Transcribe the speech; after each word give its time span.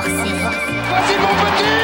Corsier. 0.00 1.79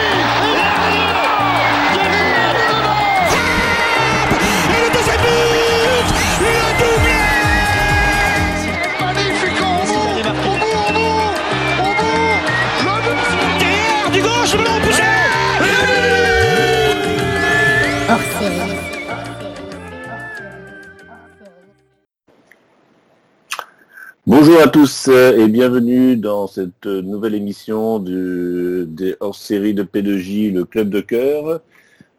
Bonjour 24.56 24.68
à 24.68 24.72
tous 24.72 25.08
euh, 25.08 25.36
et 25.36 25.48
bienvenue 25.48 26.16
dans 26.16 26.46
cette 26.46 26.86
euh, 26.86 27.02
nouvelle 27.02 27.34
émission 27.34 27.98
du, 27.98 28.86
des 28.88 29.14
hors-série 29.20 29.74
de 29.74 29.82
P2J, 29.82 30.50
le 30.50 30.64
club 30.64 30.88
de 30.88 31.02
cœur. 31.02 31.60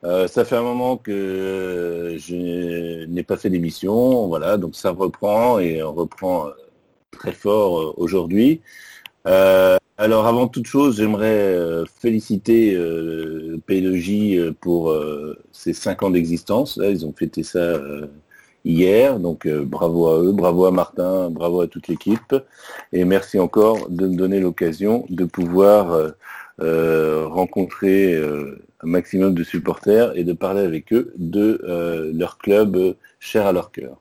Euh, 0.03 0.27
ça 0.27 0.45
fait 0.45 0.55
un 0.55 0.61
moment 0.61 0.97
que 0.97 2.15
je 2.19 3.05
n'ai 3.05 3.23
pas 3.23 3.37
fait 3.37 3.49
d'émission, 3.49 4.27
voilà, 4.27 4.57
donc 4.57 4.75
ça 4.75 4.91
reprend 4.91 5.57
et 5.57 5.81
on 5.81 5.93
reprend 5.93 6.49
très 7.09 7.31
fort 7.31 7.97
aujourd'hui. 7.97 8.61
Alors 9.25 10.27
avant 10.27 10.47
toute 10.47 10.67
chose, 10.67 10.97
j'aimerais 10.97 11.85
féliciter 11.99 12.75
euh, 12.75 13.57
P2J 13.67 14.51
pour 14.61 14.95
ses 15.51 15.73
cinq 15.73 16.03
ans 16.03 16.11
d'existence. 16.11 16.77
Là, 16.77 16.91
ils 16.91 17.03
ont 17.03 17.13
fêté 17.17 17.41
ça 17.41 17.79
hier, 18.67 19.19
donc 19.19 19.45
euh, 19.45 19.63
bravo 19.63 20.07
à 20.07 20.21
eux, 20.21 20.31
bravo 20.31 20.65
à 20.65 20.71
Martin, 20.71 21.29
bravo 21.29 21.61
à 21.61 21.67
toute 21.67 21.87
l'équipe, 21.87 22.35
et 22.91 23.05
merci 23.05 23.39
encore 23.39 23.89
de 23.89 24.07
me 24.07 24.15
donner 24.15 24.39
l'occasion 24.39 25.05
de 25.09 25.25
pouvoir 25.25 25.93
euh, 25.93 26.09
euh, 26.61 27.27
rencontrer 27.27 28.17
un 28.17 28.87
maximum 28.87 29.33
de 29.33 29.43
supporters 29.43 30.15
et 30.17 30.23
de 30.23 30.33
parler 30.33 30.61
avec 30.61 30.91
eux 30.93 31.13
de 31.17 31.61
leur 32.13 32.37
club 32.37 32.95
cher 33.19 33.45
à 33.45 33.51
leur 33.51 33.71
cœur. 33.71 33.97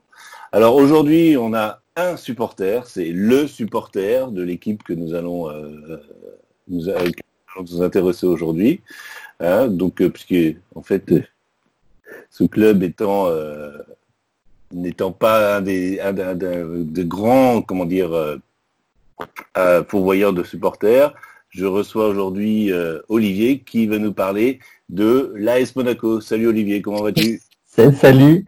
Alors 0.52 0.76
aujourd'hui, 0.76 1.36
on 1.38 1.54
a 1.54 1.80
un 1.96 2.16
supporter, 2.16 2.86
c'est 2.86 3.10
le 3.10 3.46
supporter 3.46 4.30
de 4.30 4.42
l'équipe 4.42 4.82
que 4.82 4.92
nous 4.92 5.14
allons 5.14 5.50
nous, 6.68 6.90
intéresser 7.82 8.26
aujourd'hui. 8.26 8.80
Hein, 9.40 9.68
donc, 9.68 10.02
puisque 10.08 10.56
en 10.74 10.82
fait, 10.82 11.12
ce 12.30 12.44
club 12.44 12.82
étant 12.82 13.28
n'étant 14.72 15.12
pas 15.12 15.56
un 15.56 15.60
des, 15.62 16.00
un, 16.00 16.14
grands, 17.04 17.62
comment 17.62 17.84
dire, 17.84 18.12
euh, 18.12 18.36
euh, 19.56 19.82
pourvoyeurs 19.82 20.32
de 20.32 20.42
supporters, 20.42 21.14
je 21.50 21.64
reçois 21.64 22.08
aujourd'hui 22.08 22.72
euh, 22.72 23.00
Olivier 23.08 23.60
qui 23.60 23.86
va 23.86 23.98
nous 23.98 24.12
parler 24.12 24.60
de 24.88 25.32
l'AS 25.36 25.74
Monaco. 25.74 26.20
Salut 26.20 26.48
Olivier, 26.48 26.82
comment 26.82 27.02
vas-tu? 27.02 27.40
Salut. 27.66 28.44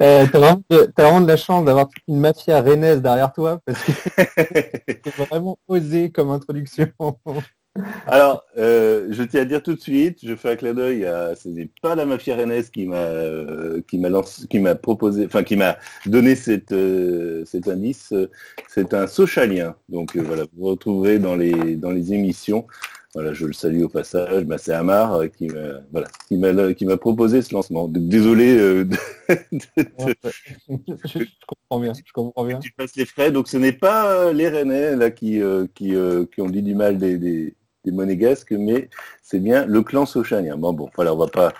Euh, 0.00 0.26
t'as 0.30 0.38
vraiment, 0.38 0.62
vraiment 0.96 1.20
de 1.20 1.28
la 1.28 1.36
chance 1.36 1.64
d'avoir 1.64 1.88
toute 1.88 2.02
une 2.08 2.20
mafia 2.20 2.60
rennaise 2.60 3.02
derrière 3.02 3.32
toi 3.32 3.60
parce 3.64 3.82
que 3.82 3.92
c'est 5.04 5.16
vraiment 5.28 5.58
osé 5.68 6.10
comme 6.10 6.30
introduction. 6.30 6.88
Alors, 8.06 8.44
euh, 8.58 9.08
je 9.10 9.22
tiens 9.22 9.42
à 9.42 9.44
dire 9.44 9.62
tout 9.62 9.74
de 9.74 9.80
suite, 9.80 10.18
je 10.22 10.34
fais 10.36 10.50
un 10.50 10.56
clin 10.56 10.74
d'œil 10.74 11.06
à, 11.06 11.34
ce 11.34 11.48
n'est 11.48 11.70
pas 11.80 11.94
la 11.94 12.04
mafia 12.04 12.36
rennaise 12.36 12.70
qui 12.70 12.86
m'a, 12.86 12.96
euh, 12.96 13.80
qui 13.88 13.98
m'a 13.98 14.08
lancé, 14.10 14.46
qui 14.46 14.58
m'a 14.60 14.74
proposé, 14.74 15.24
enfin, 15.26 15.42
qui 15.42 15.56
m'a 15.56 15.78
donné 16.06 16.34
cette, 16.36 16.72
euh, 16.72 17.44
cet 17.46 17.68
indice. 17.68 18.12
C'est 18.68 18.92
un 18.94 19.06
socialien. 19.06 19.74
Donc, 19.88 20.16
voilà, 20.16 20.44
vous 20.56 20.66
retrouverez 20.66 21.18
dans 21.18 21.34
les, 21.36 21.76
dans 21.76 21.90
les 21.90 22.12
émissions. 22.12 22.66
Voilà, 23.14 23.34
je 23.34 23.46
le 23.46 23.52
salue 23.52 23.82
au 23.82 23.88
passage. 23.88 24.44
Bah, 24.44 24.56
c'est 24.58 24.72
Amar 24.72 25.20
qui 25.36 25.46
m'a, 25.48 25.80
voilà, 25.92 26.08
qui 26.28 26.36
m'a, 26.38 26.72
qui 26.74 26.86
m'a 26.86 26.96
proposé 26.96 27.42
ce 27.42 27.54
lancement. 27.54 27.88
Désolé 27.88 28.56
de, 28.56 28.82
de- 28.84 28.96
de- 29.52 30.14
je, 31.04 31.18
je 31.20 31.24
comprends 31.46 31.80
bien, 31.80 31.92
je 32.06 32.12
comprends 32.12 32.44
bien. 32.46 32.58
tu 32.58 32.70
passes 32.72 32.96
les 32.96 33.04
frais. 33.06 33.30
Donc, 33.32 33.48
ce 33.48 33.56
n'est 33.58 33.72
pas 33.72 34.32
les 34.32 34.48
Rennais 34.48 34.96
là 34.96 35.10
qui, 35.10 35.40
qui, 35.74 35.94
qui 36.34 36.40
ont 36.40 36.48
dit 36.50 36.62
du 36.62 36.74
mal 36.74 36.96
des, 36.98 37.18
des, 37.18 37.54
des 37.84 37.92
Monégasques, 37.92 38.52
mais 38.52 38.88
c'est 39.22 39.40
bien 39.40 39.66
le 39.66 39.82
clan 39.82 40.06
Sochanien. 40.06 40.56
Bon, 40.56 40.72
bon, 40.72 40.88
voilà, 40.94 41.14
on 41.14 41.16
va 41.16 41.26
pas, 41.26 41.52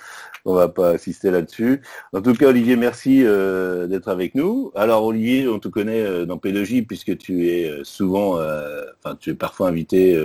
on 0.45 0.55
va 0.55 0.69
pas 0.69 0.91
assister 0.91 1.31
là-dessus. 1.31 1.83
En 2.13 2.21
tout 2.23 2.35
cas, 2.35 2.49
Olivier, 2.49 2.77
merci 2.77 3.25
euh, 3.25 3.87
d'être 3.87 4.09
avec 4.09 4.35
nous. 4.35 4.71
Alors, 4.75 5.05
Olivier, 5.05 5.49
on 5.49 5.59
te 5.59 5.69
connaît 5.69 6.01
euh, 6.03 6.25
dans 6.27 6.37
P2J 6.37 6.87
puisque 6.87 7.17
tu 7.19 7.49
es 7.49 7.69
euh, 7.69 7.85
souvent, 7.85 8.39
euh, 8.39 8.85
enfin, 9.03 9.17
tu 9.19 9.31
es 9.31 9.35
parfois 9.35 9.69
invité 9.69 10.17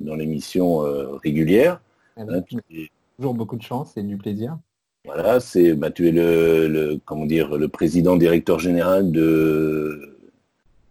dans 0.00 0.14
l'émission 0.14 0.78
régulière. 1.22 1.80
hein, 2.16 2.40
tu 2.42 2.56
es- 2.70 2.90
Toujours 3.18 3.34
beaucoup 3.34 3.56
de 3.56 3.62
chance 3.62 3.96
et 3.96 4.02
du 4.02 4.16
plaisir. 4.16 4.56
voilà, 5.04 5.38
c'est, 5.38 5.74
bah, 5.74 5.90
tu 5.90 6.08
es 6.08 6.12
le, 6.12 6.66
le, 6.66 6.98
comment 7.04 7.26
dire, 7.26 7.56
le 7.56 7.68
président 7.68 8.16
directeur 8.16 8.58
général 8.58 9.12
de 9.12 10.16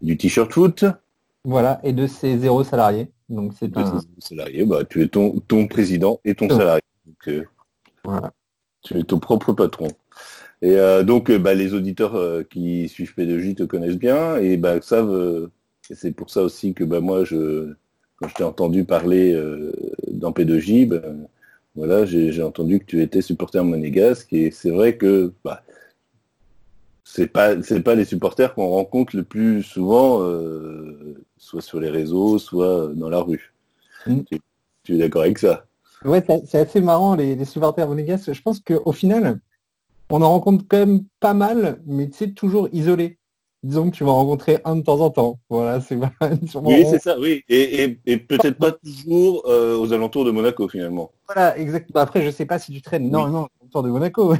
du 0.00 0.16
t-shirt 0.16 0.52
foot. 0.52 0.84
Voilà, 1.44 1.80
et 1.82 1.92
de 1.92 2.06
ces 2.06 2.38
zéro 2.38 2.62
salariés. 2.64 3.08
Donc 3.28 3.52
c'est 3.58 3.68
de 3.68 3.78
un. 3.78 3.98
tes 3.98 4.20
salariés, 4.20 4.64
bah, 4.64 4.84
tu 4.84 5.02
es 5.02 5.08
ton, 5.08 5.40
ton 5.40 5.66
président 5.66 6.20
et 6.24 6.34
ton 6.34 6.48
salarié. 6.48 6.82
Donc, 7.06 7.28
euh, 7.28 7.44
Voilà. 8.04 8.32
tu 8.82 8.98
es 8.98 9.02
ton 9.02 9.18
propre 9.18 9.52
patron. 9.52 9.88
Et 10.60 10.76
euh, 10.76 11.02
donc, 11.02 11.30
euh, 11.30 11.38
bah, 11.38 11.54
les 11.54 11.74
auditeurs 11.74 12.46
qui 12.48 12.88
suivent 12.88 13.14
P2J 13.16 13.56
te 13.56 13.62
connaissent 13.64 13.98
bien 13.98 14.36
et 14.36 14.56
bah, 14.56 14.80
savent. 14.82 15.50
et 15.90 15.94
c'est 15.94 16.12
pour 16.12 16.30
ça 16.30 16.42
aussi 16.42 16.74
que 16.74 16.84
bah, 16.84 17.00
moi, 17.00 17.24
je, 17.24 17.72
quand 18.16 18.28
je 18.28 18.34
t'ai 18.34 18.44
entendu 18.44 18.84
parler 18.84 19.34
dans 20.12 20.30
P2J, 20.30 20.86
bah, 20.88 21.00
voilà, 21.74 22.04
j'ai 22.04 22.32
j'ai 22.32 22.42
entendu 22.42 22.78
que 22.80 22.84
tu 22.84 23.02
étais 23.02 23.22
supporter 23.22 23.64
monégasque 23.64 24.32
et 24.32 24.50
c'est 24.50 24.70
vrai 24.70 24.96
que 24.96 25.32
bah, 25.42 25.62
c'est 27.12 27.26
pas 27.26 27.60
c'est 27.62 27.82
pas 27.82 27.94
les 27.94 28.06
supporters 28.06 28.54
qu'on 28.54 28.68
rencontre 28.68 29.14
le 29.14 29.22
plus 29.22 29.62
souvent, 29.62 30.22
euh, 30.22 31.14
soit 31.36 31.60
sur 31.60 31.78
les 31.78 31.90
réseaux, 31.90 32.38
soit 32.38 32.88
dans 32.94 33.10
la 33.10 33.20
rue. 33.20 33.52
Mm. 34.06 34.20
Tu, 34.22 34.40
tu 34.82 34.94
es 34.94 34.98
d'accord 34.98 35.22
avec 35.22 35.38
ça? 35.38 35.66
Ouais, 36.06 36.24
c'est- 36.26 36.58
assez 36.58 36.80
marrant 36.80 37.14
les, 37.14 37.36
les 37.36 37.44
supporters 37.44 37.86
monégasques. 37.86 38.32
Je 38.32 38.40
pense 38.40 38.60
qu'au 38.60 38.92
final, 38.92 39.40
on 40.08 40.22
en 40.22 40.30
rencontre 40.30 40.64
quand 40.66 40.78
même 40.78 41.04
pas 41.20 41.34
mal, 41.34 41.82
mais 41.86 42.08
tu 42.08 42.16
sais, 42.16 42.30
toujours 42.32 42.68
isolés. 42.72 43.18
Disons 43.62 43.90
que 43.90 43.96
tu 43.96 44.04
vas 44.04 44.10
en 44.10 44.16
rencontrer 44.16 44.60
un 44.64 44.76
de 44.76 44.82
temps 44.82 45.00
en 45.00 45.10
temps. 45.10 45.38
Voilà, 45.50 45.80
c'est 45.82 45.96
Oui, 46.64 46.84
c'est 46.90 46.98
ça, 46.98 47.18
oui. 47.20 47.44
Et, 47.48 47.84
et, 47.84 47.98
et 48.06 48.16
peut-être 48.16 48.58
pas 48.58 48.72
toujours 48.72 49.44
euh, 49.46 49.76
aux 49.76 49.92
alentours 49.92 50.24
de 50.24 50.30
Monaco 50.30 50.66
finalement. 50.66 51.12
Voilà, 51.26 51.58
exactement. 51.58 52.00
Après, 52.00 52.22
je 52.24 52.30
sais 52.30 52.46
pas 52.46 52.58
si 52.58 52.72
tu 52.72 52.80
traînes. 52.80 53.10
Non, 53.10 53.28
non, 53.28 53.48
autour 53.60 53.82
de 53.82 53.90
Monaco. 53.90 54.34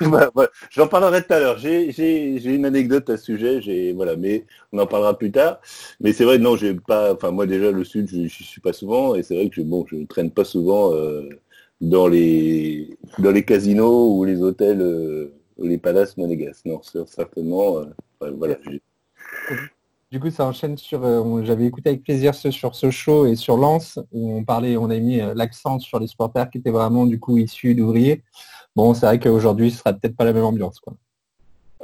Voilà, 0.00 0.30
voilà. 0.34 0.50
J'en 0.70 0.88
parlerai 0.88 1.22
tout 1.24 1.32
à 1.32 1.38
l'heure. 1.40 1.58
J'ai 1.58 2.54
une 2.54 2.64
anecdote 2.66 3.08
à 3.10 3.16
ce 3.16 3.24
sujet, 3.24 3.92
voilà, 3.92 4.16
mais 4.16 4.44
on 4.72 4.78
en 4.78 4.86
parlera 4.86 5.16
plus 5.16 5.30
tard. 5.32 5.60
Mais 6.00 6.12
c'est 6.12 6.24
vrai, 6.24 6.38
non, 6.38 6.56
j'ai 6.56 6.74
pas. 6.74 7.14
Enfin, 7.14 7.30
moi 7.30 7.46
déjà 7.46 7.70
le 7.70 7.84
sud, 7.84 8.08
je, 8.10 8.26
je 8.26 8.42
suis 8.44 8.60
pas 8.60 8.72
souvent, 8.72 9.14
et 9.14 9.22
c'est 9.22 9.34
vrai 9.34 9.48
que 9.48 9.56
je, 9.56 9.62
bon, 9.62 9.84
je 9.90 10.04
traîne 10.06 10.30
pas 10.30 10.44
souvent 10.44 10.92
euh, 10.94 11.28
dans 11.80 12.08
les 12.08 12.96
dans 13.18 13.30
les 13.30 13.44
casinos 13.44 14.16
ou 14.16 14.24
les 14.24 14.42
hôtels 14.42 14.80
euh, 14.80 15.32
ou 15.58 15.66
les 15.66 15.78
palaces 15.78 16.16
monégasques. 16.16 16.66
Non, 16.66 16.80
certainement. 17.06 17.78
euh, 17.78 18.30
voilà. 18.36 18.56
Du 20.10 20.20
coup, 20.20 20.30
ça 20.30 20.44
enchaîne 20.44 20.76
sur. 20.76 21.02
J'avais 21.44 21.64
écouté 21.66 21.88
avec 21.88 22.02
plaisir 22.02 22.34
ce, 22.34 22.50
sur 22.50 22.74
ce 22.74 22.90
show 22.90 23.24
et 23.26 23.34
sur 23.34 23.56
Lens 23.56 23.98
où 24.12 24.36
on 24.36 24.44
parlait, 24.44 24.76
on 24.76 24.90
a 24.90 24.98
mis 24.98 25.18
l'accent 25.34 25.78
sur 25.78 25.98
les 25.98 26.06
supporters 26.06 26.50
qui 26.50 26.58
étaient 26.58 26.70
vraiment 26.70 27.06
du 27.06 27.18
coup 27.18 27.38
issus 27.38 27.74
d'ouvriers. 27.74 28.22
Bon, 28.76 28.94
c'est 28.94 29.06
vrai 29.06 29.18
qu'aujourd'hui, 29.18 29.70
ce 29.70 29.78
sera 29.78 29.92
peut-être 29.92 30.16
pas 30.16 30.24
la 30.24 30.32
même 30.32 30.44
ambiance, 30.44 30.80
quoi. 30.80 30.94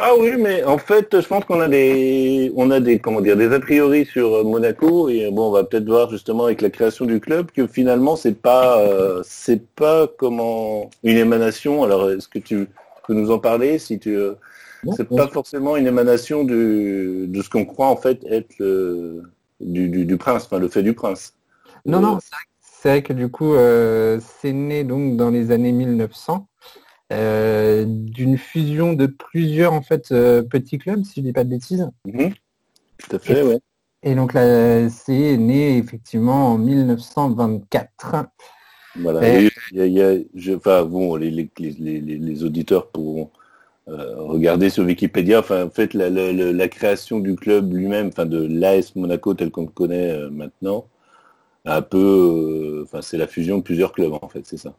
Ah 0.00 0.12
oui, 0.16 0.30
mais 0.38 0.62
en 0.62 0.78
fait, 0.78 1.20
je 1.20 1.26
pense 1.26 1.44
qu'on 1.44 1.60
a 1.60 1.66
des, 1.68 2.52
on 2.54 2.70
a 2.70 2.78
des, 2.78 3.00
comment 3.00 3.20
dire, 3.20 3.36
des 3.36 3.52
a 3.52 3.58
priori 3.58 4.06
sur 4.06 4.32
euh, 4.32 4.44
Monaco 4.44 5.08
et 5.08 5.28
bon, 5.32 5.48
on 5.48 5.50
va 5.50 5.64
peut-être 5.64 5.86
voir 5.88 6.08
justement 6.08 6.44
avec 6.44 6.60
la 6.62 6.70
création 6.70 7.04
du 7.04 7.18
club 7.18 7.50
que 7.50 7.66
finalement 7.66 8.14
c'est 8.14 8.40
pas, 8.40 8.80
euh, 8.80 9.22
c'est 9.24 9.66
pas 9.74 10.06
comment 10.06 10.88
une 11.02 11.16
émanation. 11.16 11.82
Alors, 11.82 12.10
est-ce 12.10 12.28
que 12.28 12.38
tu 12.38 12.68
peux 13.08 13.14
nous 13.14 13.32
en 13.32 13.40
parler 13.40 13.80
si 13.80 13.98
tu, 13.98 14.16
euh, 14.16 14.34
c'est 14.96 15.08
pas 15.08 15.26
forcément 15.26 15.76
une 15.76 15.88
émanation 15.88 16.44
du, 16.44 17.26
de 17.26 17.42
ce 17.42 17.50
qu'on 17.50 17.64
croit 17.64 17.88
en 17.88 17.96
fait 17.96 18.24
être 18.30 18.54
le, 18.60 19.22
du, 19.60 19.88
du, 19.88 20.04
du 20.06 20.16
prince, 20.16 20.44
enfin 20.44 20.60
le 20.60 20.68
fait 20.68 20.84
du 20.84 20.94
prince. 20.94 21.34
Non, 21.84 21.98
Euh, 21.98 22.00
non, 22.00 22.18
c'est 22.60 22.88
vrai, 22.88 23.02
que 23.02 23.12
du 23.12 23.28
coup, 23.28 23.54
euh, 23.54 24.20
c'est 24.40 24.52
né 24.52 24.84
donc 24.84 25.16
dans 25.16 25.30
les 25.30 25.50
années 25.50 25.72
1900 25.72 26.46
euh, 27.12 27.84
d'une 27.86 28.36
fusion 28.38 28.92
de 28.92 29.06
plusieurs 29.06 29.72
en 29.72 29.82
fait 29.82 30.12
euh, 30.12 30.42
petits 30.42 30.78
clubs, 30.78 31.04
si 31.04 31.20
je 31.20 31.26
dis 31.26 31.32
pas 31.32 31.44
de 31.44 31.50
bêtises. 31.50 31.88
mhm. 32.04 32.32
Tout 32.98 33.16
à 33.16 33.18
fait, 33.18 33.42
ouais. 33.42 33.58
Et 34.02 34.14
donc 34.14 34.32
là, 34.34 34.88
c'est 34.90 35.36
né 35.36 35.76
effectivement 35.78 36.48
en 36.52 36.58
1924. 36.58 38.26
Voilà. 38.96 39.26
Et- 39.28 39.46
Et 39.46 39.50
il 39.72 39.76
y 39.76 39.80
a- 39.80 39.86
il 39.86 39.92
y 39.92 40.02
a- 40.02 40.18
je- 40.34 40.52
enfin, 40.54 40.84
bon, 40.84 41.16
les, 41.16 41.30
les, 41.30 41.50
les, 41.58 41.72
les- 42.00 42.00
les 42.00 42.44
auditeurs 42.44 42.88
pourront 42.88 43.30
euh, 43.88 44.16
regarder 44.16 44.68
sur 44.68 44.84
Wikipédia. 44.84 45.40
Enfin, 45.40 45.64
en 45.64 45.70
fait, 45.70 45.94
la, 45.94 46.10
la, 46.10 46.32
la- 46.32 46.68
création 46.68 47.20
du 47.20 47.36
club 47.36 47.72
lui-même, 47.72 48.08
enfin 48.08 48.26
de 48.26 48.44
l'AS 48.46 48.94
Monaco 48.96 49.32
tel 49.34 49.50
qu'on 49.50 49.62
le 49.62 49.68
connaît 49.68 50.10
euh, 50.10 50.28
maintenant, 50.30 50.84
un 51.64 51.80
peu, 51.82 51.98
euh, 51.98 52.82
enfin 52.84 53.00
c'est 53.02 53.16
la 53.16 53.26
fusion 53.26 53.58
de 53.58 53.62
plusieurs 53.62 53.92
clubs 53.92 54.12
en 54.20 54.28
fait, 54.28 54.42
c'est 54.44 54.58
ça. 54.58 54.74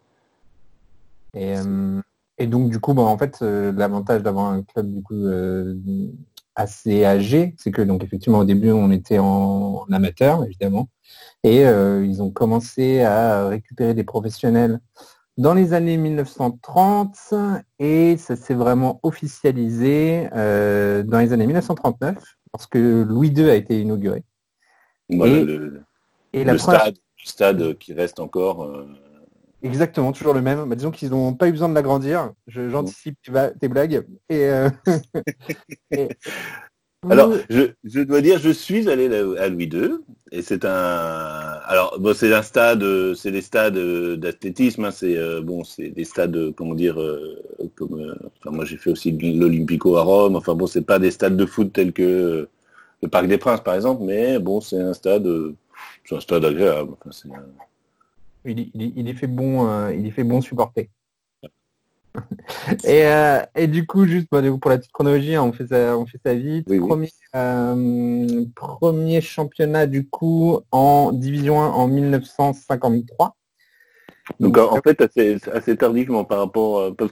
Et, 1.33 1.55
et 2.39 2.47
donc 2.47 2.69
du 2.69 2.80
coup, 2.80 2.94
bah, 2.94 3.03
en 3.03 3.18
fait, 3.18 3.39
euh, 3.41 3.71
l'avantage 3.71 4.24
d'avoir 4.24 4.47
un 4.47 4.63
club 4.63 4.91
du 4.91 5.03
coup 5.03 5.13
euh, 5.25 5.75
assez 6.56 7.06
âgé, 7.06 7.56
c'est 7.57 7.71
que 7.71 7.81
donc 7.81 8.03
effectivement 8.03 8.39
au 8.39 8.45
début 8.45 8.71
on 8.71 8.91
était 8.91 9.19
en, 9.19 9.86
amateur 9.91 10.44
évidemment, 10.45 10.89
et 11.44 11.65
euh, 11.65 12.06
ils 12.06 12.21
ont 12.21 12.31
commencé 12.31 13.01
à 13.01 13.47
récupérer 13.47 13.94
des 13.94 14.03
professionnels 14.03 14.80
dans 15.38 15.53
les 15.53 15.74
années 15.74 15.95
1930 15.97 17.33
et 17.80 18.18
ça 18.18 18.36
s'est 18.36 18.53
vraiment 18.56 19.00
officialisé 19.03 20.27
dans 20.33 21.19
les 21.19 21.31
années 21.31 21.45
1939 21.45 22.18
lorsque 22.53 22.75
Louis 22.75 23.30
II 23.30 23.50
a 23.50 23.56
été 23.56 23.80
inauguré. 23.80 24.24
Voilà, 25.09 25.38
Et- 25.38 25.45
le, 25.45 25.81
Et 26.33 26.44
la 26.44 26.53
le 26.53 26.57
première- 26.59 26.81
stade, 26.81 26.95
le 26.95 27.25
stade 27.30 27.77
qui 27.77 27.94
reste 27.94 28.19
encore. 28.19 28.69
Exactement, 29.61 30.11
toujours 30.13 30.33
le 30.33 30.41
même. 30.41 30.67
Bah, 30.69 30.75
disons 30.75 30.91
qu'ils 30.91 31.09
n'ont 31.09 31.33
pas 31.33 31.47
eu 31.47 31.51
besoin 31.51 31.69
de 31.69 31.73
l'agrandir. 31.73 32.31
J'anticipe 32.47 33.17
tes, 33.59 33.67
blagues. 33.67 34.06
Et, 34.29 34.45
euh, 34.45 34.69
et- 35.91 36.09
Alors, 37.09 37.33
je, 37.50 37.71
je 37.83 38.01
dois 38.01 38.21
dire, 38.21 38.39
je 38.39 38.50
suis 38.50 38.89
allé 38.89 39.07
à 39.38 39.47
Louis 39.47 39.67
II, 39.67 40.00
et 40.31 40.41
c'est 40.41 40.65
un. 40.65 40.69
Alors, 41.65 41.97
bon, 42.00 42.13
c'est 42.13 42.33
un 42.33 42.41
stade, 42.41 42.83
c'est 43.15 43.31
des 43.31 43.41
stades 43.41 43.77
d'athlétisme. 44.19 44.85
hein, 44.85 44.91
c'est 44.91 45.17
euh, 45.17 45.41
bon, 45.41 45.63
c'est 45.63 45.89
des 45.89 46.03
stades, 46.03 46.53
comment 46.56 46.75
dire, 46.75 47.00
euh, 47.01 47.41
comme. 47.75 48.00
euh, 48.00 48.15
enfin, 48.39 48.51
moi, 48.56 48.65
j'ai 48.65 48.77
fait 48.77 48.91
aussi 48.91 49.11
l'Olympico 49.11 49.95
à 49.97 50.01
Rome. 50.03 50.35
Enfin, 50.35 50.56
bon, 50.56 50.67
c'est 50.67 50.81
pas 50.85 51.00
des 51.00 51.11
stades 51.11 51.38
de 51.38 51.45
foot 51.45 51.71
tels 51.73 51.94
que 51.94 52.47
le 53.01 53.07
Parc 53.09 53.27
des 53.27 53.38
Princes, 53.38 53.61
par 53.61 53.75
exemple, 53.75 54.03
mais 54.03 54.39
bon, 54.39 54.61
c'est 54.61 54.79
un 54.81 54.94
stade, 54.94 55.27
c'est 56.06 56.15
un 56.15 56.19
stade 56.21 56.45
agréable. 56.45 56.94
Enfin, 57.06 57.11
il, 58.45 58.59
est- 58.59 58.71
il 58.74 58.81
est- 58.83 58.94
il 58.95 59.09
est 59.09 59.13
fait 59.13 59.27
bon, 59.27 59.68
euh, 59.68 59.94
il 59.94 60.06
est 60.07 60.12
fait 60.12 60.24
bon 60.24 60.41
supporter. 60.41 60.89
et, 62.86 63.06
euh, 63.06 63.41
et 63.56 63.68
du 63.68 63.86
coup, 63.86 64.06
juste 64.06 64.27
pour 64.30 64.39
la 64.41 64.77
petite 64.77 64.91
chronologie, 64.91 65.36
hein, 65.36 65.44
on 65.44 65.51
fait 65.53 65.68
ça, 65.68 65.97
on 65.97 66.06
fait 66.06 66.19
ça 66.24 66.33
vite. 66.33 66.65
Oui, 66.69 66.80
oui. 66.80 66.88
Premier, 66.88 67.09
euh, 67.36 68.45
premier 68.56 69.21
championnat 69.21 69.86
du 69.86 70.07
coup 70.07 70.59
en 70.71 71.12
division 71.12 71.62
1 71.62 71.68
en 71.69 71.88
1953. 71.88 73.36
Donc, 74.39 74.57
en 74.57 74.75
en 74.77 74.81
fait, 74.81 75.01
assez, 75.01 75.38
assez 75.51 75.75
tardivement 75.77 76.24
par 76.24 76.39
rapport, 76.39 76.95
par 76.95 77.09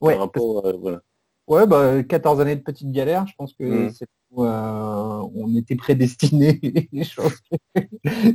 ouais, 0.00 0.14
rapport, 0.14 0.72
voilà. 0.80 1.00
ouais, 1.46 1.66
bah, 1.66 2.02
14 2.02 2.40
années 2.40 2.56
de 2.56 2.62
petite 2.62 2.90
galère. 2.92 3.26
Je 3.26 3.34
pense 3.36 3.52
que 3.54 3.86
Mm. 3.86 3.90
c'est 3.90 4.06
où, 4.30 4.44
on 5.34 5.54
était 5.56 5.76
prédestinés. 5.76 6.88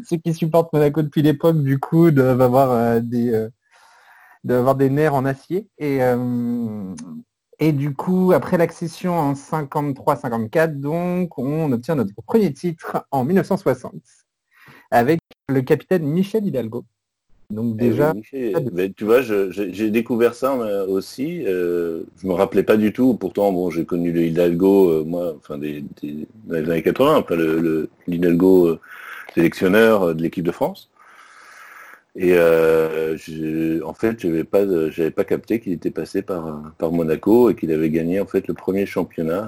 Ceux 0.10 0.18
qui 0.18 0.34
supportent 0.34 0.74
Monaco 0.74 1.02
depuis 1.02 1.22
l'époque, 1.22 1.62
du 1.62 1.80
coup, 1.80 2.12
doivent 2.12 2.42
avoir 2.42 2.72
euh, 2.72 3.00
des 3.00 3.32
euh, 3.34 4.74
des 4.74 4.90
nerfs 4.90 5.14
en 5.14 5.26
acier. 5.26 5.68
Et 5.78 6.04
euh, 6.04 6.94
et 7.60 7.74
du 7.74 7.94
coup, 7.94 8.32
après 8.34 8.58
l'accession 8.58 9.14
en 9.14 9.34
53-54, 9.34 10.80
donc, 10.80 11.38
on 11.38 11.72
obtient 11.72 11.94
notre 11.96 12.14
premier 12.26 12.52
titre 12.52 13.06
en 13.12 13.24
1960 13.24 13.94
avec 14.90 15.20
le 15.48 15.62
capitaine 15.62 16.04
Michel 16.04 16.46
Hidalgo. 16.46 16.86
Donc 17.52 17.76
Eh 17.80 17.84
oui, 17.84 17.90
déjà, 17.90 18.14
ben, 18.72 18.94
tu 18.94 19.04
vois, 19.06 19.22
je- 19.22 19.52
je- 19.52 19.72
j'ai 19.72 19.90
découvert 19.92 20.34
ça 20.34 20.56
aussi. 20.88 21.44
euh, 21.46 22.04
je 22.22 22.28
me 22.28 22.34
rappelais 22.34 22.64
pas 22.64 22.78
du 22.78 22.94
tout. 22.94 23.16
Pourtant, 23.16 23.52
bon, 23.52 23.70
j'ai 23.70 23.86
connu 23.86 24.12
le 24.12 24.24
Hidalgo, 24.24 24.90
euh, 24.90 25.04
moi, 25.04 25.34
enfin 25.38 25.58
des, 25.58 25.84
des- 26.02 26.28
dans 26.46 26.56
les 26.56 26.70
années 26.72 26.82
80, 26.84 27.18
enfin 27.18 27.36
le, 27.36 27.60
le 27.60 27.90
l'Hidalgo 28.08 28.68
euh, 28.68 28.80
sélectionneur 29.36 30.04
euh, 30.04 30.14
de 30.14 30.22
l'équipe 30.22 30.46
de 30.46 30.52
France. 30.52 30.90
Et 32.16 32.34
je- 32.34 33.82
en 33.84 33.94
fait, 33.94 34.18
pas, 34.44 34.66
de- 34.66 34.90
j'avais 34.90 35.12
pas 35.12 35.24
capté 35.24 35.60
qu'il 35.62 35.72
était 35.72 35.92
passé 35.92 36.22
par 36.22 36.74
par 36.78 36.92
Monaco 36.92 37.50
et 37.50 37.56
qu'il 37.56 37.72
avait 37.72 37.90
gagné 37.90 38.20
en 38.20 38.26
fait 38.26 38.48
le 38.48 38.54
premier 38.54 38.86
championnat 38.86 39.48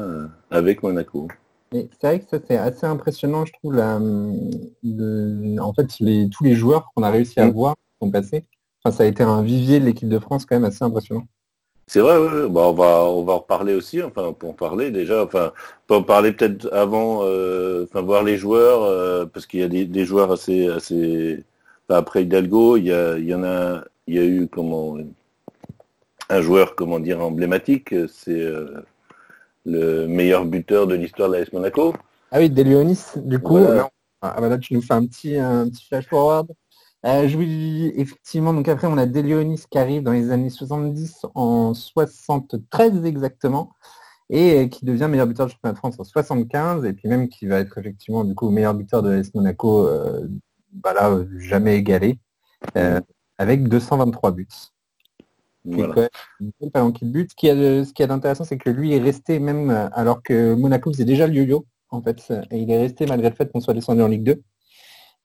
avec 0.49 0.81
Monaco. 0.81 1.27
C'est 1.73 1.89
vrai 2.01 2.19
que 2.19 2.25
ça 2.29 2.37
c'est 2.47 2.55
assez 2.57 2.85
impressionnant, 2.85 3.45
je 3.45 3.53
trouve, 3.53 3.73
la, 3.75 3.99
le- 3.99 5.59
en 5.59 5.73
fait, 5.73 5.87
les, 5.99 6.29
tous 6.29 6.43
les 6.43 6.55
joueurs 6.55 6.91
qu'on 6.95 7.03
a 7.03 7.09
réussi 7.09 7.39
à 7.39 7.47
Mm. 7.47 7.51
voir 7.51 7.75
sont 8.05 8.11
passés. 8.11 8.45
Enfin, 8.83 8.95
ça 8.95 9.03
a 9.03 9.05
été 9.07 9.23
un 9.23 9.41
vivier 9.41 9.79
de 9.79 9.85
l'équipe 9.85 10.09
de 10.09 10.19
France 10.19 10.45
quand 10.45 10.55
même 10.55 10.65
assez 10.65 10.83
impressionnant. 10.83 11.25
C'est 11.87 11.99
vrai. 11.99 12.15
Bah, 12.49 12.61
on 12.67 12.73
va 12.73 13.03
on 13.05 13.23
va 13.23 13.33
en 13.33 13.39
reparler 13.39 13.73
aussi, 13.73 14.01
enfin 14.01 14.33
pour 14.33 14.51
en 14.51 14.53
parler 14.53 14.89
déjà, 14.91 15.23
enfin 15.23 15.51
pour 15.87 15.97
en 15.97 16.03
parler 16.03 16.31
peut-être 16.31 16.69
avant, 16.73 17.21
euh, 17.23 17.83
enfin 17.85 18.01
voir 18.01 18.23
les 18.23 18.37
joueurs, 18.37 18.83
euh, 18.83 19.25
parce 19.25 19.45
qu'il 19.45 19.59
y 19.59 19.63
a 19.63 19.67
des, 19.67 19.85
des 19.85 20.05
joueurs 20.05 20.31
assez 20.31 20.67
assez. 20.67 21.43
enfin, 21.89 21.99
après 21.99 22.23
Hidalgo, 22.23 22.77
il 22.77 22.85
y 22.85 22.93
a 22.93 23.17
il 23.17 23.25
y 23.25 23.35
en 23.35 23.43
a 23.43 23.83
il 24.07 24.15
y 24.15 24.19
a 24.19 24.23
eu 24.25 24.47
comment 24.47 24.97
un 26.29 26.41
joueur 26.41 26.75
comment 26.75 26.99
dire 26.99 27.21
emblématique, 27.21 27.93
c'est 28.07 28.31
euh, 28.41 28.81
le 29.65 30.07
meilleur 30.07 30.45
buteur 30.45 30.87
de 30.87 30.95
l'histoire 30.95 31.29
de 31.29 31.35
l'AS 31.37 31.51
Monaco. 31.53 31.93
Ah 32.31 32.39
oui, 32.39 32.49
Des 32.49 32.63
Leonis, 32.63 32.99
du 33.17 33.39
coup, 33.39 33.57
Voilà. 33.59 33.89
ah, 34.21 34.35
bah 34.41 34.49
là, 34.49 34.57
tu 34.57 34.73
nous 34.73 34.81
fais 34.81 34.93
un 34.93 35.05
petit, 35.05 35.37
un 35.37 35.69
petit 35.69 35.85
flash 35.85 36.07
forward. 36.07 36.47
Euh, 37.05 37.27
je 37.27 37.35
vous 37.35 37.43
dis, 37.43 37.91
effectivement, 37.95 38.53
donc 38.53 38.67
après, 38.69 38.87
on 38.87 38.97
a 38.97 39.05
Des 39.05 39.23
Leonis 39.23 39.63
qui 39.69 39.77
arrive 39.77 40.03
dans 40.03 40.13
les 40.13 40.31
années 40.31 40.49
70, 40.49 41.25
en 41.35 41.73
73 41.73 43.03
exactement, 43.05 43.71
et 44.29 44.59
euh, 44.59 44.67
qui 44.67 44.85
devient 44.85 45.07
meilleur 45.09 45.27
buteur 45.27 45.47
du 45.47 45.51
championnat 45.53 45.73
de 45.73 45.77
France 45.79 45.95
en 45.99 46.03
75, 46.05 46.85
et 46.85 46.93
puis 46.93 47.09
même 47.09 47.27
qui 47.27 47.45
va 47.45 47.59
être 47.59 47.77
effectivement, 47.77 48.23
du 48.23 48.35
coup, 48.35 48.49
meilleur 48.49 48.73
buteur 48.73 49.03
de 49.03 49.09
l'AS 49.09 49.33
Monaco, 49.35 49.85
euh, 49.85 50.27
bah 50.71 50.93
là, 50.93 51.17
jamais 51.37 51.75
égalé, 51.77 52.19
euh, 52.77 53.01
avec 53.37 53.67
223 53.67 54.31
buts. 54.31 54.47
Voilà. 55.65 56.09
palanquée 56.73 57.05
de 57.05 57.11
buts. 57.11 57.27
Ce 57.29 57.35
qui 57.35 57.47
est, 57.47 57.55
de- 57.55 57.83
ce 57.85 57.93
qui 57.93 58.01
est 58.03 58.07
d'intéressant, 58.07 58.43
c'est 58.43 58.57
que 58.57 58.69
lui 58.69 58.93
est 58.93 58.99
resté 58.99 59.39
même 59.39 59.69
alors 59.93 60.21
que 60.23 60.53
Monaco 60.55 60.91
faisait 60.91 61.05
déjà 61.05 61.27
le 61.27 61.33
yo-yo, 61.33 61.65
en 61.89 62.01
fait, 62.01 62.31
et 62.51 62.59
il 62.59 62.69
est 62.71 62.79
resté 62.79 63.05
malgré 63.05 63.29
le 63.29 63.35
fait 63.35 63.51
qu'on 63.51 63.61
soit 63.61 63.73
descendu 63.73 64.01
en 64.01 64.07
Ligue 64.07 64.23
2. 64.23 64.41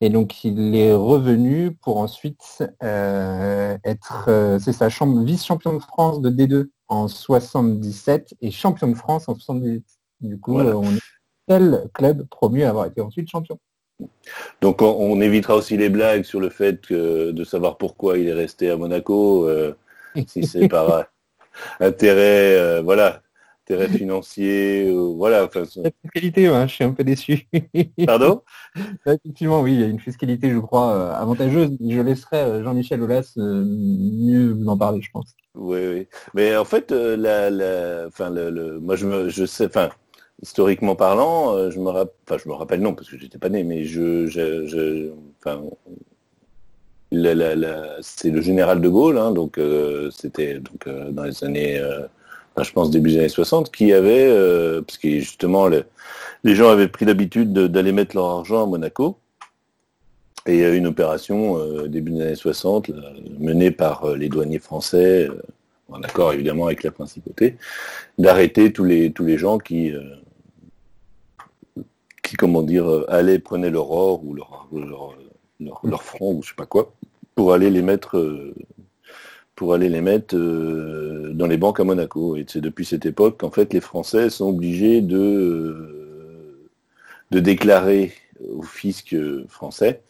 Et 0.01 0.09
donc 0.09 0.43
il 0.45 0.75
est 0.75 0.93
revenu 0.93 1.71
pour 1.71 1.97
ensuite 1.97 2.63
euh, 2.83 3.77
être, 3.83 4.25
euh, 4.29 4.57
c'est 4.59 4.71
sa 4.71 4.89
chambre 4.89 5.21
vice-champion 5.23 5.73
de 5.73 5.79
France 5.79 6.21
de 6.21 6.29
D2 6.29 6.69
en 6.87 7.07
77 7.07 8.35
et 8.41 8.51
champion 8.51 8.87
de 8.87 8.95
France 8.95 9.27
en 9.27 9.35
78. 9.35 9.83
Du 10.21 10.39
coup, 10.39 10.53
Voilà. 10.53 10.77
on 10.77 10.83
est 10.83 10.91
le 10.93 10.99
seul 11.49 11.89
club 11.93 12.27
promu 12.29 12.63
à 12.63 12.69
avoir 12.69 12.85
été 12.85 13.01
ensuite 13.01 13.29
champion. 13.29 13.59
Donc 14.61 14.81
on, 14.81 14.85
on 14.85 15.19
évitera 15.19 15.55
aussi 15.55 15.75
les 15.75 15.89
blagues 15.89 16.23
sur 16.23 16.39
le 16.39 16.49
fait 16.49 16.79
que, 16.79 17.31
de 17.31 17.43
savoir 17.43 17.77
pourquoi 17.77 18.17
il 18.17 18.29
est 18.29 18.33
resté 18.33 18.69
à 18.69 18.77
Monaco, 18.77 19.45
euh, 19.47 19.75
si 20.27 20.45
c'est 20.45 20.69
par 20.69 21.07
intérêt, 21.81 22.81
voilà, 22.81 23.21
intérêt 23.69 23.87
financier, 23.89 24.91
ou- 24.91 25.15
voilà. 25.17 25.45
Enfin, 25.45 25.63
La 25.83 25.91
fiscalité, 26.03 26.49
ouais, 26.49 26.67
je 26.67 26.73
suis 26.73 26.83
un 26.83 26.93
peu 26.93 27.03
déçu. 27.03 27.47
Pardon? 28.05 28.41
Effectivement, 29.05 29.61
oui, 29.61 29.73
il 29.73 29.79
y 29.81 29.83
a 29.83 29.87
une 29.87 29.99
fiscalité, 29.99 30.49
je 30.51 30.59
crois, 30.59 30.93
euh, 30.95 31.13
avantageuse. 31.13 31.77
Je 31.79 32.01
laisserai 32.01 32.37
euh, 32.37 32.63
Jean-Michel 32.63 33.01
Aulas 33.01 33.33
euh, 33.37 33.63
mieux 33.65 34.51
vous 34.53 34.67
en 34.67 34.77
parler, 34.77 35.01
je 35.01 35.11
pense. 35.11 35.35
Oui, 35.55 35.79
oui. 35.87 36.07
Mais 36.33 36.55
en 36.55 36.65
fait, 36.65 36.91
euh, 36.91 37.17
la, 37.17 37.49
la, 37.49 38.07
enfin, 38.07 38.29
le, 38.29 38.49
le- 38.49 38.79
moi, 38.79 38.95
je 38.95 39.07
me, 39.07 39.29
je 39.29 39.45
sais, 39.45 39.65
enfin, 39.65 39.89
historiquement 40.41 40.95
parlant, 40.95 41.55
euh, 41.55 41.71
je 41.71 41.79
me 41.79 41.89
rappelle, 41.89 42.13
enfin, 42.27 42.37
je 42.43 42.49
me 42.49 42.53
rappelle 42.53 42.81
non 42.81 42.93
parce 42.95 43.09
que 43.09 43.17
j'étais 43.17 43.39
pas 43.39 43.49
né, 43.49 43.63
mais 43.63 43.83
je, 43.85 44.27
je, 44.27 44.65
je 44.67 45.11
enfin, 45.39 45.63
la, 47.11 47.33
la, 47.33 47.55
la- 47.55 47.97
c'est 48.01 48.29
le 48.31 48.41
général 48.41 48.81
de 48.81 48.89
Gaulle, 48.89 49.17
hein, 49.17 49.31
donc 49.31 49.57
euh, 49.57 50.11
c'était 50.11 50.59
donc 50.59 50.85
euh, 50.87 51.11
dans 51.11 51.23
les 51.23 51.43
années, 51.43 51.79
euh, 51.79 52.07
je 52.63 52.71
pense 52.73 52.89
début 52.91 53.11
des 53.11 53.19
années 53.19 53.29
60, 53.29 53.71
qui 53.71 53.93
avait, 53.93 54.27
euh, 54.27 54.81
parce 54.81 54.97
que 54.97 55.09
justement, 55.19 55.67
le- 55.67 55.85
les 56.43 56.55
gens 56.55 56.69
avaient 56.69 56.87
pris 56.87 57.05
l'habitude 57.05 57.53
de- 57.53 57.67
d'aller 57.67 57.91
mettre 57.91 58.15
leur 58.15 58.25
argent 58.27 58.63
à 58.63 58.65
Monaco. 58.65 59.17
Et 60.45 60.53
il 60.55 60.59
y 60.61 60.63
a 60.63 60.69
eu 60.73 60.77
une 60.77 60.87
opération 60.87 61.57
euh, 61.59 61.87
début 61.87 62.11
des 62.11 62.21
années 62.21 62.35
60 62.35 62.87
là, 62.87 63.11
menée 63.39 63.71
par 63.71 64.05
euh, 64.05 64.15
les 64.15 64.29
douaniers 64.29 64.59
français, 64.59 65.27
en 65.89 66.01
accord 66.01 66.33
évidemment 66.33 66.67
avec 66.67 66.83
la 66.83 66.91
principauté, 66.91 67.57
d'arrêter 68.17 68.71
tous 68.71 68.83
les 68.85 69.11
tous 69.11 69.25
les 69.25 69.37
gens 69.37 69.57
qui 69.57 69.91
qui 72.23 72.35
comment 72.35 72.61
dire 72.61 73.03
allaient 73.07 73.39
prenaient 73.39 73.69
leur 73.69 73.91
or 73.91 74.23
ou 74.25 74.33
leur 74.33 74.67
leur, 74.71 75.15
leur, 75.59 75.79
leur 75.83 76.03
franc 76.03 76.31
ou 76.31 76.43
je 76.43 76.49
sais 76.49 76.55
pas 76.55 76.65
quoi 76.65 76.93
pour 77.35 77.53
aller 77.53 77.69
les 77.69 77.81
mettre 77.81 78.53
pour 79.59 79.73
aller 79.73 79.89
les 79.89 79.99
mettre 79.99 80.37
euh, 80.37 81.33
dans 81.33 81.45
les 81.45 81.57
banques 81.57 81.81
à 81.81 81.83
Monaco. 81.83 82.37
Et 82.37 82.45
c'est 82.47 82.61
depuis 82.61 82.85
cette 82.85 83.05
époque 83.05 83.41
qu'en 83.41 83.51
fait 83.51 83.73
les 83.73 83.81
Français 83.81 84.29
sont 84.29 84.47
obligés 84.47 85.01
de 85.01 85.17
euh, 85.17 86.69
de 87.31 87.39
déclarer 87.41 88.13
au 88.57 88.61
fisc 88.61 89.17
français 89.49 90.01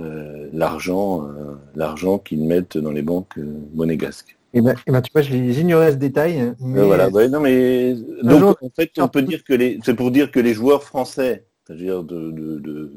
euh, 0.00 0.50
l'argent 0.52 1.26
l'argent 1.74 2.18
qu'ils 2.18 2.44
mettent 2.44 2.76
dans 2.76 2.92
les 2.92 3.00
banques 3.00 3.38
monégasques. 3.74 4.36
Et 4.52 4.60
ben, 4.60 4.74
eh 4.86 4.92
ben, 4.92 5.00
tu 5.00 5.10
vois, 5.14 5.22
j'ignorais 5.22 5.92
ce 5.92 5.96
détail. 5.96 6.52
Mais 6.60 6.80
Euh, 6.80 6.84
voilà, 6.84 7.08
ouais, 7.08 7.30
non 7.30 7.40
mais 7.40 7.94
donc 8.22 8.40
jour- 8.40 8.58
en 8.60 8.70
fait 8.76 8.90
on 8.98 9.08
peut 9.08 9.22
dire 9.22 9.42
que 9.44 9.54
les 9.54 9.78
c'est 9.82 9.94
pour 9.94 10.10
dire 10.10 10.30
que 10.30 10.40
les 10.40 10.52
joueurs 10.52 10.82
français, 10.82 11.46
c'est-à-dire 11.64 12.02
de, 12.04 12.30
de, 12.32 12.58
de- 12.58 12.92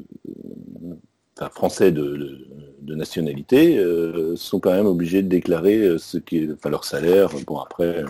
enfin, 1.34 1.48
français 1.50 1.92
de, 1.92 2.02
de, 2.22 2.46
de 2.86 2.94
nationalité 2.94 3.78
euh, 3.78 4.36
sont 4.36 4.60
quand 4.60 4.72
même 4.72 4.86
obligés 4.86 5.22
de 5.22 5.28
déclarer 5.28 5.78
euh, 5.78 5.98
ce 5.98 6.16
qui, 6.18 6.48
enfin, 6.52 6.70
leur 6.70 6.84
salaire. 6.84 7.30
Bon 7.46 7.58
après, 7.58 8.04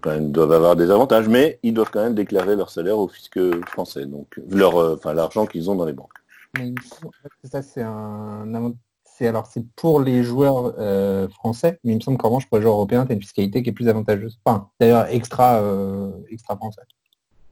quand 0.00 0.10
même, 0.10 0.30
doivent 0.30 0.52
avoir 0.52 0.76
des 0.76 0.90
avantages, 0.90 1.28
mais 1.28 1.58
ils 1.62 1.74
doivent 1.74 1.90
quand 1.90 2.02
même 2.02 2.14
déclarer 2.14 2.54
leur 2.54 2.70
salaire 2.70 2.98
au 2.98 3.08
fisc 3.08 3.38
français, 3.66 4.06
donc 4.06 4.40
leur, 4.48 4.76
euh, 4.76 4.94
enfin 4.94 5.14
l'argent 5.14 5.46
qu'ils 5.46 5.70
ont 5.70 5.74
dans 5.74 5.86
les 5.86 5.92
banques. 5.92 6.12
Mais 6.58 6.74
ça, 7.44 7.62
c'est 7.62 7.82
un 7.82 8.72
alors 9.20 9.46
c'est 9.46 9.66
pour 9.74 10.00
les 10.00 10.22
joueurs 10.22 10.74
français, 11.30 11.80
mais 11.82 11.90
il 11.90 11.96
me 11.96 12.00
semble 12.00 12.18
qu'en 12.18 12.28
revanche 12.28 12.48
pour 12.48 12.58
les 12.58 12.62
joueurs 12.62 12.76
européens, 12.76 13.04
tu 13.04 13.10
as 13.10 13.14
une 13.16 13.20
fiscalité 13.20 13.64
qui 13.64 13.70
est 13.70 13.72
plus 13.72 13.88
avantageuse. 13.88 14.38
Enfin, 14.44 14.70
d'ailleurs 14.78 15.06
extra 15.08 15.60
extra 16.30 16.54
français. 16.54 16.82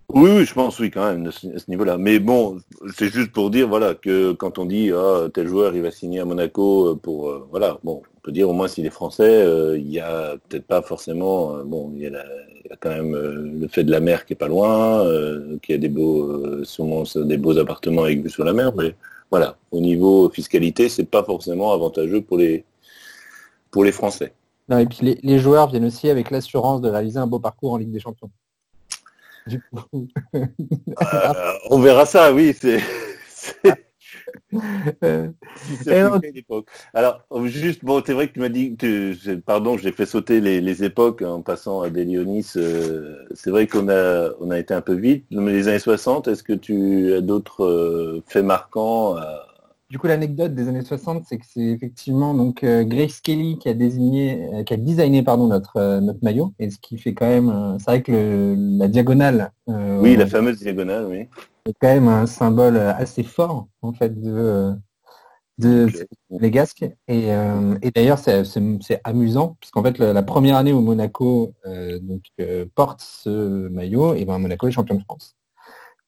Oui, 0.08 0.44
je 0.44 0.54
pense, 0.54 0.78
oui, 0.78 0.90
quand 0.90 1.04
même, 1.10 1.26
à 1.26 1.32
ce, 1.32 1.68
niveau-là. 1.68 1.98
Mais 1.98 2.20
bon, 2.20 2.58
c'est 2.96 3.08
juste 3.08 3.32
pour 3.32 3.50
dire, 3.50 3.66
voilà, 3.68 3.94
que 3.94 4.32
quand 4.32 4.58
on 4.58 4.64
dit, 4.64 4.92
ah, 4.94 5.26
tel 5.34 5.48
joueur, 5.48 5.74
il 5.74 5.82
va 5.82 5.90
signer 5.90 6.20
à 6.20 6.24
Monaco 6.24 6.92
euh, 6.92 6.94
pour, 6.94 7.28
euh, 7.28 7.46
voilà, 7.50 7.78
bon, 7.82 8.02
on 8.16 8.20
peut 8.20 8.30
dire 8.30 8.48
au 8.48 8.52
moins 8.52 8.68
s'il 8.68 8.86
est 8.86 8.90
français, 8.90 9.24
euh, 9.24 9.76
il 9.76 9.90
y 9.90 9.98
a 9.98 10.36
peut-être 10.48 10.66
pas 10.66 10.80
forcément, 10.80 11.56
bon, 11.64 11.92
il 11.94 12.02
y, 12.02 12.06
a 12.06 12.24
quand 12.78 12.90
même 12.90 13.14
le 13.14 13.68
fait 13.68 13.82
de 13.82 13.90
la 13.90 14.00
mer 14.00 14.26
qui 14.26 14.34
est 14.34 14.36
pas 14.36 14.48
loin, 14.48 15.04
y 15.68 15.72
a 15.72 15.78
des 15.78 15.88
beaux, 15.88 16.64
sûrement 16.64 17.02
des 17.14 17.36
beaux 17.36 17.58
appartements 17.58 18.04
avec 18.04 18.22
vue 18.22 18.30
sur 18.30 18.44
la 18.44 18.52
mer, 18.52 18.72
mais 18.76 18.94
voilà, 19.30 19.56
au 19.72 19.80
niveau 19.80 20.30
fiscalité, 20.30 20.88
c'est 20.88 21.04
pas 21.04 21.24
forcément 21.24 21.72
avantageux 21.72 22.20
pour 22.22 22.38
les, 22.38 22.64
Français. 23.92 24.32
Non, 24.70 24.78
et 24.78 24.86
puis 24.86 25.18
les 25.22 25.38
joueurs 25.38 25.68
viennent 25.68 25.84
aussi 25.84 26.08
avec 26.08 26.30
l'assurance 26.30 26.80
de 26.80 26.88
réaliser 26.88 27.18
un 27.18 27.26
beau 27.26 27.38
parcours 27.38 27.74
en 27.74 27.76
Ligue 27.76 27.92
des 27.92 28.00
Champions. 28.00 28.30
Du 29.46 29.60
coup, 29.60 30.08
Euh, 31.02 31.52
on 31.70 31.78
verra 31.80 32.06
ça, 32.06 32.32
oui, 32.32 32.54
c'est. 32.58 32.80
Alors, 36.94 37.22
juste, 37.44 37.84
bon, 37.84 38.02
c'est 38.04 38.12
vrai 38.12 38.28
que 38.28 38.34
tu 38.34 38.40
m'as 38.40 38.48
dit, 38.48 38.76
que 38.76 39.34
pardon, 39.36 39.76
j'ai 39.76 39.92
fait 39.92 40.06
sauter 40.06 40.40
les, 40.40 40.60
les 40.60 40.84
époques 40.84 41.22
en 41.22 41.42
passant 41.42 41.82
à 41.82 41.90
des 41.90 42.04
Léonis. 42.04 42.52
euh, 42.56 43.24
c'est 43.34 43.50
vrai 43.50 43.66
qu'on 43.66 43.88
a, 43.88 44.30
on 44.40 44.50
a 44.50 44.58
été 44.58 44.74
un 44.74 44.80
peu 44.80 44.94
vite. 44.94 45.26
Mais 45.30 45.52
les 45.52 45.68
années 45.68 45.78
60, 45.78 46.28
est-ce 46.28 46.42
que 46.42 46.52
tu 46.52 47.12
as 47.14 47.20
d'autres 47.20 47.64
euh, 47.64 48.22
faits 48.26 48.44
marquants 48.44 49.16
à- 49.16 49.45
Du 49.88 49.98
coup, 50.00 50.08
l'anecdote 50.08 50.52
des 50.54 50.66
années 50.68 50.82
60, 50.82 51.24
c'est 51.28 51.38
que 51.38 51.46
c'est 51.48 51.60
effectivement 51.60 52.34
donc 52.34 52.64
euh, 52.64 52.82
Grace 52.82 53.20
Kelly 53.20 53.56
qui 53.58 53.68
a 53.68 53.74
désigné, 53.74 54.48
euh, 54.52 54.64
qui 54.64 54.74
a 54.74 54.76
designé 54.76 55.22
pardon 55.22 55.46
notre 55.46 55.76
euh, 55.76 56.00
notre 56.00 56.18
maillot, 56.24 56.52
et 56.58 56.70
ce 56.70 56.78
qui 56.78 56.98
fait 56.98 57.14
quand 57.14 57.26
même, 57.28 57.76
c'est 57.78 57.84
vrai 57.84 58.02
que 58.02 58.10
le- 58.10 58.78
la 58.78 58.88
diagonale, 58.88 59.52
euh, 59.68 60.00
Oui, 60.00 60.16
la 60.16 60.26
fameuse 60.26 60.58
diagonale, 60.58 61.06
oui. 61.08 61.28
est 61.66 61.74
quand 61.80 61.86
même 61.86 62.08
un 62.08 62.26
symbole 62.26 62.76
assez 62.78 63.22
fort 63.22 63.68
en 63.82 63.92
fait 63.92 64.20
de 64.20 64.74
de 65.58 65.88
les 66.30 66.50
Gasques. 66.50 66.84
Et, 67.08 67.32
euh, 67.32 67.78
et 67.80 67.90
d'ailleurs, 67.92 68.18
c'est 68.18 68.44
c'est- 68.44 68.78
c'est 68.82 69.00
amusant 69.04 69.56
puisqu'en 69.60 69.84
fait 69.84 69.98
la, 69.98 70.12
la 70.12 70.22
première 70.24 70.56
année 70.56 70.72
où 70.72 70.80
Monaco 70.80 71.52
euh, 71.66 71.98
donc 72.00 72.22
euh, 72.40 72.66
porte 72.74 73.00
ce 73.02 73.68
maillot, 73.68 74.14
et 74.14 74.24
ben 74.24 74.38
Monaco 74.40 74.66
est 74.66 74.72
champion 74.72 74.96
de 74.96 75.02
France. 75.02 75.36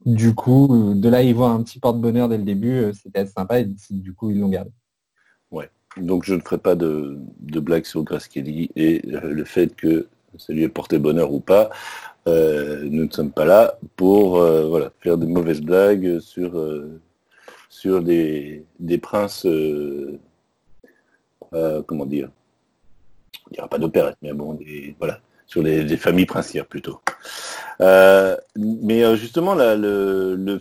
Du 0.06 0.34
coup, 0.34 0.68
euh, 0.72 0.94
de 0.94 1.08
là, 1.08 1.22
ils 1.22 1.34
voient 1.34 1.50
un 1.50 1.62
petit 1.62 1.80
porte-bonheur 1.80 2.28
dès 2.28 2.38
le 2.38 2.44
début, 2.44 2.78
euh, 2.78 2.92
c'était 2.92 3.26
sympa, 3.26 3.60
et 3.60 3.68
du 3.90 4.12
coup, 4.14 4.30
ils 4.30 4.38
l'ont 4.38 4.48
gardé. 4.48 4.70
Donc, 5.96 6.24
je 6.24 6.34
ne 6.34 6.40
ferai 6.40 6.58
pas 6.58 6.76
de, 6.76 7.18
de 7.40 7.58
blague 7.58 7.84
sur 7.84 8.04
Grace 8.04 8.28
Kelly 8.28 8.70
et 8.76 9.02
euh, 9.08 9.32
le 9.32 9.44
fait 9.44 9.74
que 9.74 10.06
ça 10.36 10.52
lui 10.52 10.62
ait 10.62 10.68
porté 10.68 10.98
bonheur 10.98 11.32
ou 11.32 11.40
pas. 11.40 11.70
Nous 12.26 13.04
ne 13.04 13.10
sommes 13.10 13.32
pas 13.32 13.46
là 13.46 13.78
pour 13.96 14.38
voilà, 14.38 14.92
faire 15.00 15.16
de 15.16 15.24
mauvaises 15.24 15.62
blagues 15.62 16.20
sur, 16.20 16.62
sur 17.70 18.02
des, 18.02 18.66
des 18.78 18.98
princes, 18.98 19.46
comment 21.50 22.06
dire, 22.06 22.28
n'y 23.50 23.58
aura 23.58 23.68
pas 23.68 23.78
d'opérette, 23.78 24.18
mais 24.20 24.34
bon, 24.34 24.54
des, 24.54 24.94
voilà, 24.98 25.20
sur 25.48 25.62
les, 25.62 25.96
familles 25.96 26.26
princières 26.26 26.66
plutôt. 26.66 27.00
Euh, 27.80 28.36
mais 28.56 29.02
euh, 29.02 29.16
justement, 29.16 29.54
là, 29.54 29.74
le, 29.76 30.60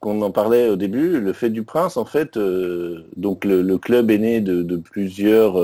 qu'on 0.00 0.22
en 0.22 0.30
parlait 0.30 0.68
au 0.68 0.76
début, 0.76 1.18
le 1.18 1.32
fait 1.32 1.50
du 1.50 1.64
prince, 1.64 1.96
en 1.96 2.04
fait, 2.04 2.36
euh, 2.36 3.06
donc 3.16 3.44
le, 3.44 3.78
club 3.78 4.10
est 4.10 4.18
né 4.18 4.40
de, 4.40 4.76
plusieurs 4.76 5.56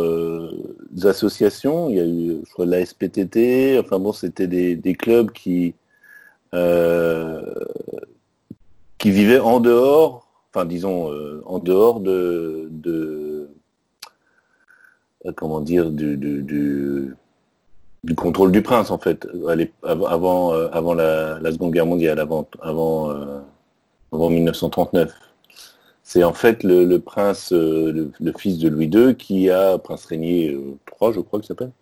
associations. 1.05 1.91
Il 1.91 1.97
y 1.97 2.01
a 2.01 2.07
eu, 2.07 2.41
je 2.45 2.53
crois, 2.53 2.67
la 2.67 2.85
SPTT. 2.85 3.79
Enfin 3.79 3.99
bon, 3.99 4.13
c'était 4.13 4.47
des, 4.49 4.95
clubs 4.95 5.31
qui 5.31 5.75
qui 8.99 9.11
vivaient 9.11 9.39
en 9.39 9.61
dehors, 9.61 10.27
enfin 10.51 10.65
disons 10.65 11.13
en 11.45 11.59
dehors 11.59 12.01
de, 12.01 12.71
comment 15.37 15.61
dire 15.61 15.91
du, 15.91 17.15
du 18.05 18.15
contrôle 18.15 18.53
du 18.53 18.63
prince 18.63 18.91
en 18.91 18.99
fait 18.99 19.27
avant 19.85 20.53
euh, 20.55 20.69
avant 20.73 20.95
la, 20.95 21.39
la 21.41 21.53
Seconde 21.53 21.73
Guerre 21.73 21.87
mondiale, 21.87 22.19
avant 22.21 22.49
avant 22.61 23.11
euh, 23.11 23.41
avant 24.13 24.31
1939. 24.31 25.13
C'est 26.05 26.25
en 26.25 26.33
fait 26.35 26.63
le, 26.65 26.85
le 26.85 27.01
prince, 27.01 27.53
euh, 27.53 27.93
le, 27.93 28.13
le 28.21 28.33
fils 28.39 28.59
de 28.59 28.69
Louis 28.69 28.87
II, 28.89 29.17
qui 29.17 29.51
a, 29.51 29.79
prince 29.79 30.07
régnier 30.07 30.53
euh, 30.55 30.79
III, 31.01 31.13
je 31.15 31.21
crois 31.21 31.41
qu'il 31.41 31.49
s'appelle, 31.49 31.73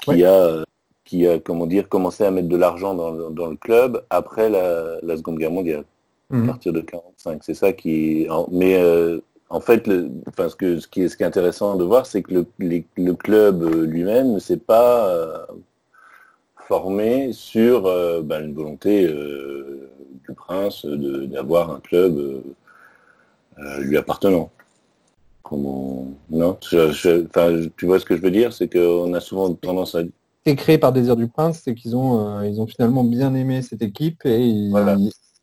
qui 0.00 0.10
Ouais. 0.10 0.24
a, 0.24 0.32
euh, 0.32 0.64
qui 1.04 1.26
a, 1.26 1.38
comment 1.38 1.66
dire, 1.66 1.88
commencé 1.88 2.24
à 2.24 2.30
mettre 2.30 2.48
de 2.48 2.56
l'argent 2.56 2.94
dans, 2.94 3.10
le- 3.10 3.30
dans 3.30 3.46
le 3.48 3.56
club 3.56 4.04
après 4.10 4.50
la, 4.50 4.96
la 5.02 5.16
Seconde 5.16 5.38
Guerre 5.38 5.50
mondiale, 5.50 5.84
à 6.32 6.46
partir 6.46 6.72
de 6.72 6.80
45. 6.80 7.42
C'est 7.44 7.54
ça 7.54 7.72
qui, 7.72 8.26
mais 8.50 8.76
euh, 8.80 9.20
en 9.48 9.60
fait, 9.60 9.86
le, 9.86 10.10
que, 10.58 10.78
ce, 10.80 10.86
qui 10.88 11.02
est, 11.02 11.08
ce 11.08 11.16
qui 11.16 11.22
est 11.22 11.26
intéressant 11.26 11.76
de 11.76 11.84
voir, 11.84 12.06
c'est 12.06 12.22
que 12.22 12.34
le, 12.34 12.46
les- 12.58 12.86
le 12.96 13.14
club 13.14 13.62
euh, 13.62 13.86
lui-même 13.86 14.32
ne 14.34 14.38
s'est 14.38 14.56
pas 14.56 15.08
euh, 15.08 15.46
formé 16.68 17.32
sur 17.32 17.86
euh, 17.86 18.22
ben, 18.22 18.44
une 18.44 18.54
volonté 18.54 19.06
euh, 19.06 19.88
du 20.26 20.34
prince 20.34 20.84
d'avoir 20.84 21.70
un 21.70 21.80
club 21.80 22.42
lui 23.80 23.96
appartenant. 23.96 24.50
Comment 25.42 26.08
non, 26.28 26.58
je- 26.68 26.90
je- 26.90 27.68
tu 27.76 27.86
vois 27.86 28.00
ce 28.00 28.04
que 28.04 28.16
je 28.16 28.20
veux 28.22 28.30
dire, 28.32 28.52
c'est 28.52 28.68
qu'on 28.68 29.14
a 29.14 29.20
souvent 29.20 29.54
tendance 29.54 29.94
à 29.94 30.02
C'est 30.44 30.56
créé 30.56 30.76
par 30.78 30.92
Désir 30.92 31.16
du 31.16 31.28
Prince, 31.28 31.62
c'est 31.64 31.74
qu'ils 31.74 31.94
ont, 31.96 32.38
euh, 32.38 32.46
ils 32.46 32.60
ont 32.60 32.66
finalement 32.66 33.04
bien 33.04 33.32
aimé 33.34 33.62
cette 33.62 33.82
équipe 33.82 34.26
et, 34.26 34.40
ils- 34.46 34.70
Voilà. 34.70 34.96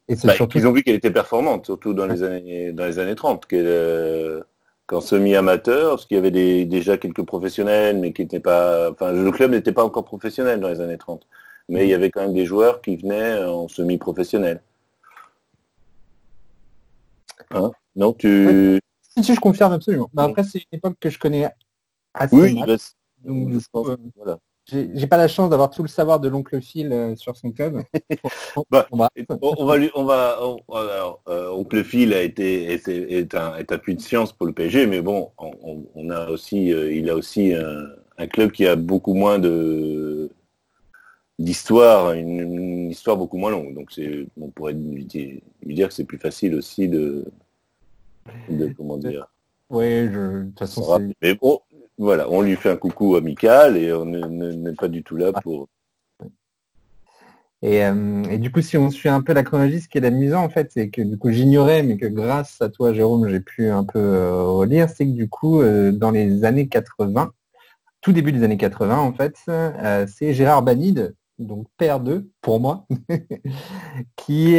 Et 0.08 0.16
Bah, 0.24 0.34
surtout 0.34 0.58
Ils 0.58 0.68
ont 0.68 0.72
vu 0.72 0.84
qu'elle 0.84 0.96
était 0.96 1.12
performante, 1.12 1.66
surtout 1.66 1.94
dans 1.94 2.06
les 2.06 2.24
années 2.24 2.74
dans 2.74 2.86
les 2.86 3.00
années 3.00 3.16
30, 3.16 3.46
qu'elle, 3.46 3.66
euh, 3.66 4.42
qu'en 4.86 5.02
semi-amateur, 5.02 5.92
parce 5.92 6.06
qu'il 6.06 6.16
y 6.16 6.18
avait 6.20 6.32
des, 6.32 6.66
déjà 6.66 6.98
quelques 6.98 7.24
professionnels, 7.24 8.00
mais 8.00 8.14
qui 8.14 8.22
n'étaient 8.22 8.40
pas. 8.40 8.92
Enfin, 8.92 9.12
le 9.12 9.32
club 9.32 9.52
n'était 9.52 9.72
pas 9.72 9.84
encore 9.84 10.06
professionnel 10.06 10.60
dans 10.60 10.70
les 10.70 10.82
années 10.82 10.98
30, 10.98 11.26
mais 11.70 11.86
il 11.86 11.90
y 11.90 11.94
avait 11.94 12.12
quand 12.12 12.22
même 12.22 12.34
des 12.34 12.46
joueurs 12.46 12.82
qui 12.82 12.98
venaient 12.98 13.44
en 13.44 13.68
semi-professionnel. 13.68 14.62
Hein? 17.52 17.72
Non, 17.96 18.14
tu. 18.14 18.80
Si, 19.02 19.24
si, 19.24 19.34
je 19.36 19.40
confirme 19.40 19.74
absolument. 19.74 20.10
Bah, 20.14 20.24
après, 20.24 20.44
c'est 20.44 20.60
une 20.60 20.78
époque 20.78 20.98
que 21.00 21.10
je 21.10 21.20
connais 21.20 21.48
assez 22.14 22.36
Oui, 22.36 22.54
mal. 22.56 22.68
bah, 22.68 22.76
Donc, 23.24 23.52
je 23.52 23.68
pense, 23.72 23.88
euh, 23.90 23.98
voilà. 24.16 24.40
J'ai 24.68 25.08
pas 25.08 25.18
la 25.18 25.28
chance 25.28 25.50
d'avoir 25.50 25.70
tout 25.70 25.82
le 25.84 25.88
savoir 25.90 26.20
de 26.20 26.30
l'oncle 26.30 26.62
Phil 26.62 26.92
euh, 26.92 27.16
sur 27.16 27.36
son 27.36 27.52
club. 27.52 27.84
Bah, 28.70 28.88
On 28.92 28.98
va- 28.98 29.10
On, 29.42 29.74
lui, 29.76 29.90
on 29.96 30.04
va, 30.06 30.38
on, 30.42 30.58
alors, 30.76 31.22
euh, 31.28 31.50
Oncle 31.52 31.84
Phil 31.84 32.14
a 32.14 32.22
été, 32.22 32.72
est, 32.72 32.88
est 32.88 33.36
un, 33.36 33.56
est 33.58 33.72
un 33.72 33.78
puits 33.78 33.96
de 33.96 34.02
science 34.02 34.32
pour 34.32 34.46
le 34.46 34.54
PSG, 34.54 34.86
mais 34.88 35.02
bon, 35.02 35.32
on, 35.38 36.10
a 36.10 36.30
aussi, 36.30 36.72
euh, 36.72 36.94
il 36.94 37.10
a 37.10 37.16
aussi 37.16 37.54
un, 37.54 37.86
un 38.18 38.28
club 38.28 38.52
qui 38.52 38.66
a 38.68 38.76
beaucoup 38.76 39.14
moins 39.16 39.40
de 39.40 40.30
d'histoire, 41.40 42.14
une, 42.14 42.40
une 42.40 42.92
histoire 42.92 43.18
beaucoup 43.18 43.38
moins 43.38 43.52
longue. 43.52 43.74
Donc 43.74 43.92
c'est, 43.92 44.28
on 44.40 44.50
pourrait 44.50 44.74
lui 44.74 45.04
dire, 45.06 45.40
lui 45.64 45.74
dire 45.76 45.88
que 45.88 45.94
c'est 45.94 46.06
plus 46.06 46.20
facile 46.20 46.56
aussi 46.56 46.88
de, 46.88 47.26
de 48.50 48.72
comment 48.78 48.98
dire. 48.98 49.28
Ouais, 49.70 50.10
je- 50.12 50.44
de 50.44 50.46
toute 50.50 50.60
façon. 50.60 51.10
Mais 51.22 51.34
bon, 51.36 51.60
voilà, 51.98 52.30
on 52.30 52.42
lui 52.42 52.56
fait 52.56 52.72
un 52.72 52.76
coucou 52.78 53.16
amical 53.16 53.78
et 53.78 53.94
on 53.94 54.06
ne- 54.06 54.26
ne- 54.28 54.52
n'est 54.52 54.76
pas 54.76 54.88
du 54.88 55.04
tout 55.04 55.16
là 55.16 55.32
pour. 55.34 55.68
Et, 57.62 57.86
euh, 57.86 58.24
et 58.30 58.40
du 58.40 58.52
coup, 58.52 58.62
si 58.62 58.76
on 58.78 58.90
suit 58.90 59.08
un 59.08 59.22
peu 59.22 59.32
la 59.34 59.44
chronologie, 59.44 59.80
ce 59.80 59.88
qui 59.88 59.98
est 59.98 60.06
amusant 60.06 60.44
en 60.44 60.50
fait, 60.50 60.70
c'est 60.74 60.90
que 60.90 61.02
du 61.02 61.18
coup 61.18 61.32
j'ignorais, 61.32 61.82
mais 61.82 61.96
que 61.96 62.08
grâce 62.08 62.62
à 62.62 62.68
toi, 62.70 62.94
Jérôme, 62.94 63.30
j'ai 63.30 63.40
pu 63.40 63.70
un 63.70 63.86
peu 63.86 64.00
euh, 64.00 64.44
relire, 64.44 64.90
c'est 64.90 65.06
que 65.06 65.12
du 65.12 65.30
coup, 65.30 65.62
euh, 65.62 65.94
dans 65.94 66.12
les 66.12 66.44
années 66.44 66.68
80, 66.68 67.32
tout 68.02 68.12
début 68.12 68.34
des 68.34 68.44
années 68.44 68.58
80, 68.58 68.98
en 69.00 69.14
fait, 69.14 69.36
c'est 70.08 70.34
Gérard 70.34 70.62
Banide, 70.62 71.16
donc 71.40 71.68
père 71.78 72.02
d'eux, 72.02 72.30
pour 72.42 72.60
moi, 72.60 72.86
qui 74.18 74.52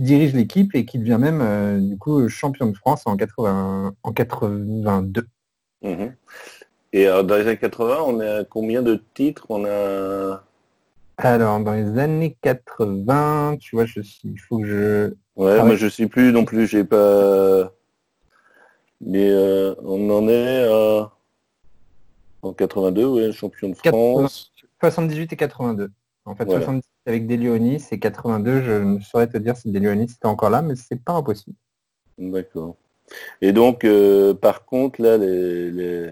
dirige 0.00 0.34
l'équipe 0.34 0.74
et 0.74 0.84
qui 0.84 0.98
devient 0.98 1.18
même 1.20 1.88
du 1.88 1.96
coup 1.96 2.28
champion 2.28 2.66
de 2.66 2.76
France 2.76 3.02
en 3.06 3.16
80, 3.16 3.94
en 4.02 4.12
82. 4.12 5.28
Mhm. 5.82 6.14
Et 6.92 7.06
alors, 7.06 7.24
dans 7.24 7.36
les 7.36 7.42
années 7.42 7.58
80, 7.58 7.98
on 8.06 8.20
a 8.20 8.44
combien 8.44 8.82
de 8.82 9.02
titres? 9.14 9.46
On 9.50 9.64
a 9.64 10.42
Alors, 11.16 11.60
dans 11.60 11.74
les 11.74 11.98
années 11.98 12.36
80, 12.42 13.56
tu 13.60 13.76
vois, 13.76 13.86
je 13.86 14.00
suis, 14.00 14.20
il 14.24 14.38
faut 14.38 14.58
que 14.58 14.66
je 14.66 15.14
Ouais, 15.36 15.62
moi 15.62 15.76
je 15.76 15.86
suis 15.86 16.08
plus 16.08 16.32
non 16.32 16.44
plus, 16.44 16.66
j'ai 16.66 16.82
pas. 16.82 17.72
Mais 19.00 19.30
euh, 19.30 19.74
on 19.84 20.10
en 20.10 20.28
est 20.28 20.64
à... 20.64 21.12
en 22.42 22.52
82, 22.52 23.06
ouais, 23.06 23.32
champion 23.32 23.68
de 23.68 23.74
France. 23.74 24.52
78 24.80 25.32
et 25.32 25.36
82. 25.36 25.90
En 26.24 26.34
fait, 26.34 26.44
Voilà. 26.44 26.60
78 26.60 26.84
avec 27.06 27.26
Delionis 27.28 27.84
et 27.92 28.00
82, 28.00 28.62
je 28.62 28.72
ne 28.72 29.00
saurais 29.00 29.28
te 29.28 29.38
dire 29.38 29.56
si 29.56 29.70
Delionis 29.70 30.04
était 30.04 30.26
encore 30.26 30.50
là, 30.50 30.60
mais 30.60 30.74
c'est 30.74 31.02
pas 31.02 31.12
impossible. 31.12 31.56
D'accord. 32.18 32.76
Et 33.40 33.52
donc, 33.52 33.84
euh, 33.84 34.34
par 34.34 34.64
contre, 34.64 35.00
là, 35.02 35.16
les, 35.16 35.70
les, 35.70 36.10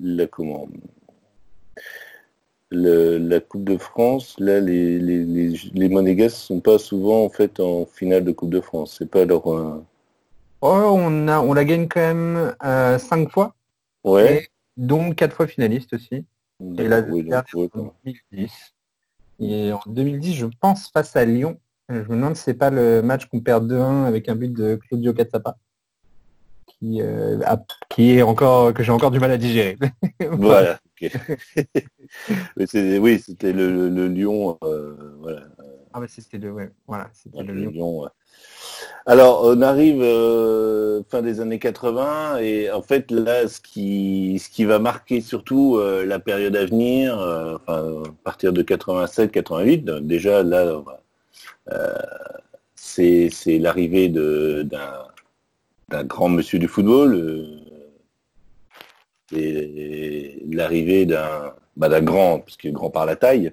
la, 0.00 0.26
comment, 0.26 0.68
le- 2.70 3.18
la 3.18 3.40
Coupe 3.40 3.64
de 3.64 3.76
France, 3.78 4.36
là, 4.38 4.60
les, 4.60 4.98
les, 4.98 5.24
les, 5.24 5.56
les 5.72 5.88
Monégasques 5.88 6.36
sont 6.36 6.60
pas 6.60 6.78
souvent 6.78 7.24
en 7.24 7.28
fait 7.28 7.60
en 7.60 7.86
finale 7.86 8.24
de 8.24 8.32
Coupe 8.32 8.50
de 8.50 8.60
France. 8.60 8.96
C'est 8.98 9.10
pas 9.10 9.24
leur. 9.24 9.46
euh, 9.52 9.82
Oh, 10.62 10.68
on 10.96 11.28
a, 11.28 11.38
on 11.40 11.52
la 11.52 11.64
gagne 11.64 11.86
quand 11.86 12.00
même 12.00 12.54
euh, 12.64 12.98
cinq 12.98 13.30
fois, 13.30 13.54
Ouais. 14.04 14.42
et 14.42 14.48
dont 14.76 15.12
quatre 15.12 15.36
fois 15.36 15.46
finaliste 15.46 15.92
aussi. 15.92 16.24
Et 16.78 16.88
la 16.88 17.02
Oui, 17.02 17.22
dernière 17.24 17.44
en 17.54 17.68
quoi. 17.68 17.94
2010. 18.04 18.52
Et 19.38 19.72
en 19.72 19.80
2010, 19.86 20.34
je 20.34 20.46
pense 20.60 20.88
face 20.90 21.14
à 21.14 21.24
Lyon. 21.26 21.58
Je 21.90 21.94
me 22.00 22.08
demande 22.16 22.34
si 22.36 22.42
c'est 22.42 22.54
pas 22.54 22.70
le 22.70 23.02
match 23.02 23.26
qu'on 23.26 23.40
perd 23.40 23.70
2-1 23.70 24.04
avec 24.04 24.28
un 24.30 24.34
but 24.34 24.52
de 24.52 24.76
Claudio 24.76 25.12
Cazzapa. 25.12 25.56
Qui, 26.66 27.00
euh, 27.00 27.38
a- 27.44 27.64
qui 27.88 28.18
est 28.18 28.22
encore 28.22 28.74
que 28.74 28.82
j'ai 28.82 28.92
encore 28.92 29.10
du 29.10 29.18
mal 29.20 29.30
à 29.30 29.38
digérer. 29.38 29.76
Voilà. 30.30 30.78
oui, 32.56 33.18
c'était 33.18 33.52
le, 33.52 33.70
le, 33.72 33.88
le 33.88 34.08
Lyon. 34.08 34.58
euh, 34.64 35.16
voilà. 35.20 35.42
Ah 35.92 36.00
bah 36.00 36.06
c'était 36.08 36.38
le 36.38 36.52
ouais, 36.52 36.70
voilà, 36.86 37.08
c'était 37.14 37.42
le 37.42 37.68
ouais. 37.68 38.08
Alors, 39.06 39.42
on 39.44 39.62
arrive 39.62 40.02
euh, 40.02 41.02
fin 41.08 41.22
des 41.22 41.40
années 41.40 41.58
80 41.58 42.38
et 42.38 42.70
en 42.70 42.82
fait 42.82 43.10
là, 43.10 43.48
ce 43.48 43.60
qui, 43.60 44.38
ce 44.38 44.50
qui 44.50 44.64
va 44.64 44.78
marquer 44.78 45.20
surtout 45.20 45.76
euh, 45.76 46.04
la 46.04 46.18
période 46.18 46.56
à 46.56 46.66
venir, 46.66 47.18
euh, 47.18 47.56
enfin, 47.56 48.02
à 48.04 48.12
partir 48.24 48.52
de 48.52 48.62
87-88, 48.62 49.84
donc 49.84 50.06
déjà 50.06 50.42
là, 50.42 50.82
c'est 52.74 53.58
l'arrivée 53.58 54.08
d'un 54.08 55.06
d'un 55.88 56.04
grand 56.04 56.28
monsieur 56.28 56.58
du 56.58 56.68
football 56.68 57.14
euh, 57.14 57.60
et 59.32 60.42
l'arrivée 60.50 61.06
d'un 61.06 61.54
bah, 61.76 62.00
grand, 62.00 62.40
parce 62.40 62.56
qu'il 62.56 62.70
est 62.70 62.72
grand 62.72 62.90
par 62.90 63.06
la 63.06 63.16
taille, 63.16 63.52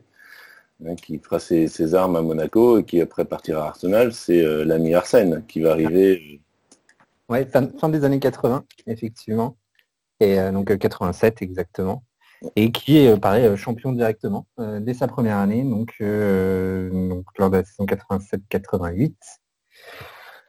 hein, 0.85 0.95
qui 0.95 1.19
fera 1.19 1.39
ses, 1.39 1.95
armes 1.95 2.15
à 2.15 2.21
Monaco 2.21 2.79
et 2.79 2.83
qui 2.83 3.01
après 3.01 3.25
partira 3.25 3.63
à 3.63 3.67
Arsenal, 3.67 4.13
c'est 4.13 4.43
euh, 4.43 4.63
l'ami 4.65 4.93
Arsène 4.93 5.43
qui 5.47 5.61
va 5.61 5.71
arriver. 5.71 6.41
Ouais, 7.29 7.45
fin, 7.45 7.89
des 7.89 8.03
années 8.03 8.19
80, 8.19 8.65
effectivement. 8.87 9.57
Et 10.19 10.39
euh, 10.39 10.51
donc 10.51 10.69
euh, 10.71 10.77
87 10.77 11.41
exactement. 11.41 12.03
Et 12.55 12.71
qui 12.71 12.97
est, 12.97 13.09
euh, 13.09 13.17
pareil, 13.17 13.45
euh, 13.45 13.55
champion 13.55 13.91
directement 13.91 14.45
euh, 14.59 14.79
dès 14.79 14.93
sa 14.93 15.07
première 15.07 15.37
année, 15.37 15.63
donc, 15.63 15.95
euh, 16.01 16.89
donc 17.09 17.25
lors 17.37 17.49
de 17.49 17.57
la 17.57 17.63
saison 17.63 17.85
87-88. 17.85 19.13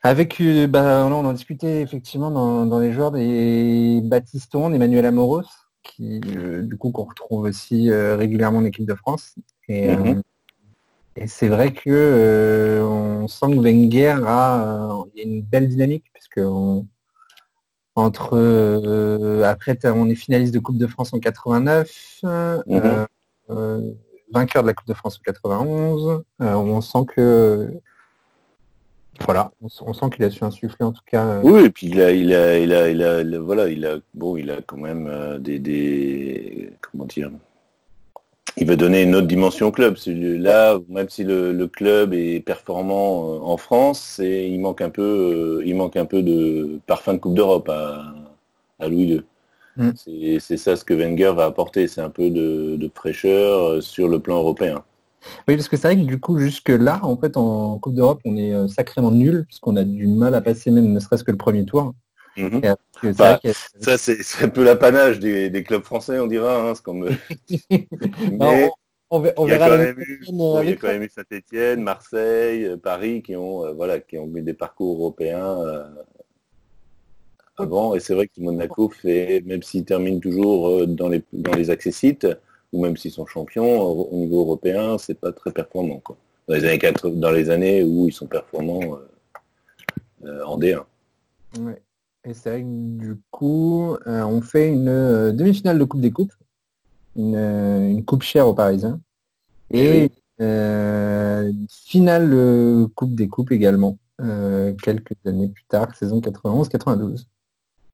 Avec, 0.07 0.39
euh, 0.43 0.67
bah, 0.67 1.07
on 1.07 1.13
en 1.25 1.33
discutait 1.33 1.81
effectivement 1.81 2.31
dans, 2.31 2.67
dans 2.67 2.79
les 2.79 2.93
joueurs 2.93 3.11
des 3.11 4.01
Baptiston, 4.05 4.71
Emmanuel 4.75 5.07
Amoros, 5.07 5.45
qui 5.83 6.21
euh, 6.37 6.61
du 6.61 6.77
coup 6.77 6.91
qu'on 6.93 7.05
retrouve 7.05 7.45
aussi 7.45 7.91
euh, 7.91 8.15
régulièrement 8.15 8.59
en 8.59 8.65
équipe 8.67 8.85
de 8.85 8.95
France. 8.95 9.35
Et, 9.67 9.89
euh, 9.89 9.97
Mhm. 9.97 10.23
et 11.17 11.27
c'est 11.27 11.49
vrai 11.49 11.73
que 11.73 12.83
on 12.83 13.27
sent 13.29 13.47
que 13.57 13.61
Wenger 13.61 14.19
a, 14.27 15.05
il 15.15 15.21
y 15.23 15.25
a 15.25 15.25
une 15.27 15.41
belle 15.43 15.69
dynamique 15.69 16.05
puisque 16.13 16.37
on- 16.39 16.87
entre 17.97 19.43
après 19.45 19.79
on 19.87 20.11
est 20.11 20.15
finaliste 20.17 20.53
de 20.53 20.59
Coupe 20.59 20.77
de 20.77 20.87
France 20.87 21.15
en 21.15 21.19
89, 21.21 22.21
euh, 22.25 22.61
Mhm. 22.67 23.95
vainqueur 24.33 24.63
de 24.65 24.67
la 24.69 24.75
Coupe 24.75 24.89
de 24.89 24.95
France 24.95 25.17
en 25.19 25.23
91. 25.25 26.23
euh, 26.43 26.55
on 26.55 26.81
sent 26.83 27.07
que 27.07 27.73
voilà, 29.25 29.53
on, 29.63 29.93
sent 29.93 30.07
qu'il 30.15 30.25
a 30.25 30.31
su 30.31 30.45
insuffler 30.45 30.85
en 30.85 30.93
tout 30.93 31.03
cas. 31.07 31.25
euh, 31.25 31.41
Oui, 31.43 31.65
et 31.65 31.71
puis 31.71 31.87
il 31.89 32.01
a, 32.01 32.11
il 32.11 32.35
a, 32.35 32.59
il 32.59 32.73
a, 32.73 32.89
il 32.91 33.03
a, 33.03 33.21
il 33.23 33.35
a- 33.35 33.39
voilà, 33.41 33.69
il 33.69 33.87
a, 33.87 33.97
bon, 34.13 34.37
il 34.37 34.51
a 34.51 34.61
quand 34.63 34.77
même 34.77 35.07
euh, 35.07 35.39
des, 35.39 35.59
des, 35.59 36.71
comment 36.81 37.05
dire, 37.05 37.31
il 38.57 38.67
veut 38.67 38.77
donner 38.77 39.03
une 39.03 39.15
autre 39.15 39.27
dimension 39.27 39.69
au 39.69 39.73
club. 39.73 39.97
Celui-là, 39.97 40.79
même 40.89 41.09
si 41.09 41.25
le, 41.25 41.53
le 41.53 41.67
club 41.67 42.15
est 42.15 42.41
performant 42.41 43.35
euh, 43.37 43.39
en 43.41 43.57
France, 43.57 44.01
c'est, 44.01 44.49
il 44.51 44.61
manque 44.61 44.81
un 44.81 44.91
peu, 44.91 45.63
il 45.65 45.75
manque 45.77 45.97
un 45.97 46.05
peu 46.07 46.23
de 46.23 46.81
parfum 46.87 47.15
de 47.15 47.19
Coupe 47.19 47.35
d'Europe 47.35 47.69
à, 47.69 48.15
à 48.79 48.89
Louis 48.89 49.07
II. 49.07 49.23
Mm. 49.77 49.91
C'est, 50.41 50.57
ça 50.57 50.77
ce 50.77 50.85
que 50.85 50.95
Wenger 50.95 51.33
va 51.35 51.47
apporter, 51.47 51.89
c'est 51.89 52.01
un 52.01 52.11
peu 52.11 52.31
de, 52.31 52.77
de 52.77 52.91
fraîcheur 52.95 53.83
sur 53.83 54.09
le 54.09 54.21
plan 54.21 54.37
européen. 54.37 54.85
Oui, 55.49 55.57
parce 55.57 55.69
que 55.69 55.77
c'est 55.77 55.89
vrai 55.89 55.97
que 55.97 56.07
du 56.07 56.21
coup, 56.21 56.39
jusque-là, 56.39 57.01
en 57.03 57.17
fait, 57.17 57.37
en 57.37 57.79
Coupe 57.79 57.95
d'Europe, 57.95 58.21
on 58.25 58.37
est 58.37 58.55
euh, 58.55 58.69
sacrément 58.69 59.11
nul, 59.11 59.45
puisqu'on 59.47 59.77
a 59.77 59.85
du 59.85 60.07
mal 60.07 60.35
à 60.35 60.41
passer 60.41 60.71
même 60.71 60.93
ne 60.93 61.01
serait-ce 61.01 61.25
que 61.25 61.31
le 61.31 61.37
premier 61.37 61.65
tour. 61.65 61.95
Mhm. 62.37 62.63
Après, 62.65 63.13
Bah, 63.13 63.41
a- 63.45 63.53
Ça, 63.81 63.97
c'est, 63.99 64.19
un 64.43 64.49
peu 64.49 64.65
l'apanage 64.65 65.21
des, 65.21 65.51
des 65.51 65.63
clubs 65.63 65.85
français, 65.85 66.19
on 66.19 66.27
dira. 66.27 66.69
Hein, 66.69 66.73
Non, 66.87 67.05
mais- 68.31 68.71
on, 69.11 69.17
on 69.17 69.21
ver- 69.21 69.33
on 69.37 69.47
Il 69.47 69.51
y 69.51 69.53
a 69.53 69.59
verra 69.59 69.69
quand 69.71 69.77
l'année 69.77 69.85
même 69.93 70.01
eu, 70.01 70.17
prochaine, 70.19 70.37
bon, 70.37 70.57
euh, 70.57 70.63
il 70.63 70.65
y 70.65 70.67
a 70.67 70.69
avec 70.71 70.81
quand 70.81 70.89
même 70.89 71.03
eu 71.03 71.11
Saint-Etienne, 71.11 71.83
Marseille, 71.83 72.65
euh, 72.65 72.77
Paris 72.77 73.23
qui 73.23 73.37
ont, 73.37 73.65
euh, 73.65 73.73
voilà, 73.73 74.01
qui 74.01 74.19
ont 74.19 74.27
mis 74.27 74.43
des 74.43 74.55
parcours 74.55 74.97
européens 74.99 75.61
euh, 75.61 75.85
avant. 77.57 77.95
Et 77.95 78.01
c'est 78.01 78.15
vrai 78.15 78.27
que 78.27 78.41
Monaco 78.41 78.89
fait, 78.89 79.43
même 79.47 79.63
s'ils 79.63 79.85
terminent 79.85 80.19
toujours 80.21 80.69
euh, 80.69 80.87
dans 80.87 81.09
les, 81.09 81.23
dans 81.33 81.53
les 81.53 81.71
accessites, 81.71 82.27
ou 82.75 82.83
même 82.83 82.97
s'ils 82.97 83.13
sont 83.13 83.25
champions, 83.25 83.81
au 83.81 84.09
au 84.11 84.17
niveau 84.17 84.41
européen, 84.41 84.99
c'est 84.99 85.15
pas 85.15 85.33
très 85.33 85.53
performant. 85.53 86.01
Quoi. 86.01 86.17
Dans, 86.49 86.55
les 86.55 86.65
années 86.65 86.79
80 86.79 87.17
dans 87.21 87.31
les 87.31 87.49
années 87.49 87.85
où 87.85 88.07
ils 88.09 88.13
sont 88.13 88.27
performants 88.27 88.83
euh, 88.83 90.27
euh, 90.27 90.45
en 90.45 90.59
D1. 90.59 90.83
Ouais. 91.61 91.81
Et 92.25 92.35
c'est 92.35 92.51
vrai 92.51 92.63
que 92.63 92.67
du 92.67 93.17
coup, 93.31 93.97
euh, 94.07 94.23
on 94.25 94.41
fait 94.41 94.69
une 94.69 95.33
demi-finale 95.33 95.79
de 95.79 95.85
Coupe 95.85 96.01
des 96.01 96.11
Coupes, 96.11 96.33
une, 97.17 97.37
une 97.37 98.05
coupe 98.05 98.23
chère 98.23 98.49
aux 98.49 98.55
Parisiens, 98.55 99.01
et 99.71 100.11
euh, 100.41 101.49
une 101.49 101.67
finale 101.71 102.89
Coupe 102.95 103.15
des 103.15 103.29
Coupes 103.29 103.53
également, 103.53 103.99
quelques 104.19 105.17
années 105.27 105.49
plus 105.49 105.65
tard, 105.69 105.95
saison 105.95 106.21
91-92. 106.21 107.27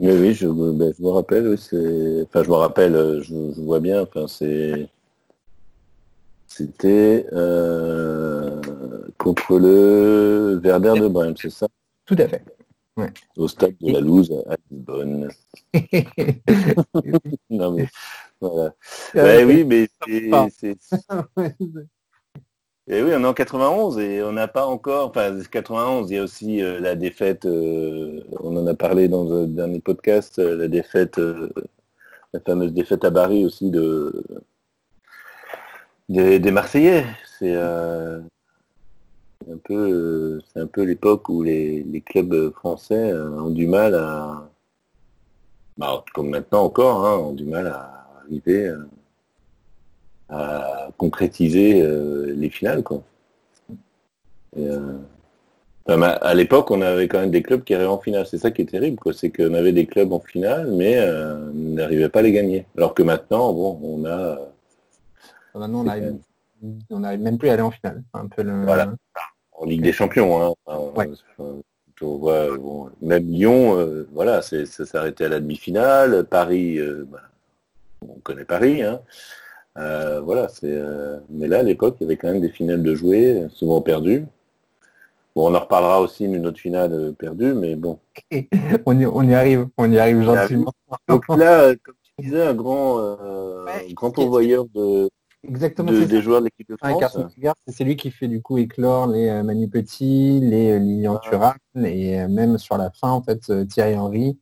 Oui, 0.01 0.13
oui, 0.13 0.33
je, 0.35 0.47
ben, 0.49 0.95
je 0.97 1.03
me 1.03 1.09
rappelle, 1.11 1.47
oui, 1.49 1.59
c'est, 1.59 2.23
enfin, 2.23 2.43
je 2.43 2.49
me 2.49 2.55
rappelle, 2.55 2.95
euh, 2.95 3.23
je, 3.23 3.35
je 3.55 3.61
vois 3.61 3.81
bien, 3.81 4.01
enfin, 4.03 4.27
c'est, 4.27 4.89
c'était 6.47 7.27
euh, 7.35 8.61
contre 9.19 9.59
le 9.59 10.59
Werder 10.65 10.95
de 11.01 11.09
Brême, 11.09 11.35
c'est 11.37 11.51
ça, 11.51 11.69
Tout 12.07 12.17
à 12.19 12.27
fait. 12.29 12.43
au 13.37 13.47
stade 13.47 13.75
de 13.79 13.93
la 13.93 14.01
Louse 14.01 14.33
à 14.49 14.57
Lisbonne. 14.71 15.31
Non 17.51 17.73
mais 17.73 17.87
voilà. 18.41 18.75
Ouais, 19.15 19.45
oui, 19.45 19.65
mais 19.65 19.87
c'est- 20.51 20.77
Et 22.92 23.03
oui, 23.05 23.12
on 23.14 23.22
est 23.22 23.26
en 23.26 23.35
91 23.35 24.00
et 24.00 24.20
on 24.24 24.33
n'a 24.33 24.48
pas 24.48 24.66
encore, 24.66 25.11
enfin 25.11 25.33
91, 25.48 26.11
il 26.11 26.14
y 26.14 26.18
a 26.18 26.24
aussi 26.24 26.61
euh, 26.61 26.81
la 26.81 26.96
défaite, 26.96 27.46
euh, 27.46 28.20
on 28.40 28.57
en 28.57 28.66
a 28.66 28.74
parlé 28.74 29.07
dans 29.07 29.33
un 29.33 29.46
dernier 29.46 29.79
podcast, 29.79 30.40
euh, 30.40 30.57
la 30.57 30.66
défaite, 30.66 31.20
la 32.33 32.40
fameuse 32.40 32.72
défaite 32.72 33.05
à 33.05 33.12
Paris 33.12 33.46
aussi 33.46 33.70
de 33.70 34.24
des, 36.09 36.50
Marseillais. 36.50 37.07
C'est 37.38 37.55
un 37.55 38.22
peu, 39.62 40.40
c'est 40.53 40.61
un 40.61 40.66
peu 40.66 40.83
l'époque 40.83 41.29
où 41.29 41.42
les, 41.44 42.03
clubs 42.05 42.53
français 42.55 43.12
ont 43.14 43.50
du 43.50 43.68
mal 43.68 43.94
à, 43.94 44.50
bah, 45.79 46.05
comme 46.12 46.31
maintenant 46.31 46.64
encore, 46.64 47.07
hein, 47.07 47.18
ont 47.18 47.35
du 47.35 47.44
mal 47.44 47.68
à 47.68 48.09
arriver. 48.24 48.74
À 50.31 50.88
concrétiser 50.97 51.83
euh, 51.83 52.33
les 52.37 52.51
finales 52.51 52.83
quoi. 52.83 53.03
Et, 54.57 54.66
euh, 54.66 54.99
enfin, 55.87 56.03
à 56.03 56.35
l'époque 56.35 56.71
on 56.71 56.81
avait 56.83 57.09
quand 57.09 57.21
même 57.21 57.31
des 57.31 57.43
clubs 57.43 57.64
qui 57.64 57.75
arrivaient 57.75 57.88
en 57.88 57.99
finale, 57.99 58.27
c'est 58.27 58.38
ça 58.38 58.51
qui 58.51 58.62
est 58.62 58.66
terrible 58.66 58.97
quoi, 58.99 59.12
c'est 59.12 59.31
qu'on 59.31 59.55
avait 59.55 59.73
des 59.73 59.87
clubs 59.87 60.12
en 60.12 60.21
finale 60.21 60.71
mais 60.73 60.97
euh, 60.99 61.51
on 61.51 61.75
n'arrivait 61.75 62.09
pas 62.09 62.21
à 62.21 62.23
les 62.23 62.33
gagner. 62.33 62.66
Alors 62.77 62.95
que 62.95 63.03
maintenant 63.03 63.53
bon 63.53 63.81
on 63.83 64.05
a 64.05 64.11
euh, 64.11 64.37
Maintenant, 65.53 65.81
on 66.90 67.01
n'arrive 67.01 67.21
même 67.21 67.38
plus 67.38 67.49
à 67.49 67.55
aller 67.55 67.62
en 67.62 67.73
finale. 67.73 68.05
Un 68.14 68.29
peu 68.29 68.43
le... 68.43 68.62
Voilà. 68.62 68.95
en 69.53 69.64
Ligue 69.64 69.83
des 69.83 69.93
Champions 69.93 70.40
hein, 70.40 70.55
enfin, 70.64 70.93
Ouais. 70.97 71.11
enfin, 71.38 71.61
on 72.03 72.16
voit, 72.16 72.57
bon, 72.57 72.88
même 73.03 73.27
Lyon 73.27 74.07
voilà 74.12 74.43
c'est 74.43 74.64
ça 74.64 74.87
s'est 74.87 74.97
arrêté 74.97 75.25
à 75.25 75.29
la 75.29 75.40
demi-finale, 75.40 76.25
Paris 76.25 76.79
bah, 77.09 77.21
on 78.01 78.19
connaît 78.21 78.45
Paris 78.47 78.83
hein. 78.83 79.01
Euh, 79.81 80.21
voilà, 80.21 80.49
c'est. 80.49 80.66
euh, 80.73 81.19
Mais 81.31 81.49
là, 81.49 81.59
à 81.61 81.62
l'époque, 81.62 81.97
il 82.01 82.05
y 82.05 82.07
avait 82.07 82.16
quand 82.16 82.29
même 82.33 82.40
des 82.40 82.51
finales 82.51 82.83
de 82.83 82.95
jouer, 82.95 83.47
souvent 83.53 83.81
perdues. 83.81 84.27
Bon, 85.37 85.51
on 85.51 85.55
en 85.55 85.61
reparlera 85.61 86.01
aussi 86.01 86.29
d'une 86.29 86.47
autre 86.47 86.59
finale 86.59 86.93
euh, 86.93 87.12
perdue, 87.12 87.55
mais 87.55 87.77
bon. 87.77 87.99
on, 88.87 88.99
y, 88.99 89.07
on 89.07 89.23
y 89.23 89.35
arrive, 89.35 89.69
on 89.79 89.90
y 89.90 89.99
arrive 89.99 90.23
gentiment. 90.23 90.73
Donc 91.09 91.25
là, 91.29 91.75
comme 91.83 91.95
tu 92.03 92.25
disais, 92.25 92.43
un 92.43 92.55
grand, 92.55 92.99
euh, 92.99 93.64
Ouais, 93.66 93.93
grand 93.95 94.11
pourvoyeur 94.11 94.64
de, 94.75 95.09
Exactement, 95.45 95.93
de- 95.93 96.05
des 96.05 96.16
ça. 96.16 96.21
joueurs 96.21 96.40
de 96.40 96.47
l'équipe 96.47 96.69
de 96.69 96.77
France. 96.77 97.16
C'est 97.66 97.73
celui 97.73 97.97
qui 97.97 98.11
fait 98.11 98.27
du 98.29 98.43
coup 98.43 98.59
éclore 98.59 99.07
les 99.07 99.43
Manu 99.43 99.69
Petit, 99.69 100.40
les 100.40 100.79
Lilian 100.79 101.19
Thuram 101.19 101.55
et 101.77 102.27
même 102.27 102.59
sur 102.59 102.77
la 102.77 102.90
fin 102.90 103.11
en 103.11 103.23
fait 103.23 103.40
Thierry 103.69 103.97
Henry. 103.97 104.37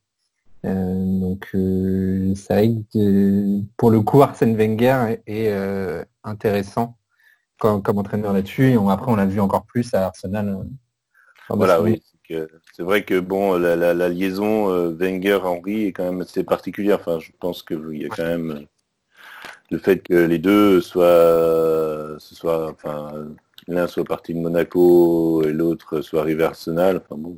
Euh, 0.64 1.20
donc 1.20 1.48
euh, 1.54 2.34
c'est 2.34 2.52
vrai 2.54 2.74
que 2.92 3.60
pour 3.76 3.90
le 3.92 4.00
coup 4.00 4.22
Arsène 4.22 4.56
Wenger 4.56 5.06
est, 5.10 5.22
est, 5.26 5.52
euh, 5.52 6.04
intéressant 6.24 6.98
comme, 7.60 7.82
comme 7.82 7.98
entraîneur 7.98 8.32
là-dessus 8.32 8.70
et 8.72 8.78
on- 8.78 8.88
après 8.88 9.10
on 9.12 9.16
l'a 9.16 9.26
vu 9.26 9.40
encore 9.40 9.64
plus 9.66 9.94
à 9.94 10.06
Arsenal. 10.06 10.48
euh, 10.48 10.64
Voilà, 11.50 11.80
oui. 11.82 12.02
c'est 12.28 12.34
que- 12.76 12.82
vrai 12.82 13.04
que 13.04 13.20
bon, 13.20 13.56
la, 13.58 13.76
la- 13.76 13.94
la 13.94 14.08
liaison 14.08 14.68
Wenger-Henry 14.90 15.86
est 15.86 15.92
quand 15.92 16.04
même 16.04 16.20
assez 16.22 16.44
particulière. 16.44 16.98
Enfin, 17.00 17.18
je 17.20 17.30
pense 17.40 17.62
qu'il 17.62 17.96
y 17.96 18.04
a 18.06 18.08
quand 18.08 18.24
même 18.24 18.66
le 19.70 19.78
fait 19.78 19.98
que 20.02 20.14
les 20.14 20.38
deux 20.38 20.80
soient, 20.80 22.16
ce 22.18 22.34
soit, 22.34 22.70
enfin, 22.70 23.28
l'un 23.66 23.86
soit 23.86 24.04
parti 24.04 24.34
de 24.34 24.40
Monaco 24.40 25.42
et 25.44 25.52
l'autre 25.52 26.00
soit 26.00 26.20
arrivé 26.20 26.44
à 26.44 26.48
Arsenal. 26.48 26.98
Enfin 26.98 27.16
bon, 27.20 27.36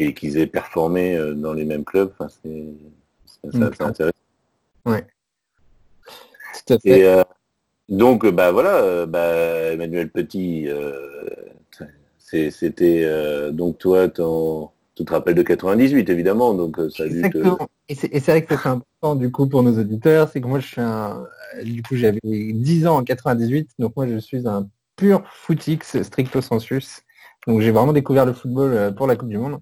et 0.00 0.14
qu'ils 0.14 0.38
aient 0.38 0.46
performé 0.46 1.16
euh, 1.16 1.34
dans 1.34 1.52
les 1.52 1.64
mêmes 1.64 1.84
clubs. 1.84 2.10
Enfin, 2.18 2.28
c'est 2.42 2.64
Mm. 3.44 3.70
c'est 3.76 3.82
intéressant. 3.82 4.16
Tout 4.86 6.74
à 6.74 6.78
fait. 6.78 7.00
Et 7.00 7.04
euh, 7.04 7.22
donc, 7.88 8.26
bah 8.26 8.52
voilà, 8.52 8.76
euh, 8.76 9.06
bah, 9.06 9.72
Emmanuel 9.72 10.10
Petit, 10.10 10.68
euh, 10.68 11.28
c'était 12.18 13.02
euh, 13.04 13.50
donc 13.50 13.78
toi, 13.78 14.08
ton, 14.08 14.70
tu 14.94 15.04
te 15.04 15.12
rappelles 15.12 15.34
de 15.34 15.42
98 15.42 16.08
évidemment, 16.08 16.54
donc 16.54 16.76
ça 16.94 17.04
a 17.04 17.08
dû. 17.08 17.18
Exactement. 17.18 17.68
Et 17.88 17.94
c'est 17.94 18.08
et 18.12 18.20
c'est 18.20 18.30
vrai 18.30 18.44
que 18.44 18.54
c'est 18.56 18.68
important 18.68 19.16
du 19.16 19.32
coup 19.32 19.48
pour 19.48 19.62
nos 19.62 19.76
auditeurs, 19.78 20.28
c'est 20.28 20.40
que 20.40 20.46
moi 20.46 20.60
je 20.60 20.66
suis 20.66 20.80
un, 20.80 21.24
du 21.64 21.82
coup 21.82 21.96
j'avais 21.96 22.20
10 22.22 22.86
ans 22.86 22.98
en 22.98 23.04
98, 23.04 23.70
donc 23.80 23.96
moi 23.96 24.06
je 24.06 24.18
suis 24.18 24.46
un 24.46 24.68
pur 24.94 25.24
footix 25.32 26.02
stricto 26.02 26.40
sensus. 26.40 27.02
Donc 27.46 27.62
j'ai 27.62 27.72
vraiment 27.72 27.92
découvert 27.92 28.26
le 28.26 28.34
football 28.34 28.94
pour 28.94 29.06
la 29.06 29.16
Coupe 29.16 29.30
du 29.30 29.38
Monde. 29.38 29.60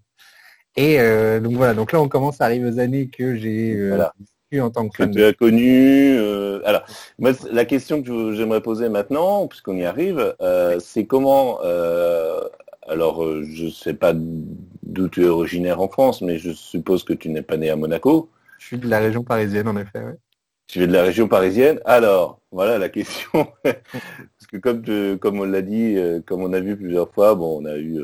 Et 0.78 1.00
euh, 1.00 1.40
donc 1.40 1.54
voilà, 1.54 1.74
donc 1.74 1.90
là 1.90 2.00
on 2.00 2.08
commence 2.08 2.40
à 2.40 2.44
arriver 2.44 2.68
aux 2.68 2.78
années 2.78 3.08
que 3.08 3.34
j'ai 3.34 3.74
euh, 3.74 3.88
Voilà. 3.88 4.14
vécues 4.48 4.62
en 4.62 4.70
tant 4.70 4.88
que 4.88 5.02
que 5.02 5.10
tu 5.10 5.24
as 5.24 5.32
connu. 5.32 6.16
euh, 6.16 6.60
alors, 6.64 6.84
moi, 7.18 7.32
la 7.50 7.64
question 7.64 8.00
que 8.00 8.32
j'aimerais 8.32 8.60
poser 8.60 8.88
maintenant, 8.88 9.48
puisqu'on 9.48 9.76
y 9.76 9.84
arrive, 9.84 10.36
euh, 10.40 10.78
c'est 10.78 11.04
comment. 11.04 11.58
alors, 12.86 13.26
je 13.42 13.68
sais 13.68 13.92
pas 13.94 14.12
d'où 14.14 15.08
tu 15.08 15.24
es 15.24 15.28
originaire 15.28 15.80
en 15.80 15.88
France, 15.88 16.22
mais 16.22 16.38
je 16.38 16.52
suppose 16.52 17.02
que 17.02 17.12
tu 17.12 17.28
n'es 17.28 17.42
pas 17.42 17.56
né 17.56 17.70
à 17.70 17.76
Monaco. 17.76 18.30
Je 18.58 18.66
suis 18.66 18.78
de 18.78 18.88
la 18.88 19.00
région 19.00 19.24
parisienne 19.24 19.66
en 19.66 19.76
effet. 19.76 19.98
ouais. 19.98 20.16
Tu 20.68 20.82
es 20.84 20.86
de 20.86 20.92
la 20.92 21.02
région 21.02 21.26
parisienne. 21.26 21.80
Alors, 21.86 22.38
voilà 22.52 22.78
la 22.78 22.88
question. 22.88 23.48
Parce 23.64 24.46
que 24.48 24.58
comme, 24.58 24.82
tu- 24.82 25.18
comme 25.18 25.40
on 25.40 25.44
l'a 25.44 25.62
dit, 25.62 25.96
comme 26.24 26.42
on 26.42 26.52
a 26.52 26.60
vu 26.60 26.76
plusieurs 26.76 27.10
fois, 27.12 27.34
bon, 27.34 27.60
on 27.62 27.64
a 27.64 27.76
eu 27.78 28.00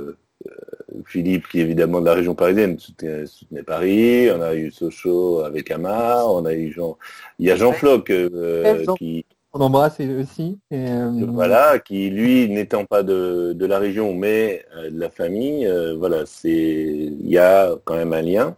Philippe 1.06 1.48
qui 1.48 1.60
est 1.60 1.62
évidemment 1.62 2.00
de 2.00 2.06
la 2.06 2.14
région 2.14 2.34
parisienne, 2.34 2.78
soutenait, 2.78 3.26
soutenait 3.26 3.62
Paris. 3.62 4.30
On 4.30 4.40
a 4.40 4.54
eu 4.54 4.70
Sochaux 4.70 5.40
avec 5.40 5.70
Amar. 5.70 6.32
On 6.32 6.44
a 6.44 6.54
eu 6.54 6.72
Jean. 6.72 6.96
Il 7.38 7.46
y 7.46 7.50
a 7.50 7.56
Jean 7.56 7.72
Floch 7.72 8.10
euh, 8.10 8.84
qui, 8.98 9.24
On 9.52 9.60
embrasse 9.60 10.00
aussi. 10.00 10.58
Et, 10.70 10.88
euh, 10.88 11.26
voilà, 11.28 11.78
qui 11.78 12.10
lui 12.10 12.48
n'étant 12.48 12.84
pas 12.84 13.02
de, 13.02 13.52
de 13.54 13.66
la 13.66 13.78
région 13.78 14.14
mais 14.14 14.64
euh, 14.76 14.90
de 14.90 14.98
la 14.98 15.10
famille, 15.10 15.66
euh, 15.66 15.94
voilà, 15.96 16.26
c'est 16.26 16.50
il 16.50 17.28
y 17.28 17.38
a 17.38 17.74
quand 17.84 17.94
même 17.94 18.12
un 18.12 18.22
lien. 18.22 18.56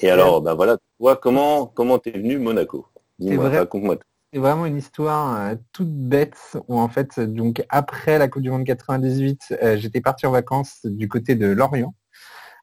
Et 0.00 0.10
alors, 0.10 0.42
ben 0.42 0.54
voilà, 0.54 0.76
toi, 0.98 1.16
comment 1.16 1.66
comment 1.66 1.98
t'es 1.98 2.10
venu 2.10 2.38
Monaco? 2.38 2.86
Dis-moi, 3.18 3.48
raconte-moi. 3.48 3.96
C'est 4.36 4.40
vraiment 4.40 4.66
une 4.66 4.76
histoire 4.76 5.34
euh, 5.34 5.54
toute 5.72 5.88
bête 5.90 6.58
où 6.68 6.78
en 6.78 6.88
fait, 6.90 7.18
donc 7.18 7.64
après 7.70 8.18
la 8.18 8.28
Coupe 8.28 8.42
du 8.42 8.50
Monde 8.50 8.64
98, 8.64 9.56
euh, 9.62 9.78
j'étais 9.78 10.02
parti 10.02 10.26
en 10.26 10.30
vacances 10.30 10.80
du 10.84 11.08
côté 11.08 11.36
de 11.36 11.46
Lorient, 11.46 11.94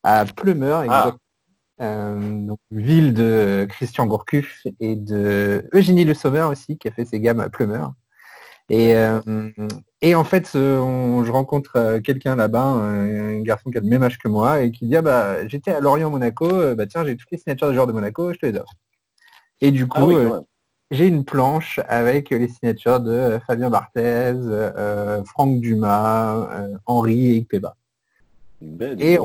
à 0.04 0.24
Pleumeur, 0.26 0.86
Ah. 0.88 1.16
euh, 1.82 2.46
donc, 2.46 2.60
ville 2.70 3.16
de 3.16 3.66
Christian 3.68 4.06
Gourcuff 4.06 4.68
et 4.80 4.96
de 4.96 5.68
Eugénie 5.74 6.06
Le 6.06 6.14
Sommer 6.14 6.44
aussi, 6.44 6.78
qui 6.78 6.88
a 6.90 6.92
fait 6.92 7.06
ses 7.06 7.20
gammes 7.20 7.40
à 7.40 7.50
Pleumeur. 7.50 7.94
Et, 8.70 8.94
et 10.02 10.14
en 10.14 10.24
fait, 10.24 10.52
on- 10.56 11.24
je 11.24 11.32
rencontre 11.32 11.98
quelqu'un 12.04 12.36
là-bas, 12.36 12.62
un, 12.62 13.42
garçon 13.42 13.72
qui 13.72 13.80
a 13.80 13.82
le 13.82 13.88
même 13.88 14.04
âge 14.04 14.20
que 14.20 14.28
moi, 14.28 14.62
et 14.62 14.72
qui 14.72 14.86
dit 14.86 14.96
ah 14.96 15.02
bah 15.02 15.48
j'étais 15.48 15.72
à 15.72 15.80
Lorient 15.80 16.12
Monaco, 16.12 16.76
bah 16.76 16.86
tiens 16.86 17.04
j'ai 17.04 17.18
toutes 17.18 17.32
les 17.32 17.40
signatures 17.40 17.70
des 17.70 17.74
joueurs 17.74 17.88
de 17.88 17.94
Monaco, 17.94 18.32
je 18.32 18.38
te 18.38 18.46
les 18.46 18.60
offre. 18.60 18.74
Et 19.60 19.72
du 19.72 19.88
coup, 19.88 19.98
Ah 20.00 20.06
oui, 20.06 20.16
même. 20.18 20.44
J'ai 20.92 21.08
une 21.08 21.26
planche 21.26 21.80
avec 21.88 22.30
les 22.30 22.48
signatures 22.48 23.00
de 23.00 23.12
euh, 23.12 23.40
Fabien 23.42 23.70
Barthez, 23.70 24.34
euh, 24.36 25.24
Franck 25.26 25.60
Dumas, 25.60 26.48
euh, 26.52 26.78
Henri 26.86 27.32
et 27.34 27.38
Ikpeba. 27.40 27.76
Ben, 28.62 29.00
Et. 29.00 29.18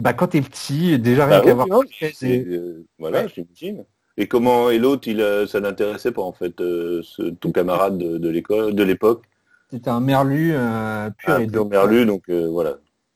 Bah, 0.00 0.12
quand 0.12 0.28
t'es 0.28 0.42
petit, 0.42 0.98
déjà 0.98 1.26
Bah 1.26 1.40
rien 1.40 1.40
oui, 1.40 1.46
qu'à 1.46 1.54
voir. 1.54 1.80
c'est- 1.98 2.12
c'est, 2.14 2.44
euh, 2.46 2.84
voilà, 2.98 3.26
j'imagine. 3.28 3.84
Et 4.18 4.28
comment 4.28 4.68
et 4.70 4.78
l'autre, 4.78 5.08
il 5.08 5.20
euh, 5.22 5.46
ça 5.46 5.60
n'intéressait 5.60 6.12
pas 6.12 6.22
en 6.22 6.32
fait 6.32 6.60
euh, 6.60 7.00
ce, 7.02 7.22
ton 7.22 7.50
camarade 7.52 7.96
de, 7.96 8.18
de 8.18 8.28
l'école, 8.28 8.74
de 8.74 8.82
l'époque, 8.82 9.24
C'était 9.70 9.88
un 9.90 10.00
merlu 10.00 10.52
euh, 10.54 11.08
pur 11.16 11.34
un 11.34 11.40
et 11.40 11.46
pur 11.46 11.64
dur. 11.64 11.70
merlu, 11.70 12.04
donc 12.06 12.24
euh, 12.28 12.46
voilà. 12.50 12.74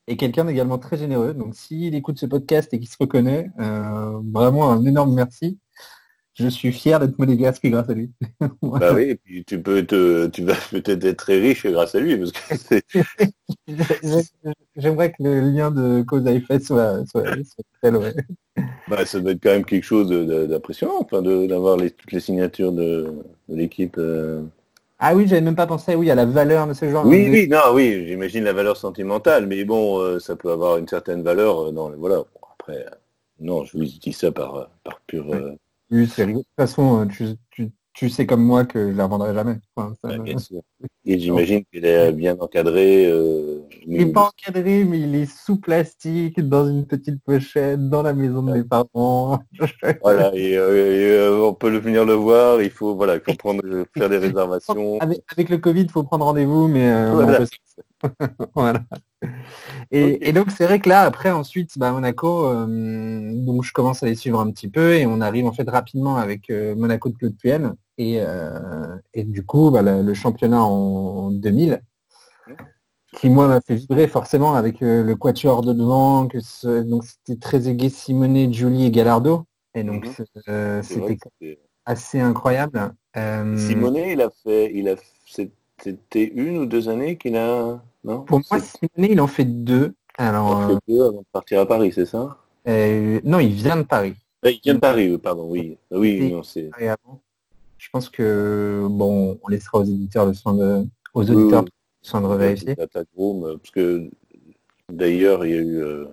Et 0.08 0.16
quelqu'un 0.16 0.44
d'également 0.46 0.78
très 0.78 0.96
généreux. 0.96 1.34
Donc 1.34 1.54
s'il 1.54 1.94
écoute 1.94 2.18
ce 2.18 2.26
podcast 2.26 2.72
et 2.72 2.78
qu'il 2.78 2.88
se 2.88 2.96
reconnaît, 2.98 3.50
euh, 3.60 4.18
vraiment 4.32 4.70
un 4.72 4.84
énorme 4.84 5.12
merci. 5.14 5.58
Je 6.40 6.48
suis 6.48 6.72
fier 6.72 6.98
d'être 6.98 7.18
monégasque 7.18 7.66
grâce 7.66 7.88
à 7.88 7.94
lui. 7.94 8.12
Bah 8.76 8.94
oui, 8.94 9.10
et 9.10 9.14
puis 9.16 9.44
tu 9.44 9.60
peux 9.60 9.84
te, 9.84 10.26
tu 10.28 10.42
vas 10.44 10.54
peut-être 10.70 11.04
être 11.04 11.16
très 11.18 11.38
riche 11.38 11.66
grâce 11.66 11.94
à 11.94 12.00
lui, 12.00 12.16
parce 12.16 12.32
que 12.32 12.80
J'aimerais 14.76 15.12
que 15.12 15.22
le 15.22 15.40
lien 15.40 15.70
de 15.70 16.02
cause 16.02 16.26
à 16.26 16.32
effet 16.32 16.60
soit, 16.60 17.04
soit, 17.06 17.24
soit 17.44 17.64
tel, 17.82 17.96
ouais. 17.96 18.14
bah, 18.88 19.04
ça 19.06 19.20
doit 19.20 19.32
être 19.32 19.42
quand 19.42 19.50
même 19.50 19.64
quelque 19.64 19.84
chose 19.84 20.08
d'impressionnant, 20.08 20.98
enfin, 21.00 21.22
d'avoir 21.22 21.76
les, 21.76 21.90
toutes 21.90 22.12
les 22.12 22.20
signatures 22.20 22.72
de, 22.72 23.12
de 23.48 23.56
l'équipe. 23.56 23.96
euh. 23.98 24.42
Ah 24.98 25.14
oui, 25.14 25.26
j'avais 25.26 25.40
même 25.40 25.56
pas 25.56 25.66
pensé 25.66 25.94
oui, 25.94 26.10
à 26.10 26.14
la 26.14 26.26
valeur 26.26 26.66
de 26.66 26.74
ce 26.74 26.88
genre. 26.90 27.06
Oui, 27.06 27.26
de- 27.26 27.30
oui, 27.30 27.48
non, 27.48 27.60
oui, 27.74 28.06
j'imagine 28.06 28.44
la 28.44 28.52
valeur 28.52 28.76
sentimentale, 28.76 29.46
mais 29.46 29.64
bon, 29.64 30.00
euh, 30.00 30.18
ça 30.18 30.36
peut 30.36 30.50
avoir 30.50 30.76
une 30.78 30.88
certaine 30.88 31.22
valeur 31.22 31.68
euh, 31.68 31.72
le, 31.72 31.96
voilà. 31.96 32.16
Bon, 32.18 32.40
après, 32.58 32.84
non, 33.40 33.64
je 33.64 33.78
vous 33.78 33.84
dis 33.84 34.12
ça 34.12 34.32
par, 34.32 34.68
par 34.84 35.00
pure. 35.06 35.26
Oui, 35.90 36.06
c'est 36.06 36.24
rigolo. 36.24 36.40
De 36.40 36.44
toute 36.44 36.56
façon, 36.56 37.00
euh, 37.00 37.06
tu, 37.06 37.24
tu, 37.50 37.70
tu 37.92 38.08
sais 38.08 38.26
comme 38.26 38.44
moi 38.44 38.64
que 38.64 38.92
je 38.92 38.96
la 38.96 39.04
revendrai 39.04 39.34
jamais. 39.34 39.56
Enfin, 39.74 39.94
ça 40.00 40.08
Ouais, 40.08 40.18
me- 40.18 40.24
bien 40.24 40.38
sûr. 40.38 40.60
Et 41.04 41.18
j'imagine 41.18 41.64
qu'il 41.64 41.84
est 41.84 42.12
bien 42.12 42.36
encadré. 42.38 43.06
euh, 43.06 43.60
Il 43.86 44.06
n'est 44.06 44.12
pas 44.12 44.28
encadré, 44.28 44.84
mais 44.84 45.00
il 45.00 45.14
est 45.14 45.26
sous 45.26 45.56
plastique, 45.58 46.40
dans 46.40 46.68
une 46.68 46.86
petite 46.86 47.20
pochette, 47.24 47.88
dans 47.88 48.02
la 48.02 48.12
maison 48.12 48.42
de 48.42 48.52
mes 48.52 48.64
parents. 48.64 49.40
Voilà, 50.02 50.30
et, 50.34 50.56
euh, 50.56 50.92
et, 50.92 51.10
euh, 51.18 51.44
on 51.44 51.52
peut 51.54 51.70
le 51.70 51.78
venir 51.78 52.04
le 52.06 52.14
voir. 52.14 52.62
Il 52.62 52.70
faut 52.70 52.94
voilà, 52.94 53.16
il 53.16 53.20
faut 53.20 53.34
prendre, 53.34 53.62
faire 53.96 54.08
des 54.08 54.18
réservations. 54.34 54.98
Avec, 55.00 55.22
avec 55.32 55.48
le 55.48 55.58
Covid, 55.58 55.82
il 55.82 55.90
faut 55.90 56.02
prendre 56.04 56.24
rendez-vous, 56.24 56.68
mais 56.68 56.90
euh, 56.90 57.12
Voilà. 57.12 57.34
on 57.34 57.38
peut- 57.38 57.48
voilà. 58.54 58.82
Et, 59.90 60.32
donc 60.32 60.50
c'est 60.50 60.64
vrai 60.64 60.78
que 60.80 60.88
là, 60.88 61.02
après, 61.02 61.30
ensuite, 61.30 61.78
bah, 61.78 61.92
Monaco, 61.92 62.46
euh, 62.46 62.66
donc 63.34 63.64
je 63.64 63.72
commence 63.72 64.02
à 64.02 64.06
les 64.06 64.14
suivre 64.14 64.40
un 64.40 64.50
petit 64.50 64.68
peu 64.68 64.94
et 64.94 65.06
on 65.06 65.20
arrive 65.20 65.46
en 65.46 65.52
fait 65.52 65.68
rapidement 65.68 66.16
avec 66.16 66.50
euh, 66.50 66.74
Monaco 66.76 67.08
de 67.08 67.16
Claude 67.16 67.36
Puel 67.36 67.72
et, 67.98 68.18
euh, 68.20 68.96
et 69.14 69.24
du 69.24 69.44
coup, 69.44 69.70
bah, 69.70 69.82
le, 69.82 70.02
le 70.02 70.14
championnat 70.14 70.62
en 70.62 71.30
2000 71.30 71.82
qui 73.16 73.28
moi 73.28 73.48
m'a 73.48 73.60
fait 73.60 73.74
vibrer 73.74 74.06
forcément 74.06 74.54
avec 74.54 74.80
le 74.80 75.14
quatuor 75.14 75.62
de 75.62 75.72
devant, 75.72 76.28
que 76.28 76.38
ce- 76.38 76.82
donc 76.82 77.04
c'était 77.04 77.38
Trezeguet, 77.40 77.88
Simonet, 77.88 78.52
Julie 78.52 78.86
et 78.86 78.90
Gallardo. 78.92 79.46
Et 79.74 79.82
donc 79.82 80.06
Mhm. 80.06 80.82
c'était 80.82 81.58
assez 81.84 82.20
incroyable. 82.20 82.94
Simonet, 83.56 84.12
il 84.12 84.20
a 84.20 84.30
fait, 84.30 84.70
il 84.72 84.88
a, 84.88 84.94
c'était 85.26 86.24
une 86.24 86.58
ou 86.58 86.66
deux 86.66 86.88
années 86.88 87.16
qu'il 87.16 87.36
a, 87.36 87.82
non 88.04 88.22
Pour 88.22 88.40
moi, 88.50 88.60
Simonet, 88.60 89.12
il 89.12 89.20
en 89.20 89.26
fait 89.26 89.44
deux. 89.44 89.94
il 90.18 90.24
en 90.24 90.68
fait 90.68 90.78
deux 90.88 91.02
avant 91.04 91.20
de 91.20 91.26
partir 91.32 91.60
à 91.60 91.66
Paris, 91.66 91.92
c'est 91.94 92.06
ça? 92.06 92.36
euh, 92.68 93.20
non, 93.24 93.38
il 93.40 93.52
vient 93.52 93.76
de 93.76 93.82
Paris. 93.82 94.14
Euh, 94.44 94.50
Il 94.50 94.60
vient 94.62 94.74
de 94.74 94.80
Paris, 94.80 95.10
oui, 95.10 95.18
pardon, 95.18 95.46
oui, 95.50 95.76
oui, 95.90 96.08
Et- 96.20 96.30
non, 96.30 96.42
c'est. 96.42 96.70
Et 96.78 96.88
avant, 96.88 97.20
je 97.78 97.88
pense 97.90 98.08
que 98.08 98.86
bon, 98.90 99.38
on 99.42 99.48
laissera 99.48 99.78
aux 99.78 99.84
éditeurs 99.84 100.26
le 100.26 100.34
soin 100.34 100.54
de, 100.54 100.84
aux 101.14 101.22
Oui, 101.24 101.30
auditeurs 101.34 101.62
oui. 101.64 101.70
le 102.02 102.08
soin 102.08 102.20
de 102.20 102.26
revérifier. 102.26 102.74
Euh, 102.78 102.86
parce 103.56 103.70
que 103.72 104.10
d'ailleurs, 104.90 105.44
il 105.46 105.50
y 105.50 105.54
a 105.54 105.60
eu 105.60 105.82
euh, 105.82 106.06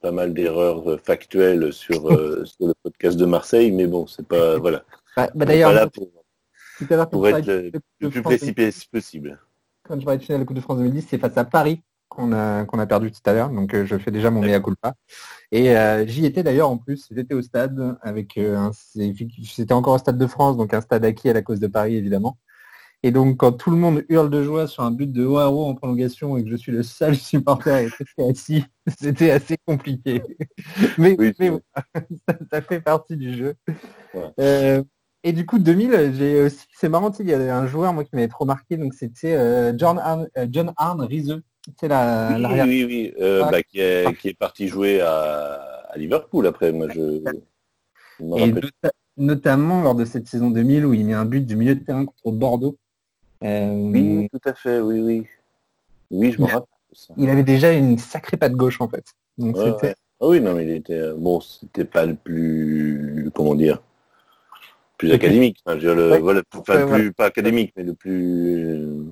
pas 0.00 0.12
mal 0.12 0.34
d'erreurs 0.34 0.88
euh, 0.90 0.98
factuelles 0.98 1.72
sur, 1.72 2.08
euh, 2.10 2.44
sur 2.58 2.66
le 2.68 2.74
podcast 2.82 3.16
de 3.16 3.26
Marseille, 3.26 3.70
mais 3.72 3.86
bon, 3.86 4.06
c'est 4.06 4.26
pas, 4.26 4.58
voilà. 4.58 4.84
Bah, 5.16 5.28
bah, 5.34 5.44
d'ailleurs, 5.46 5.90
pour, 5.90 6.08
pour 7.10 7.28
être 7.28 7.46
le, 7.46 8.08
plus 8.08 8.22
précipité 8.22 8.70
possible. 8.92 9.40
Quand 9.88 9.98
je 9.98 10.04
parlais 10.04 10.18
de 10.18 10.22
finale 10.22 10.40
de 10.40 10.42
la 10.42 10.46
Coupe 10.46 10.56
de 10.56 10.60
France 10.60 10.78
2010, 10.78 11.06
c'est 11.08 11.18
face 11.18 11.36
à 11.36 11.44
Paris 11.44 11.82
qu'on 12.08 12.32
a, 12.32 12.64
qu'on 12.64 12.78
a 12.78 12.86
perdu 12.86 13.10
tout 13.10 13.20
à 13.26 13.32
l'heure, 13.32 13.50
donc 13.50 13.74
euh, 13.74 13.84
je 13.84 13.96
fais 13.98 14.10
déjà 14.10 14.30
mon 14.30 14.40
mea 14.40 14.60
culpa. 14.60 14.94
Et 15.52 15.76
euh, 15.76 16.06
j'y 16.06 16.24
étais 16.24 16.42
d'ailleurs 16.42 16.70
en 16.70 16.78
plus, 16.78 17.06
j'étais 17.10 17.34
au 17.34 17.42
stade 17.42 17.98
avec 18.02 18.38
euh, 18.38 18.56
un, 18.56 18.70
c'était 18.72 19.72
encore 19.72 19.94
au 19.94 19.98
stade 19.98 20.18
de 20.18 20.26
France, 20.26 20.56
donc 20.56 20.72
un 20.74 20.80
stade 20.80 21.04
acquis 21.04 21.28
à 21.28 21.32
la 21.32 21.42
cause 21.42 21.60
de 21.60 21.66
Paris 21.66 21.96
évidemment. 21.96 22.38
Et 23.02 23.12
donc 23.12 23.38
quand 23.38 23.52
tout 23.52 23.70
le 23.70 23.76
monde 23.76 24.04
hurle 24.08 24.30
de 24.30 24.42
joie 24.42 24.66
sur 24.66 24.82
un 24.82 24.90
but 24.90 25.12
de 25.12 25.24
Oaro 25.24 25.66
en 25.66 25.74
prolongation 25.74 26.36
et 26.36 26.44
que 26.44 26.50
je 26.50 26.56
suis 26.56 26.72
le 26.72 26.82
seul 26.82 27.16
supporter 27.16 27.70
à 27.70 27.82
être 27.82 28.02
assis, 28.28 28.64
c'était 29.00 29.30
assez 29.30 29.56
compliqué. 29.66 30.22
mais, 30.98 31.14
Oui, 31.18 31.34
mais 31.38 31.52
ça, 32.28 32.38
ça 32.50 32.62
fait 32.62 32.80
partie 32.80 33.16
du 33.16 33.36
jeu. 33.36 33.54
Ouais. 34.14 34.82
Et 35.24 35.32
du 35.32 35.44
coup, 35.46 35.58
2000, 35.58 36.12
j'ai 36.14 36.42
aussi, 36.42 36.66
c'est 36.72 36.88
marrant, 36.88 37.10
il 37.18 37.26
y 37.26 37.34
avait 37.34 37.50
un 37.50 37.66
joueur 37.66 37.92
moi 37.92 38.04
qui 38.04 38.10
m'avait 38.14 38.28
trop 38.28 38.44
marqué, 38.44 38.76
donc 38.76 38.94
c'était 38.94 39.34
euh, 39.34 39.72
John 39.76 39.98
Arne, 39.98 40.28
euh, 40.36 40.46
John 40.50 40.72
Arne 40.76 41.08
c'est 41.78 41.88
la 41.88 42.30
Oui, 42.34 42.40
l'arrière. 42.42 42.66
oui, 42.66 42.84
oui. 42.84 43.14
euh, 43.20 43.44
bah, 43.50 43.62
qui, 43.62 43.80
est, 43.80 44.16
qui 44.18 44.28
est 44.28 44.38
parti 44.38 44.68
jouer 44.68 45.00
à, 45.00 45.60
à 45.90 45.98
Liverpool 45.98 46.46
après. 46.46 46.72
Moi, 46.72 46.86
je, 46.94 47.20
Et 48.36 48.54
notamment 49.16 49.82
lors 49.82 49.94
de 49.94 50.04
cette 50.04 50.28
saison 50.28 50.50
2000 50.50 50.86
où 50.86 50.94
il 50.94 51.04
met 51.04 51.14
un 51.14 51.24
but 51.24 51.44
du 51.44 51.56
milieu 51.56 51.74
de 51.74 51.84
terrain 51.84 52.06
contre 52.06 52.36
Bordeaux. 52.36 52.76
Euh, 53.44 53.90
Oui, 53.92 54.28
tout 54.32 54.48
à 54.48 54.54
fait, 54.54 54.80
oui, 54.80 55.00
oui. 55.00 55.26
Oui, 56.10 56.32
je 56.32 56.40
me 56.40 56.46
rappelle 56.46 56.66
ça. 56.92 57.12
Il 57.18 57.28
avait 57.28 57.42
déjà 57.42 57.72
une 57.72 57.98
sacrée 57.98 58.36
patte 58.36 58.52
gauche 58.54 58.80
en 58.80 58.88
fait. 58.88 59.04
Donc 59.36 59.56
Ouais, 59.56 59.64
c'était 59.66 59.88
ouais. 59.88 59.94
Ah 60.20 60.26
oui, 60.28 60.40
non, 60.40 60.54
mais 60.54 60.64
il 60.64 60.70
était 60.70 61.12
bon, 61.16 61.40
c'était 61.40 61.84
pas 61.84 62.06
le 62.06 62.14
plus, 62.14 63.30
comment 63.34 63.54
dire, 63.54 63.82
plus 64.98 65.12
académique. 65.12 65.62
Enfin, 65.64 65.78
je 65.78 65.86
veux 65.86 65.94
dire, 65.94 66.04
le- 66.04 66.10
Ouais. 66.12 66.20
voilà, 66.20 66.42
enfin, 66.54 66.74
Ouais, 66.74 66.80
le 66.80 66.86
voilà. 66.86 67.02
plus 67.04 67.12
pas 67.14 67.24
académique, 67.26 67.72
mais 67.76 67.84
le 67.84 67.94
plus 67.94 68.66
euh, 68.66 69.04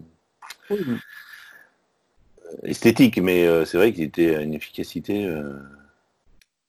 esthétique. 2.64 3.18
Mais 3.18 3.46
euh, 3.46 3.64
c'est 3.64 3.78
vrai 3.78 3.92
qu'il 3.92 4.04
était 4.04 4.34
à 4.36 4.42
une 4.42 4.54
efficacité. 4.54 5.26
euh, 5.26 5.56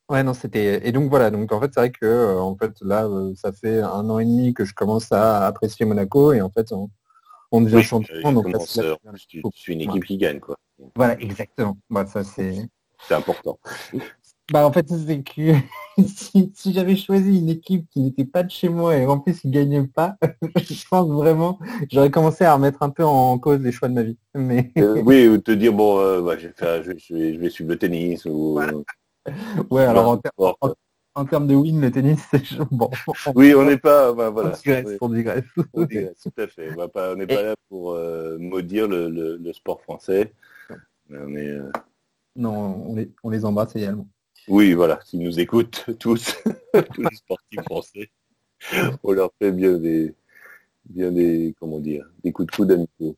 Ouais, 0.09 0.23
non, 0.23 0.33
c'était. 0.33 0.87
Et 0.87 0.93
donc 0.93 1.09
voilà, 1.09 1.29
donc 1.31 1.51
en 1.51 1.59
fait, 1.59 1.69
c'est 1.73 1.81
vrai 1.81 1.91
que 1.91 2.05
euh, 2.05 2.39
en 2.39 2.55
fait 2.55 2.71
là, 2.81 3.09
ça 3.35 3.51
fait 3.51 3.81
un 3.81 4.09
an 4.09 4.19
et 4.19 4.25
demi 4.25 4.53
que 4.53 4.63
je 4.63 4.73
commence 4.73 5.11
à 5.11 5.45
apprécier 5.45 5.85
Monaco 5.85 6.31
et 6.31 6.41
en 6.41 6.49
fait, 6.49 6.71
on, 6.71 6.89
on 7.51 7.59
devient 7.59 7.75
oui, 7.75 7.83
champion. 7.83 8.31
donc 8.31 8.49
là, 8.49 8.59
c'est- 8.59 8.95
une 9.67 9.81
équipe 9.81 10.05
qui 10.05 10.17
gagne, 10.17 10.39
quoi. 10.39 10.55
Voilà, 10.95 11.19
exactement. 11.19 11.77
Bah, 11.89 12.05
ça 12.05 12.23
c'est. 12.23 12.55
C'est 13.07 13.15
important. 13.15 13.59
Bah 14.51 14.65
en 14.65 14.71
fait, 14.71 14.87
c'est 14.89 15.23
que 15.23 15.53
si, 16.07 16.51
si 16.55 16.73
j'avais 16.73 16.95
choisi 16.95 17.39
une 17.39 17.49
équipe 17.49 17.89
qui 17.89 17.99
n'était 17.99 18.23
pas 18.23 18.43
de 18.43 18.49
chez 18.49 18.69
moi 18.69 18.95
et 18.95 19.05
en 19.05 19.19
plus 19.19 19.41
qui 19.41 19.49
gagnait 19.49 19.85
pas, 19.85 20.15
je 20.55 20.87
pense 20.89 21.09
vraiment, 21.09 21.59
j'aurais 21.91 22.11
commencé 22.11 22.45
à 22.45 22.53
remettre 22.53 22.81
un 22.81 22.89
peu 22.89 23.03
en 23.03 23.37
cause 23.39 23.59
les 23.59 23.73
choix 23.73 23.89
de 23.89 23.93
ma 23.93 24.03
vie. 24.03 24.17
Mais 24.35 24.71
Euh, 24.77 25.01
oui, 25.05 25.27
ou 25.27 25.37
te 25.37 25.51
dire 25.51 25.73
bon, 25.73 25.99
euh, 25.99 26.21
bah, 26.21 26.37
je, 26.37 26.47
vais 26.47 26.53
faire, 26.53 26.81
je, 26.81 26.91
vais- 26.91 27.33
je 27.43 27.49
suivre 27.49 27.71
le 27.71 27.77
tennis 27.77 28.25
ou. 28.25 28.53
Voilà. 28.53 28.71
ouais, 29.69 29.83
alors 29.83 30.07
en, 30.07 30.17
ter- 30.17 30.31
Bon. 30.37 30.55
en 31.15 31.25
termes 31.25 31.47
de 31.47 31.55
win, 31.55 31.81
le 31.81 31.91
tennis, 31.91 32.21
c'est 32.31 32.41
bon. 32.71 32.89
Oui, 33.35 33.53
on 33.53 33.65
n'est 33.65 33.77
pas, 33.77 34.13
bah, 34.13 34.29
voilà. 34.29 34.51
on 34.51 34.53
digresse, 34.55 34.97
on 35.01 35.09
digresse. 35.09 35.43
On 35.73 35.85
tout 35.85 36.31
à 36.37 36.47
fait. 36.47 36.69
On 36.77 36.87
pas- 36.87 37.11
on 37.11 37.15
n'est 37.17 37.27
pas 37.27 37.43
là 37.43 37.55
pour 37.67 37.91
euh, 37.91 38.37
maudire 38.39 38.87
le, 38.87 39.09
le- 39.09 39.35
le 39.35 39.53
sport 39.53 39.81
français. 39.81 40.31
Mais 41.09 41.17
on 41.19 41.35
est, 41.35 41.49
euh, 41.49 41.71
Non, 42.37 42.83
on 42.87 42.95
les, 42.95 43.11
on 43.23 43.29
les 43.29 43.43
embrasse 43.43 43.75
également. 43.75 44.07
Oui, 44.47 44.73
voilà, 44.73 44.99
s'ils 45.03 45.21
nous 45.21 45.39
écoutent 45.39 45.85
tous, 45.99 46.35
tous 46.93 47.01
les 47.01 47.15
sportifs 47.15 47.61
français, 47.65 48.09
on 49.03 49.11
leur 49.11 49.31
fait 49.39 49.51
bien 49.51 49.77
des, 49.77 50.15
bien 50.85 51.11
des, 51.11 51.53
comment 51.59 51.79
dire, 51.79 52.05
des 52.23 52.31
coups 52.31 52.49
de 52.49 52.55
coude 52.55 52.71
amicaux. 52.71 53.15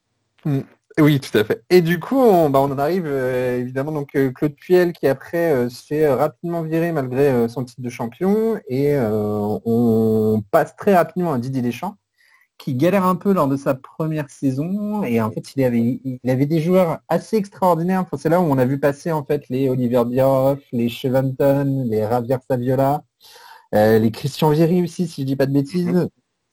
Oui, 0.98 1.20
tout 1.20 1.38
à 1.38 1.44
fait. 1.44 1.64
Et 1.70 1.82
du 1.82 2.00
coup, 2.00 2.18
on, 2.18 2.50
bah, 2.50 2.60
on 2.60 2.72
en 2.72 2.78
arrive 2.78 3.06
euh, 3.06 3.60
évidemment 3.60 3.92
donc 3.92 4.16
euh, 4.16 4.32
Claude 4.32 4.56
Puel 4.56 4.92
qui 4.92 5.08
après 5.08 5.52
euh, 5.54 5.70
se 5.70 5.86
fait 5.86 6.12
rapidement 6.12 6.64
virer 6.64 6.92
malgré 6.92 7.30
euh, 7.30 7.48
son 7.48 7.64
titre 7.64 7.82
de 7.82 7.90
champion 7.90 8.60
et 8.68 8.96
euh, 8.96 9.60
on 9.66 10.44
passe 10.52 10.76
très 10.76 10.96
rapidement 10.96 11.34
à 11.34 11.38
Didier 11.38 11.62
Deschamps 11.62 11.96
qui 12.60 12.76
galère 12.76 13.06
un 13.06 13.16
peu 13.16 13.34
lors 13.34 13.48
de 13.48 13.58
sa 13.58 13.74
première 13.74 14.30
saison 14.30 15.04
et 15.04 15.22
en 15.22 15.32
fait 15.32 15.56
il 15.56 15.64
avait 15.64 16.02
il 16.04 16.20
avait 16.30 16.46
des 16.46 16.62
joueurs 16.62 17.00
assez 17.10 17.38
extraordinaires. 17.38 18.02
Enfin, 18.02 18.18
c'est 18.18 18.30
là 18.30 18.42
où 18.42 18.44
on 18.46 18.58
a 18.60 18.66
vu 18.66 18.80
passer 18.80 19.12
en 19.12 19.26
fait 19.26 19.50
les 19.50 19.70
Oliver 19.70 20.04
Bierhoff, 20.06 20.60
les 20.74 20.90
Chevanton, 20.90 21.86
les 21.90 22.00
Javier 22.02 22.38
Saviola, 22.50 23.04
euh, 23.76 24.00
les 24.00 24.12
Christian 24.12 24.50
Vieri 24.52 24.84
aussi 24.84 25.08
si 25.08 25.22
je 25.22 25.28
dis 25.28 25.36
pas 25.36 25.46
de 25.46 25.54
bêtises. 25.54 26.10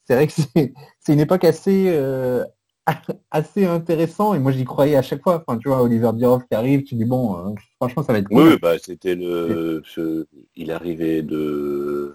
C'est 0.07 0.15
vrai 0.15 0.27
que 0.29 0.33
c'est 0.35 1.13
une 1.13 1.21
époque 1.21 1.45
assez 1.45 1.87
euh, 1.89 2.45
assez 3.31 3.67
intéressant 3.67 4.35
et 4.35 4.39
moi 4.39 4.53
j'y 4.53 4.65
croyais 4.65 4.97
à 4.97 5.03
chaque 5.03 5.23
fois. 5.23 5.43
Enfin, 5.47 5.59
tu 5.59 5.69
vois, 5.69 5.83
Oliver 5.83 6.13
Bierhoff 6.15 6.45
qui 6.49 6.55
arrive, 6.55 6.85
tu 6.85 6.95
dis 6.95 7.05
bon, 7.05 7.37
euh, 7.37 7.55
franchement 7.81 8.03
ça 8.05 8.13
va 8.13 8.21
être 8.21 8.29
cool. 8.29 8.43
Oui, 8.43 8.51
oui, 8.53 8.59
bah, 8.63 8.79
c'était 8.79 9.15
le, 9.17 9.83
ce- 9.85 10.27
il 10.55 10.71
arrivait 10.71 11.23
de, 11.23 12.15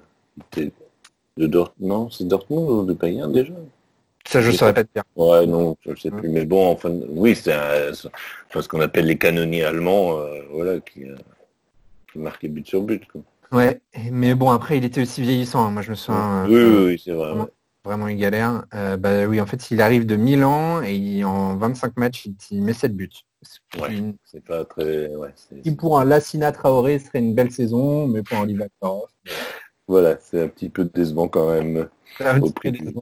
de, 0.56 0.72
de 1.38 1.48
Dort, 1.48 1.74
non, 1.80 2.10
c'est 2.10 2.28
Dortmund 2.28 2.70
ou 2.70 2.86
de 2.86 2.94
Bayern 2.94 3.32
déjà? 3.32 3.54
Ça 4.28 4.42
je 4.42 4.52
saurais 4.52 4.74
pas 4.74 4.84
te 4.84 4.90
dire. 4.94 5.04
Ouais, 5.16 5.46
non, 5.46 5.76
je 5.86 5.92
ne 5.92 5.96
sais 5.96 6.12
plus. 6.12 6.30
Mais 6.30 6.46
bon, 6.46 6.68
enfin, 6.72 6.92
oui, 7.10 7.36
c'est 7.36 7.54
enfin, 7.56 8.62
ce 8.62 8.68
qu'on 8.68 8.82
appelle 8.82 9.06
les 9.06 9.18
canonniers 9.18 9.64
allemands, 9.64 10.18
euh, 10.20 10.42
voilà, 10.52 10.80
qui, 10.80 11.06
euh, 11.06 11.16
qui 12.12 12.20
marquaient 12.20 12.48
but 12.48 12.68
sur 12.68 12.82
but. 12.82 13.04
Quoi. 13.08 13.22
Ouais, 13.52 13.82
mais 14.12 14.34
bon 14.34 14.50
après 14.50 14.78
il 14.78 14.86
était 14.86 15.02
aussi 15.02 15.22
vieillissant. 15.22 15.66
hein. 15.66 15.72
Moi 15.72 15.82
je 15.82 15.90
me 15.90 15.96
souviens. 15.96 16.46
oui, 16.48 16.56
euh, 16.56 16.80
oui, 16.80 16.86
oui, 16.94 17.02
c'est 17.04 17.12
vrai. 17.12 17.26
vraiment. 17.28 17.44
ouais. 17.46 17.50
Vraiment, 17.84 18.08
il 18.10 18.18
galère. 18.18 18.64
Euh, 18.76 18.96
bah 18.96 19.26
oui, 19.26 19.42
en 19.42 19.48
fait, 19.48 19.72
il 19.72 19.82
arrive 19.82 20.06
de 20.06 20.16
Milan 20.16 20.84
et 20.84 20.94
il- 20.96 21.26
en 21.26 21.56
25 21.58 21.98
matchs, 21.98 22.28
il, 22.28 22.36
il 22.52 22.62
met 22.62 22.74
7 22.74 22.96
buts. 22.96 23.10
Ouais. 23.82 23.90
C'est 24.24 24.44
pas 24.44 24.64
très, 24.66 25.08
ouais, 25.16 25.34
qui 25.64 25.72
pour 25.72 26.00
un 26.00 26.06
Lassina 26.06 26.52
Traoré 26.52 27.00
serait 27.00 27.18
une 27.18 27.34
belle 27.34 27.50
saison, 27.50 28.06
mais 28.06 28.22
pour 28.22 28.38
un 28.38 28.46
Bierhoff, 28.46 29.10
voilà, 29.88 30.16
c'est 30.22 30.44
un 30.44 30.48
petit 30.48 30.70
peu 30.70 30.86
décevant 30.86 31.28
quand 31.28 31.50
même. 31.52 31.90
Au 32.40 32.52
prix 32.52 32.72
du-. 32.72 32.94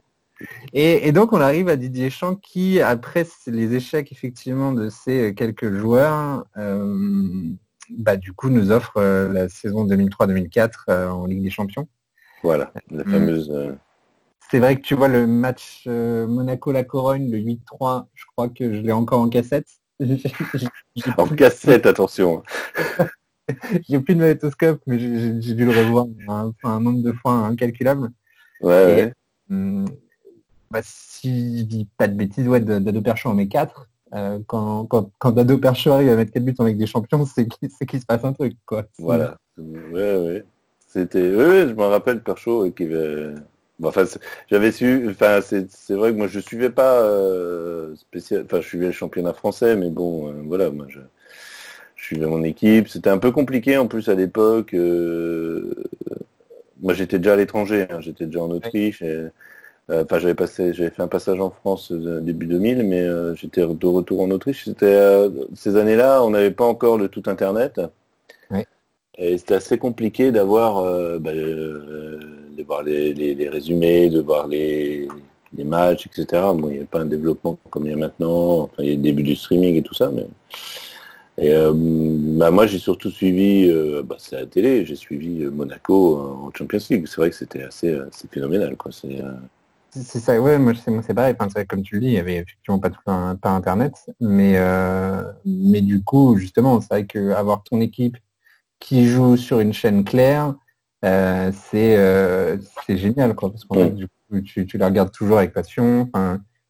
Et, 0.72 1.06
et 1.08 1.12
donc 1.12 1.32
on 1.32 1.40
arrive 1.40 1.68
à 1.68 1.76
Didier 1.76 2.04
Deschamps 2.06 2.36
qui, 2.36 2.80
après 2.80 3.26
les 3.46 3.74
échecs 3.74 4.12
effectivement 4.12 4.72
de 4.72 4.88
ces 4.88 5.34
quelques 5.34 5.72
joueurs, 5.72 6.44
euh, 6.56 7.44
bah, 7.90 8.16
du 8.16 8.32
coup 8.32 8.48
nous 8.50 8.70
offre 8.70 8.96
euh, 8.98 9.32
la 9.32 9.48
saison 9.48 9.84
2003-2004 9.86 10.70
euh, 10.88 11.08
en 11.08 11.26
Ligue 11.26 11.42
des 11.42 11.50
Champions. 11.50 11.88
Voilà, 12.42 12.72
la 12.90 13.04
fameuse. 13.04 13.50
euh, 13.50 13.72
C'est 14.50 14.58
vrai 14.60 14.76
que 14.76 14.80
tu 14.82 14.94
vois 14.94 15.08
le 15.08 15.26
match 15.26 15.84
euh, 15.86 16.26
Monaco-La 16.26 16.84
Corogne, 16.84 17.30
le 17.30 17.38
8-3, 17.38 18.08
je 18.14 18.24
crois 18.34 18.48
que 18.48 18.72
je 18.74 18.80
l'ai 18.80 18.92
encore 18.92 19.20
en 19.20 19.28
cassette. 19.28 19.68
En 21.18 21.26
cassette, 21.28 21.86
attention. 21.86 22.42
j'ai 23.88 24.00
plus 24.00 24.14
de 24.14 24.20
magnétoscope, 24.20 24.80
mais 24.86 24.98
j'ai- 24.98 25.54
dû 25.54 25.64
le 25.64 25.70
revoir 25.70 26.06
un, 26.28 26.52
un 26.64 26.80
nombre 26.80 27.02
de 27.02 27.12
fois 27.12 27.32
incalculable. 27.32 28.10
Ouais, 28.60 29.12
Et- 29.50 29.54
ouais. 29.54 29.84
Bah, 30.70 30.80
si 30.84 31.58
je 31.60 31.64
dis 31.64 31.88
pas 31.98 32.06
de 32.08 32.14
bêtises, 32.14 32.46
ouais, 32.46 32.60
Dado 32.60 33.00
Percho 33.00 33.28
en 33.28 33.34
met 33.34 33.48
4. 33.48 33.88
quand, 34.46 34.86
quand, 34.86 35.10
quand 35.18 35.32
Dado 35.32 35.58
Percho 35.58 35.90
arrive 35.90 36.10
à 36.10 36.16
mettre 36.16 36.32
4 36.32 36.44
buts 36.44 36.54
en 36.58 36.64
Ligue 36.64 36.78
des 36.78 36.86
Champions, 36.86 37.24
c'est 37.26 37.48
qu'il 37.48 38.00
se 38.00 38.06
passe 38.06 38.24
un 38.24 38.32
truc. 38.32 38.54
Quoi. 38.66 38.84
Voilà. 38.98 39.36
Ouais, 39.58 40.16
ouais. 40.16 40.44
C'était. 40.86 41.34
Ouais, 41.34 41.68
je 41.68 41.74
me 41.74 41.84
rappelle 41.84 42.20
euh, 42.26 42.70
qui 42.70 42.84
avait. 42.84 43.34
Enfin, 43.82 44.04
j'avais 44.50 44.72
su. 44.72 45.08
Enfin, 45.10 45.40
c'est 45.40 45.94
vrai 45.94 46.12
que 46.12 46.16
moi, 46.16 46.26
je 46.26 46.40
suivais 46.40 46.70
pas 46.70 47.00
euh, 47.02 47.94
spécial. 47.96 48.42
Enfin, 48.44 48.60
je 48.60 48.66
suivais 48.68 48.86
le 48.86 48.92
championnat 48.92 49.32
français, 49.32 49.76
mais 49.76 49.90
bon, 49.90 50.28
euh, 50.28 50.42
voilà, 50.44 50.70
moi, 50.70 50.86
je, 50.88 51.00
suivais 51.96 52.26
mon 52.26 52.42
équipe. 52.42 52.88
C'était 52.88 53.10
un 53.10 53.18
peu 53.18 53.30
compliqué 53.32 53.76
en 53.76 53.86
plus 53.86 54.08
à 54.08 54.14
l'époque. 54.14 54.74
euh, 54.74 55.74
Moi, 56.80 56.94
j'étais 56.94 57.18
déjà 57.18 57.34
à 57.34 57.36
l'étranger. 57.36 57.86
hein, 57.90 58.00
J'étais 58.00 58.26
déjà 58.26 58.42
en 58.42 58.50
Autriche. 58.50 59.02
euh, 59.02 59.30
Enfin, 59.90 60.18
j'avais 60.18 60.34
passé, 60.34 60.72
j'avais 60.74 60.90
fait 60.90 61.02
un 61.02 61.08
passage 61.08 61.40
en 61.40 61.50
France 61.50 61.90
euh, 61.92 62.20
début 62.20 62.46
2000, 62.46 62.84
mais 62.84 63.00
euh, 63.02 63.34
j'étais 63.34 63.62
de 63.62 63.86
retour 63.86 64.20
en 64.22 64.30
Autriche. 64.30 64.64
C'était 64.64 64.86
euh, 64.86 65.30
ces 65.54 65.76
années-là, 65.76 66.22
on 66.24 66.30
n'avait 66.30 66.50
pas 66.52 66.64
encore 66.66 66.98
le 66.98 67.08
tout 67.08 67.22
internet. 67.26 67.80
Et 69.18 69.38
c'était 69.38 69.54
assez 69.54 69.78
compliqué 69.78 70.32
d'avoir 70.32 70.78
euh, 70.78 71.18
bah, 71.18 71.30
euh, 71.32 72.18
de 72.56 72.62
voir 72.64 72.82
les, 72.82 73.12
les- 73.14 73.34
les 73.34 73.48
résumés, 73.48 74.08
de 74.10 74.20
voir 74.20 74.46
les, 74.48 75.08
les 75.56 75.64
matchs, 75.64 76.06
etc. 76.06 76.54
Bon, 76.54 76.68
il 76.70 76.76
n'y 76.78 76.82
a 76.82 76.86
pas 76.86 77.00
un 77.00 77.06
développement 77.06 77.58
comme 77.70 77.86
il 77.86 77.90
y 77.90 77.94
a 77.94 77.96
maintenant. 77.96 78.62
Enfin, 78.62 78.82
il 78.82 78.88
y 78.88 78.92
a 78.92 78.96
le 78.96 79.02
début 79.02 79.22
du 79.22 79.36
streaming 79.36 79.76
et 79.76 79.82
tout 79.82 79.94
ça, 79.94 80.10
mais 80.10 80.26
et 81.38 81.54
euh, 81.54 81.72
bah, 81.74 82.50
moi 82.50 82.66
j'ai 82.66 82.78
surtout 82.78 83.10
suivi, 83.10 83.68
euh, 83.70 84.02
bah, 84.02 84.16
c'est 84.18 84.36
la 84.36 84.46
télé, 84.46 84.84
j'ai 84.84 84.96
suivi 84.96 85.42
euh, 85.44 85.50
Monaco 85.50 86.18
en 86.18 86.50
Champions 86.56 86.78
League. 86.90 87.06
C'est 87.06 87.16
vrai 87.16 87.30
que 87.30 87.36
c'était 87.36 87.62
assez, 87.62 87.88
euh, 87.88 88.06
phénoménal, 88.30 88.76
quoi. 88.76 88.90
C'est 89.92 90.20
ça, 90.20 90.40
ouais, 90.40 90.58
moi 90.58 90.72
c'est 90.74 90.90
moi, 90.90 91.02
c'est 91.04 91.14
pareil. 91.14 91.34
Enfin, 91.38 91.48
c'est 91.48 91.58
vrai 91.60 91.66
comme 91.66 91.82
tu 91.82 91.96
le 91.96 92.00
dis, 92.02 92.06
il 92.08 92.12
y 92.12 92.18
avait 92.18 92.36
effectivement 92.36 92.78
pas 92.78 92.90
tout 92.90 93.00
un, 93.06 93.34
pas 93.36 93.50
internet, 93.50 93.94
mais 94.20 94.54
euh, 94.56 95.24
mais 95.44 95.80
du 95.80 96.02
coup, 96.04 96.36
justement, 96.36 96.80
c'est 96.80 96.88
vrai 96.90 97.06
que 97.06 97.30
avoir 97.32 97.62
ton 97.64 97.80
équipe 97.80 98.16
qui 98.78 99.06
joue 99.08 99.36
sur 99.36 99.60
une 99.60 99.72
chaîne 99.72 100.04
claire, 100.04 100.54
euh, 101.04 101.50
c'est 101.52 101.96
euh, 101.98 102.56
c'est 102.86 102.96
génial, 102.98 103.34
quoi, 103.34 103.50
parce 103.50 103.64
qu'en 103.64 103.76
Ouais. 103.76 103.84
fait, 103.86 103.90
du 103.92 104.06
coup, 104.06 104.40
tu, 104.42 104.66
tu 104.66 104.78
la 104.78 104.86
regardes 104.86 105.12
toujours 105.12 105.38
avec 105.38 105.52
passion. 105.52 106.10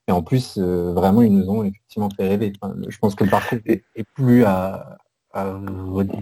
Et 0.09 0.13
en 0.13 0.23
plus, 0.23 0.57
euh, 0.59 0.93
vraiment, 0.93 1.23
ils 1.23 1.33
nous 1.33 1.49
ont 1.51 1.63
effectivement 1.63 2.09
fait 2.11 2.27
rêver. 2.27 2.53
Enfin, 2.61 2.75
je 2.89 2.99
pense 2.99 3.15
que 3.15 3.25
le 3.25 3.31
parcours 3.31 3.59
est, 3.67 3.85
est 3.95 4.05
plus 4.15 4.45
à, 4.45 4.99
à 5.33 5.55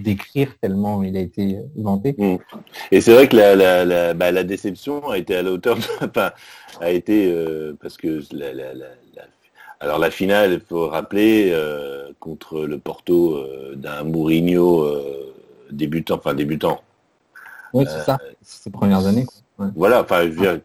décrire 0.00 0.50
tellement 0.60 1.02
il 1.02 1.16
a 1.16 1.20
été 1.20 1.58
inventé. 1.78 2.14
Mm. 2.18 2.36
Et 2.92 3.00
c'est 3.00 3.14
vrai 3.14 3.28
que 3.28 3.36
la, 3.36 3.56
la, 3.56 3.84
la, 3.84 4.14
bah, 4.14 4.30
la 4.32 4.44
déception 4.44 5.08
a 5.08 5.16
été 5.18 5.34
à 5.36 5.42
la 5.42 5.52
hauteur 5.52 5.76
de, 5.76 5.82
enfin, 6.04 6.30
a 6.80 6.90
été 6.90 7.30
euh, 7.32 7.74
parce 7.80 7.96
que 7.96 8.20
la, 8.32 8.52
la, 8.52 8.74
la, 8.74 8.86
la- 9.16 9.22
alors 9.80 9.98
la 9.98 10.10
finale, 10.10 10.54
il 10.54 10.60
faut 10.60 10.88
rappeler 10.88 11.50
euh, 11.52 12.10
contre 12.18 12.64
le 12.66 12.78
Porto 12.78 13.36
euh, 13.36 13.74
d'un 13.76 14.02
Mourinho 14.02 14.82
euh, 14.82 15.32
débutant, 15.70 16.16
enfin 16.16 16.34
débutant. 16.34 16.80
Oui, 17.72 17.84
c'est 17.88 18.00
ça. 18.04 18.18
C'est 18.42 18.64
ses 18.64 18.70
premières 18.70 19.06
années. 19.06 19.24
quoi. 19.24 19.66
Ouais. 19.66 19.72
Voilà, 19.76 20.02
enfin 20.02 20.22
je 20.24 20.28
veux 20.30 20.40
dire, 20.40 20.60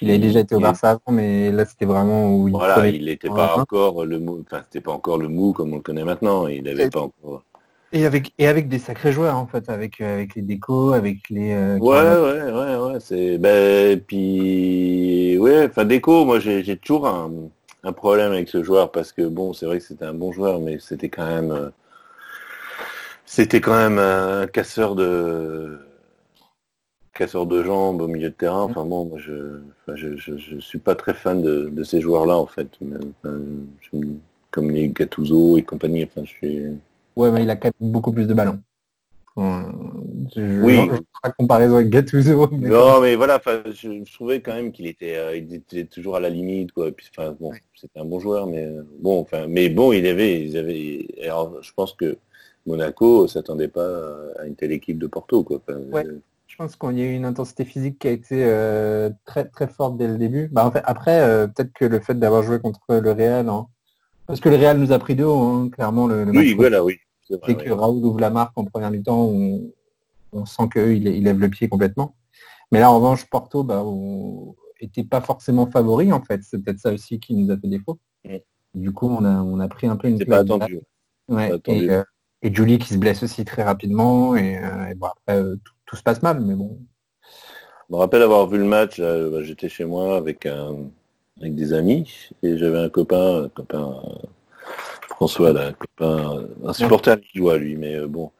Il 0.00 0.10
avait 0.10 0.18
déjà 0.18 0.40
été 0.40 0.54
au 0.56 0.58
il- 0.58 0.62
Barça 0.62 0.90
avant, 0.90 1.12
mais 1.12 1.52
là, 1.52 1.64
c'était 1.64 1.84
vraiment 1.84 2.34
où 2.36 2.48
il 2.48 2.52
voilà, 2.52 2.86
il 2.88 3.04
n'était 3.04 3.28
pas 3.28 3.56
encore 3.56 4.04
le 4.04 4.18
mou, 4.18 4.42
enfin 4.44 4.64
c'était 4.68 4.80
pas 4.82 4.92
encore 4.92 5.18
le 5.18 5.28
mou 5.28 5.52
comme 5.52 5.72
on 5.72 5.76
le 5.76 5.82
connaît 5.82 6.04
maintenant. 6.04 6.48
Il 6.48 6.64
n'avait 6.64 6.90
pas 6.90 7.02
encore. 7.02 7.44
Et 7.94 8.06
avec, 8.06 8.32
et 8.38 8.46
avec 8.46 8.68
des 8.68 8.78
sacrés 8.78 9.12
joueurs, 9.12 9.36
en 9.36 9.46
fait, 9.46 9.68
avec, 9.68 10.00
euh, 10.00 10.14
avec 10.14 10.34
les 10.34 10.42
décos, 10.42 10.92
avec 10.94 11.28
les... 11.28 11.52
euh, 11.52 11.78
Ouais, 11.78 12.00
ouais, 12.00 12.50
ouais, 12.50 12.76
ouais, 12.92 13.00
c'est, 13.00 13.36
ben, 13.36 14.00
puis, 14.00 15.36
ouais, 15.38 15.66
enfin, 15.66 15.84
Déco, 15.84 16.24
moi, 16.24 16.38
j'ai, 16.40 16.76
toujours 16.78 17.06
un, 17.06 17.30
un 17.82 17.92
problème 17.92 18.32
avec 18.32 18.48
ce 18.48 18.62
joueur 18.62 18.90
parce 18.92 19.12
que 19.12 19.22
bon, 19.28 19.52
c'est 19.52 19.66
vrai 19.66 19.78
que 19.78 19.84
c'était 19.84 20.06
un 20.06 20.14
bon 20.14 20.32
joueur, 20.32 20.60
mais 20.60 20.78
c'était 20.78 21.10
quand 21.10 21.26
même, 21.26 21.50
euh, 21.52 21.68
c'était 23.26 23.60
quand 23.60 23.76
même 23.76 23.98
un 23.98 24.46
casseur 24.46 24.94
de, 24.94 25.78
casseur 27.14 27.46
de 27.46 27.62
jambes 27.62 28.00
au 28.02 28.08
milieu 28.08 28.30
de 28.30 28.34
terrain. 28.34 28.62
Enfin 28.62 28.84
bon, 28.84 29.04
moi, 29.06 29.18
je, 29.18 29.60
enfin, 29.82 29.96
je, 29.96 30.16
je, 30.16 30.36
je 30.38 30.58
suis 30.58 30.78
pas 30.78 30.94
très 30.94 31.14
fan 31.14 31.42
de, 31.42 31.68
de 31.70 31.84
ces 31.84 32.00
joueurs-là, 32.00 32.36
en 32.36 32.46
fait. 32.46 32.68
Enfin, 33.22 33.38
comme 34.50 34.70
les 34.70 34.88
Gattuso 34.88 35.56
et 35.58 35.62
compagnie, 35.62 36.04
enfin, 36.04 36.22
je 36.24 36.30
suis, 36.30 36.62
Ouais, 37.16 37.30
mais 37.30 37.42
il 37.42 37.50
a 37.50 37.56
quand 37.56 37.70
même 37.80 37.90
beaucoup 37.92 38.12
plus 38.12 38.26
de 38.26 38.34
ballons. 38.34 38.60
Je, 39.36 40.62
Oui. 40.62 40.76
je, 40.92 41.00
pas 41.22 41.30
comparaison 41.30 41.76
avec 41.76 41.88
Gattuso. 41.90 42.48
mais- 42.52 42.68
Non, 42.68 43.00
mais 43.00 43.14
voilà, 43.16 43.40
je, 43.46 44.02
je 44.04 44.12
trouvais 44.12 44.40
quand 44.40 44.54
même 44.54 44.72
qu'il 44.72 44.86
était, 44.86 45.16
euh, 45.16 45.36
il 45.36 45.54
était 45.54 45.84
toujours 45.84 46.16
à 46.16 46.20
la 46.20 46.28
limite, 46.28 46.72
quoi. 46.72 46.88
Et 46.88 46.92
puis, 46.92 47.08
enfin, 47.16 47.34
bon, 47.40 47.50
c'était 47.74 47.98
un 48.00 48.04
bon 48.04 48.20
joueur, 48.20 48.46
mais 48.46 48.64
euh, 48.64 48.82
bon, 49.00 49.20
enfin, 49.20 49.46
mais 49.48 49.68
bon, 49.68 49.92
il 49.92 50.06
avait, 50.06 50.42
ils 50.44 50.56
avaient. 50.56 51.06
Alors, 51.24 51.62
je 51.62 51.72
pense 51.74 51.92
que 51.94 52.18
Monaco 52.66 53.26
s'attendait 53.26 53.68
pas 53.68 54.12
à 54.38 54.46
une 54.46 54.54
telle 54.54 54.72
équipe 54.72 54.98
de 54.98 55.06
Porto, 55.06 55.42
quoi. 55.44 55.58
Enfin, 55.66 55.78
Ouais. 55.90 56.06
euh, 56.06 56.20
Je 56.46 56.56
pense 56.56 56.76
qu'il 56.76 56.98
y 56.98 57.02
a 57.02 57.06
eu 57.06 57.14
une 57.14 57.24
intensité 57.24 57.64
physique 57.64 57.98
qui 57.98 58.08
a 58.08 58.10
été 58.10 58.44
euh, 58.44 59.08
très 59.24 59.46
très 59.46 59.66
forte 59.66 59.96
dès 59.96 60.06
le 60.08 60.18
début. 60.18 60.48
Bah, 60.52 60.66
en 60.66 60.70
fait, 60.70 60.82
après, 60.84 61.48
peut-être 61.48 61.72
que 61.72 61.86
le 61.86 61.98
fait 62.00 62.14
d'avoir 62.18 62.42
joué 62.42 62.60
contre 62.60 62.80
le 62.90 63.12
Real, 63.12 63.48
parce 64.26 64.40
que 64.40 64.48
le 64.48 64.56
Real 64.56 64.78
nous 64.78 64.92
a 64.92 64.98
pris 64.98 65.14
de 65.14 65.24
haut, 65.24 65.38
hein, 65.40 65.68
clairement, 65.70 66.06
le, 66.06 66.24
le 66.24 66.32
match 66.32 66.44
oui, 66.44 66.54
voilà, 66.54 66.84
oui. 66.84 66.98
vrai, 67.30 67.38
dès 67.46 67.56
ouais. 67.56 67.64
que 67.64 67.70
Raoul 67.70 68.04
ouvre 68.04 68.20
la 68.20 68.30
marque 68.30 68.52
en 68.56 68.64
première 68.64 68.90
mi-temps, 68.90 69.20
on, 69.24 69.70
on 70.32 70.44
sent 70.46 70.64
qu'il 70.72 71.06
il 71.06 71.24
lève 71.24 71.38
le 71.38 71.48
pied 71.48 71.68
complètement. 71.68 72.14
Mais 72.70 72.80
là, 72.80 72.90
en 72.90 72.96
revanche, 72.96 73.28
Porto 73.28 73.62
bah, 73.64 73.82
on- 73.84 74.54
était 74.80 75.04
pas 75.04 75.20
forcément 75.20 75.66
favori, 75.70 76.12
en 76.12 76.20
fait. 76.22 76.40
C'est 76.42 76.58
peut-être 76.62 76.80
ça 76.80 76.92
aussi 76.92 77.20
qui 77.20 77.34
nous 77.34 77.52
a 77.52 77.56
fait 77.56 77.68
défaut. 77.68 77.98
Du 78.74 78.90
coup, 78.92 79.06
on 79.08 79.24
a, 79.24 79.40
on 79.42 79.60
a 79.60 79.68
pris 79.68 79.86
un 79.86 79.96
peu 79.96 80.08
une 80.08 80.18
C'est 80.18 80.24
pas 80.24 80.38
attendu. 80.38 80.80
Ouais, 81.28 81.50
Pas 81.50 81.54
attendu. 81.54 81.84
et, 81.84 81.90
euh, 81.90 82.02
et 82.42 82.52
Julie 82.52 82.78
qui 82.78 82.92
se 82.94 82.98
blesse 82.98 83.22
aussi 83.22 83.44
très 83.44 83.62
rapidement. 83.62 84.34
Et, 84.34 84.58
euh, 84.58 84.86
et 84.90 84.94
bon, 84.94 85.06
après, 85.06 85.40
euh, 85.40 85.56
tout, 85.62 85.72
tout 85.86 85.96
se 85.96 86.02
passe 86.02 86.22
mal, 86.22 86.40
mais 86.40 86.54
bon. 86.54 86.80
Je 87.88 87.94
me 87.94 87.98
rappelle 87.98 88.22
avoir 88.22 88.48
vu 88.48 88.58
le 88.58 88.64
match, 88.64 88.98
bah, 89.00 89.42
j'étais 89.42 89.68
chez 89.68 89.84
moi 89.84 90.16
avec 90.16 90.46
un, 90.46 90.90
avec 91.42 91.54
des 91.54 91.72
amis 91.72 92.30
et 92.42 92.56
j'avais 92.56 92.78
un 92.78 92.88
copain, 92.88 93.44
un 93.44 93.48
copain 93.48 94.00
François, 95.08 95.52
là, 95.52 95.68
un 95.68 95.72
copain, 95.72 96.46
un 96.64 96.72
supporter 96.72 97.16
lillois 97.34 97.58
lui, 97.58 97.76
mais 97.76 97.96
euh, 97.96 98.06
bon, 98.06 98.30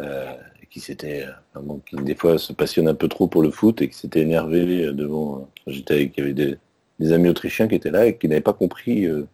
euh, 0.00 0.32
qui 0.70 0.80
s'était, 0.80 1.24
euh, 1.24 1.32
enfin, 1.54 1.64
bon, 1.64 1.80
qui 1.86 1.96
des 1.96 2.14
fois 2.14 2.38
se 2.38 2.52
passionne 2.52 2.88
un 2.88 2.94
peu 2.94 3.08
trop 3.08 3.26
pour 3.26 3.42
le 3.42 3.50
foot 3.50 3.82
et 3.82 3.88
qui 3.88 3.96
s'était 3.96 4.20
énervé 4.20 4.92
devant. 4.92 5.48
J'étais 5.66 5.94
avec, 5.94 6.16
il 6.16 6.20
y 6.20 6.22
avait 6.24 6.34
des, 6.34 6.56
des 6.98 7.12
amis 7.12 7.28
autrichiens 7.28 7.68
qui 7.68 7.74
étaient 7.74 7.90
là 7.90 8.06
et 8.06 8.16
qui 8.16 8.28
n'avaient 8.28 8.40
pas 8.40 8.52
compris 8.52 9.06
euh, 9.06 9.26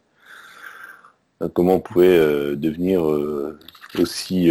comment 1.53 1.75
on 1.75 1.79
pouvait 1.79 2.17
euh, 2.17 2.55
devenir 2.55 3.03
aussi 3.99 4.49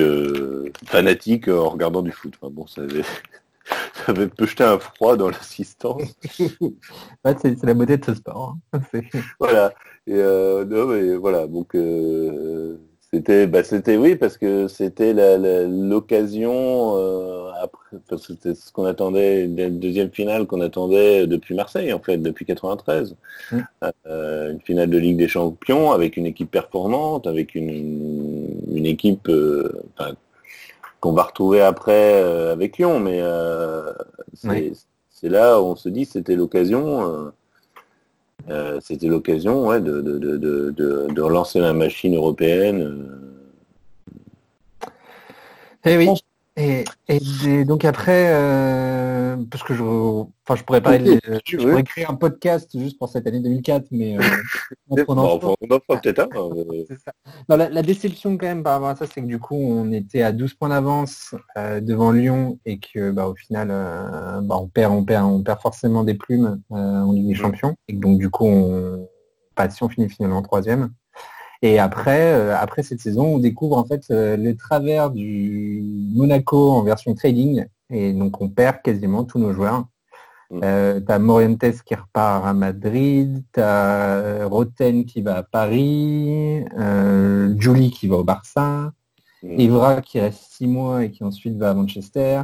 fanatique 0.86 1.48
en 1.48 1.68
regardant 1.68 2.02
du 2.02 2.12
foot. 2.12 2.34
Enfin, 2.40 2.52
bon, 2.52 2.66
ça 2.66 2.82
avait, 2.82 3.02
avait 4.10 4.28
peu 4.28 4.46
jeté 4.46 4.64
un 4.64 4.78
froid 4.78 5.16
dans 5.16 5.30
l'assistance. 5.30 6.02
Ouais, 7.24 7.34
c'est 7.42 7.58
c'est 7.58 7.66
la 7.66 7.74
beauté 7.74 7.96
de 7.98 8.04
ce 8.04 8.14
sport. 8.14 8.56
hein. 8.72 8.80
Voilà. 9.40 9.72
Et 10.06 10.14
euh, 10.14 10.64
non, 10.64 10.86
mais 10.86 11.14
voilà. 11.16 11.46
Donc 11.46 11.74
euh, 11.74 12.76
c'était, 13.12 13.46
bah, 13.46 13.62
c'était 13.64 13.96
oui 13.96 14.16
parce 14.16 14.36
que 14.38 14.68
c'était 14.68 15.12
l'occasion 15.68 16.94
euh, 16.96 17.50
après, 17.62 17.98
parce 18.08 18.26
que 18.26 18.34
c'était 18.34 18.54
ce 18.54 18.72
qu'on 18.72 18.84
attendait, 18.84 19.46
la 19.46 19.68
deuxième 19.70 20.10
finale 20.10 20.46
qu'on 20.46 20.60
attendait 20.62 21.26
depuis 21.26 21.54
Marseille 21.54 21.92
en 21.92 22.00
fait, 22.00 22.18
depuis 22.18 22.44
93. 22.46 23.16
Mm. 23.52 23.58
Une 24.06 24.60
finale 24.62 24.90
de 24.90 24.98
Ligue 24.98 25.16
des 25.18 25.28
Champions 25.28 25.92
avec 25.92 26.16
une 26.16 26.26
équipe 26.26 26.50
performante, 26.50 27.26
avec 27.26 27.54
une, 27.54 28.48
une 28.74 28.86
équipe 28.86 29.28
enfin, 29.98 30.14
qu'on 31.00 31.12
va 31.12 31.22
retrouver 31.24 31.60
après 31.62 32.22
euh, 32.22 32.52
avec 32.52 32.78
Lyon, 32.78 33.00
mais 33.00 33.20
euh, 33.20 33.92
c'est 34.34 34.48
Oui. 34.48 34.72
là 35.22 35.60
où 35.60 35.64
on 35.66 35.76
se 35.76 35.88
dit 35.88 36.04
c'était 36.04 36.36
l'occasion. 36.36 37.02
euh, 37.02 37.30
euh, 38.48 38.80
c'était 38.80 39.06
l'occasion 39.06 39.66
ouais, 39.66 39.80
de, 39.80 40.00
de, 40.00 40.18
de, 40.18 40.70
de, 40.70 41.20
relancer 41.20 41.60
la 41.60 41.72
machine 41.74 42.16
européenne. 42.16 43.06
Eh 45.84 45.96
oui. 45.98 46.08
Et, 47.08 47.64
donc 47.64 47.84
après, 47.84 48.32
euh, 48.32 49.36
parce 49.50 49.62
que 49.62 49.74
je, 49.74 49.82
enfin, 49.82 50.56
je 50.56 50.62
pourrais 50.64 50.80
pas, 50.80 50.96
Ok, 50.96 51.06
euh, 51.06 51.38
tu 51.44 51.56
je 51.58 51.62
veux. 51.64 51.70
pourrais 51.70 51.82
créer 51.84 52.04
un 52.06 52.14
podcast 52.14 52.76
juste 52.78 52.98
pour 52.98 53.08
cette 53.08 53.26
année 53.26 53.40
2004, 53.40 53.86
mais 53.90 54.18
euh, 54.18 54.22
on 54.90 55.00
enfin, 55.18 55.54
on 55.60 55.74
en 55.74 55.80
fera 55.80 56.00
peut-être 56.00 56.18
un. 56.20 56.28
euh, 56.34 56.84
ça. 57.04 57.12
Non, 57.48 57.56
la, 57.56 57.68
la 57.68 57.82
déception 57.82 58.36
quand 58.36 58.46
même 58.46 58.62
par 58.62 58.74
rapport 58.74 58.88
à 58.88 58.96
ça, 58.96 59.06
c'est 59.06 59.22
que 59.22 59.26
du 59.26 59.38
coup, 59.38 59.56
on 59.56 59.90
était 59.92 60.22
à 60.22 60.32
12 60.32 60.54
points 60.54 60.68
d'avance 60.68 61.34
euh, 61.56 61.80
devant 61.80 62.12
Lyon 62.12 62.58
et 62.66 62.78
que 62.78 63.10
bah, 63.10 63.26
au 63.28 63.34
final, 63.34 63.68
euh, 63.70 64.40
bah, 64.42 64.56
on 64.60 64.68
perd, 64.68 64.92
on 64.92 65.04
perd, 65.04 65.24
on 65.26 65.42
perd 65.42 65.60
forcément 65.60 66.04
des 66.04 66.14
plumes 66.14 66.60
euh, 66.72 66.76
en 66.76 67.12
Ligue 67.12 67.28
des 67.28 67.34
Champions. 67.34 67.74
Et 67.88 67.94
donc 67.94 68.18
du 68.18 68.28
coup, 68.30 68.46
on 68.46 69.08
pas 69.54 69.68
si 69.70 69.82
on 69.82 69.88
finit 69.88 70.08
finalement 70.08 70.42
troisième. 70.42 70.90
Et 71.62 71.78
après, 71.78 72.32
euh, 72.32 72.56
après 72.56 72.82
cette 72.82 73.00
saison, 73.00 73.34
on 73.34 73.38
découvre 73.38 73.76
en 73.76 73.84
fait 73.84 74.04
euh, 74.10 74.36
le 74.36 74.56
travers 74.56 75.10
du 75.10 75.82
Monaco 76.14 76.70
en 76.70 76.82
version 76.82 77.14
trading. 77.14 77.66
Et 77.90 78.12
donc 78.12 78.40
on 78.40 78.48
perd 78.48 78.82
quasiment 78.82 79.24
tous 79.24 79.38
nos 79.38 79.52
joueurs. 79.52 79.84
Mm. 80.50 80.60
Euh, 80.64 81.00
t'as 81.00 81.18
Morientes 81.18 81.82
qui 81.84 81.94
repart 81.94 82.46
à 82.46 82.54
Madrid, 82.54 83.44
t'as 83.52 84.46
Roten 84.46 85.04
qui 85.04 85.20
va 85.22 85.36
à 85.36 85.42
Paris, 85.42 86.64
euh, 86.78 87.54
Julie 87.58 87.90
qui 87.90 88.08
va 88.08 88.16
au 88.16 88.24
Barça, 88.24 88.92
mm. 89.42 89.60
Evra 89.60 90.00
qui 90.00 90.18
reste 90.18 90.44
six 90.50 90.66
mois 90.66 91.04
et 91.04 91.10
qui 91.10 91.24
ensuite 91.24 91.56
va 91.56 91.70
à 91.70 91.74
Manchester. 91.74 92.42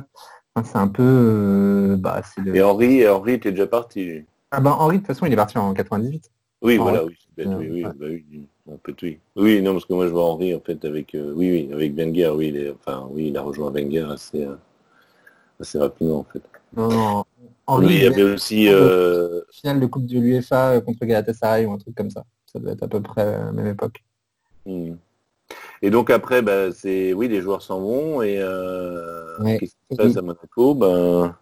Enfin, 0.55 0.69
c'est 0.71 0.79
un 0.79 0.89
peu, 0.89 1.03
euh, 1.03 1.97
bah, 1.97 2.23
c'est 2.23 2.43
le- 2.43 2.55
Et 2.55 2.63
Henri, 2.63 3.01
et 3.01 3.09
Henri 3.09 3.33
était 3.35 3.51
déjà 3.51 3.67
parti. 3.67 4.25
Ah 4.53 4.61
bah 4.61 4.77
Henri 4.79 4.97
de 4.97 5.01
toute 5.01 5.09
façon 5.09 5.27
il 5.27 5.33
est 5.33 5.37
parti 5.37 5.59
en 5.59 5.75
98. 5.75 6.31
Oui, 6.63 6.79
voilà, 6.79 7.05
oui, 7.05 7.15
c'est 7.21 7.45
bête, 7.45 7.55
oui, 7.59 7.69
oui, 7.71 7.85
Ouais. 7.85 7.93
bah 7.95 8.07
oui, 8.09 8.49
un 8.73 8.77
peu 8.83 8.95
oui. 9.03 9.19
Oui, 9.37 9.63
non, 9.63 9.73
parce 9.75 9.85
que 9.85 9.93
moi 9.93 10.07
je 10.07 10.13
vois 10.13 10.25
Henri 10.25 10.55
en 10.55 10.61
fait 10.61 10.85
avec, 10.85 11.15
euh, 11.15 11.33
oui, 11.35 11.51
oui, 11.51 11.73
avec 11.73 11.95
Wenger, 11.95 12.31
oui, 12.35 12.49
il 12.49 12.57
est, 12.57 12.71
enfin, 12.71 13.07
oui, 13.11 13.29
il 13.29 13.37
a 13.37 13.43
rejoint 13.43 13.71
Wenger 13.71 14.09
assez, 14.11 14.45
euh, 14.45 14.57
assez 15.61 15.79
rapidement 15.79 16.21
en 16.21 16.25
fait. 16.25 16.43
Non, 16.75 16.89
non. 16.89 17.25
Henri, 17.67 17.87
Oui, 17.87 17.95
il 17.97 18.03
y 18.03 18.07
avait 18.07 18.23
aussi, 18.23 18.69
euh, 18.69 19.41
finale 19.53 19.81
de 19.81 19.87
Coupe 19.87 20.07
de 20.07 20.19
l'UEFA 20.19 20.73
euh, 20.77 20.81
contre 20.81 21.05
Galatasaray 21.05 21.67
ou 21.67 21.73
un 21.73 21.79
truc 21.79 21.95
comme 21.95 22.11
ça. 22.11 22.25
Ça 22.47 22.59
doit 22.59 22.73
être 22.73 22.83
à 22.85 22.89
peu 22.89 23.01
près 23.03 23.23
à 23.23 23.45
la 23.47 23.53
même 23.53 23.67
époque. 23.67 24.03
hmm. 24.65 24.95
et 25.83 25.91
donc 25.91 26.11
après, 26.11 26.43
bah, 26.43 26.73
c'est, 26.73 27.13
oui, 27.13 27.29
les 27.29 27.41
joueurs 27.43 27.63
s'en 27.63 27.81
vont 27.81 28.23
et 28.23 28.39
euh, 28.41 29.39
Ouais. 29.41 29.59
qu'est-ce 29.59 29.73
qui 29.73 29.97
se 29.97 29.97
passe 29.97 30.17
à 30.17 30.23
Monaco? 30.23 30.75
Ben, 30.75 31.37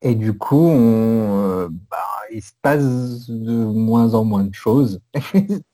Et 0.00 0.14
du 0.14 0.36
coup, 0.36 0.56
on, 0.68 1.60
euh, 1.60 1.68
bah, 1.90 1.98
il 2.32 2.42
se 2.42 2.52
passe 2.62 3.28
de 3.28 3.52
moins 3.64 4.14
en 4.14 4.24
moins 4.24 4.44
de 4.44 4.54
choses. 4.54 5.00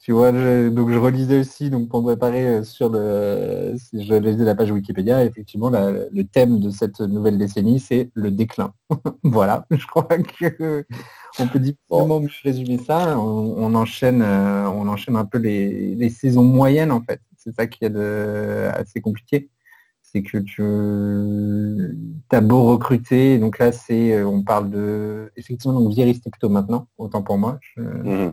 Tu 0.00 0.12
vois, 0.12 0.32
je- 0.32 0.68
donc 0.68 0.90
je 0.90 0.96
relisais 0.98 1.38
aussi, 1.40 1.70
donc 1.70 1.88
pour 1.88 2.00
me 2.02 2.06
préparer 2.08 2.46
euh, 2.46 2.64
sur 2.64 2.88
le, 2.90 3.74
je 3.92 4.14
lisais 4.14 4.44
la 4.44 4.54
page 4.54 4.70
Wikipédia, 4.70 5.24
effectivement, 5.24 5.70
la- 5.70 5.90
le 6.10 6.24
thème 6.24 6.60
de 6.60 6.70
cette 6.70 7.00
nouvelle 7.00 7.38
décennie, 7.38 7.80
c'est 7.80 8.10
le 8.14 8.30
déclin. 8.30 8.72
voilà, 9.24 9.66
je 9.70 9.86
crois 9.86 10.04
que 10.18 10.84
on 11.38 11.46
peut 11.48 11.58
difficilement 11.60 12.20
mieux 12.20 12.28
résumer 12.44 12.78
ça. 12.78 13.18
On, 13.18 13.54
on 13.58 13.74
enchaîne, 13.74 14.22
euh, 14.22 14.68
on 14.70 14.88
enchaîne 14.88 15.16
un 15.16 15.24
peu 15.24 15.38
les, 15.38 15.94
les 15.94 16.10
saisons 16.10 16.44
moyennes 16.44 16.90
en 16.92 17.00
fait. 17.02 17.20
C'est 17.36 17.54
ça 17.54 17.66
qui 17.66 17.84
est 17.84 17.90
de, 17.90 18.68
assez 18.74 19.00
compliqué 19.00 19.50
c'est 20.12 20.22
que 20.22 20.38
tu 20.38 20.62
t'as 22.28 22.40
beau 22.40 22.64
recruter, 22.64 23.38
donc 23.38 23.58
là 23.58 23.72
c'est, 23.72 24.12
euh, 24.14 24.26
on 24.26 24.42
parle 24.42 24.70
de, 24.70 25.30
effectivement, 25.36 25.78
donc 25.80 25.92
Viris 25.92 26.20
Tecto 26.20 26.48
maintenant, 26.48 26.86
autant 26.98 27.22
pour 27.22 27.38
moi. 27.38 27.58
Je- 27.76 27.82
Mhm. 27.82 28.32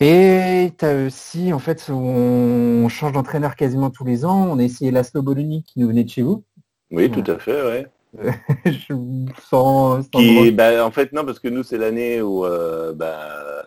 Et 0.00 0.72
t'as 0.76 1.06
aussi, 1.06 1.52
en 1.52 1.58
fait, 1.60 1.88
on 1.88 2.88
change 2.88 3.12
d'entraîneur 3.12 3.54
quasiment 3.54 3.90
tous 3.90 4.04
les 4.04 4.24
ans. 4.24 4.48
On 4.50 4.58
a 4.58 4.62
essayé 4.62 4.90
Laszlo 4.90 5.22
Bologna 5.22 5.58
qui 5.64 5.78
nous 5.78 5.86
venait 5.88 6.02
de 6.04 6.10
chez 6.10 6.22
vous. 6.22 6.44
Oui, 6.90 7.10
tout 7.10 7.22
à 7.30 7.38
fait, 7.38 7.62
ouais. 7.62 7.86
Je- 8.66 8.94
sans, 9.48 10.02
sans 10.02 10.08
Qui, 10.10 10.50
bah, 10.50 10.84
en 10.84 10.90
fait, 10.90 11.12
non, 11.12 11.24
parce 11.24 11.38
que 11.38 11.48
nous, 11.48 11.62
c'est 11.62 11.78
l'année 11.78 12.20
où, 12.22 12.44
euh, 12.44 12.92
bah, 12.92 13.64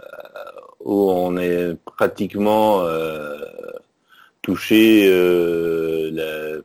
où 0.83 1.11
on 1.11 1.37
est 1.37 1.75
pratiquement 1.85 2.81
euh, 2.81 3.37
touché. 4.47 5.09
euh, 5.11 6.61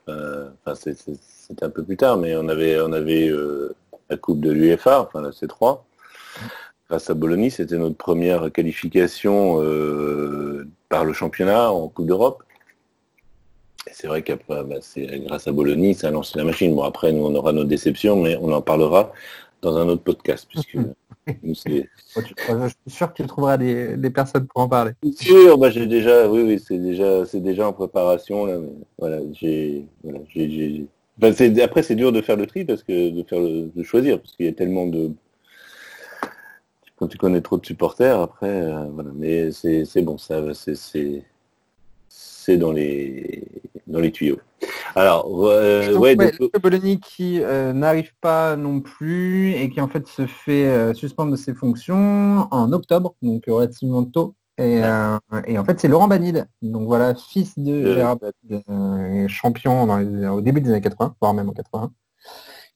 enfin, 0.64 0.74
c'était 0.76 1.64
un 1.64 1.70
peu 1.70 1.82
plus 1.82 1.96
tard, 1.96 2.16
mais 2.16 2.36
on 2.36 2.48
avait, 2.48 2.80
on 2.80 2.92
avait 2.92 3.28
euh, 3.28 3.74
la 4.08 4.16
Coupe 4.16 4.40
de 4.40 4.52
l'UEFA, 4.52 5.02
enfin 5.02 5.20
la 5.20 5.30
C3. 5.30 5.80
Grâce 6.88 7.10
à 7.10 7.14
Bologna, 7.14 7.50
c'était 7.50 7.78
notre 7.78 7.96
première 7.96 8.52
qualification 8.52 9.60
euh, 9.60 10.68
par 10.88 11.04
le 11.04 11.12
championnat 11.12 11.72
en 11.72 11.88
Coupe 11.88 12.06
d'Europe. 12.06 12.44
C'est 13.90 14.06
vrai 14.06 14.22
qu'après, 14.22 14.62
bah, 14.62 14.76
grâce 15.26 15.48
à 15.48 15.52
Bologna, 15.52 15.92
ça 15.92 16.08
a 16.08 16.10
lancé 16.12 16.38
la 16.38 16.44
machine. 16.44 16.72
Bon, 16.76 16.84
après, 16.84 17.10
nous, 17.12 17.24
on 17.24 17.34
aura 17.34 17.52
nos 17.52 17.64
déceptions, 17.64 18.14
mais 18.14 18.36
on 18.40 18.52
en 18.52 18.62
parlera 18.62 19.12
dans 19.62 19.76
un 19.76 19.88
autre 19.88 20.02
podcast, 20.02 20.46
puisque 20.48 20.76
Je 21.44 21.52
suis 21.54 21.88
sûr 22.88 23.12
que 23.12 23.22
tu 23.22 23.28
trouveras 23.28 23.56
des, 23.56 23.96
des 23.96 24.10
personnes 24.10 24.46
pour 24.46 24.62
en 24.62 24.68
parler. 24.68 24.92
sûr. 25.16 25.56
Bah, 25.56 25.70
j'ai 25.70 25.86
déjà, 25.86 26.28
oui, 26.28 26.42
oui, 26.42 26.58
c'est 26.58 26.78
déjà, 26.78 27.24
c'est 27.24 27.40
déjà 27.40 27.68
en 27.68 27.72
préparation 27.72 28.44
là. 28.44 28.58
Mais 28.58 28.68
voilà, 28.98 29.20
j'ai, 29.32 29.86
voilà, 30.02 30.18
j'ai, 30.28 30.50
j'ai- 30.50 31.32
c'est- 31.32 31.62
après, 31.62 31.82
c'est 31.82 31.94
dur 31.94 32.10
de 32.12 32.20
faire 32.20 32.36
le 32.36 32.46
tri 32.46 32.64
parce 32.64 32.82
que 32.82 33.10
de 33.10 33.22
faire 33.22 33.40
le, 33.40 33.70
de 33.74 33.82
choisir, 33.82 34.20
parce 34.20 34.34
qu'il 34.34 34.46
y 34.46 34.48
a 34.48 34.52
tellement 34.52 34.86
de 34.86 35.12
quand 36.96 37.08
tu 37.08 37.18
connais 37.18 37.40
trop 37.40 37.58
de 37.58 37.66
supporters, 37.66 38.20
après, 38.20 38.48
euh, 38.48 38.84
voilà. 38.92 39.10
Mais 39.14 39.50
c'est, 39.52 39.84
c'est 39.84 40.02
bon, 40.02 40.18
ça, 40.18 40.40
va, 40.40 40.54
c'est, 40.54 40.76
c'est, 40.76 41.24
c'est 42.08 42.56
dans 42.56 42.72
les, 42.72 43.44
dans 43.92 44.00
les 44.00 44.10
tuyaux. 44.10 44.38
Alors, 44.94 45.26
euh, 45.46 45.96
ouais, 45.96 46.16
donc, 46.16 46.32
le 46.40 46.58
Bologna 46.58 46.96
qui 46.96 47.40
euh, 47.42 47.72
n'arrive 47.72 48.12
pas 48.20 48.56
non 48.56 48.80
plus 48.80 49.52
et 49.52 49.70
qui 49.70 49.80
en 49.80 49.88
fait 49.88 50.06
se 50.06 50.26
fait 50.26 50.66
euh, 50.66 50.94
suspendre 50.94 51.30
de 51.32 51.36
ses 51.36 51.54
fonctions 51.54 52.48
en 52.50 52.72
octobre, 52.72 53.14
donc 53.22 53.44
relativement 53.46 54.04
tôt. 54.04 54.34
Et, 54.58 54.84
euh, 54.84 55.16
et 55.46 55.58
en 55.58 55.64
fait, 55.64 55.80
c'est 55.80 55.88
Laurent 55.88 56.08
Banil, 56.08 56.46
donc 56.60 56.86
voilà, 56.86 57.14
fils 57.14 57.58
de 57.58 57.72
Euh, 57.72 57.94
Gérard 57.94 58.18
Banil, 58.18 58.62
euh, 58.68 59.28
champion 59.28 59.86
dans 59.86 59.98
les- 59.98 60.28
au 60.28 60.40
début 60.40 60.60
des 60.60 60.70
années 60.70 60.80
80, 60.82 61.14
voire 61.20 61.34
même 61.34 61.48
en 61.48 61.52
80. 61.52 61.90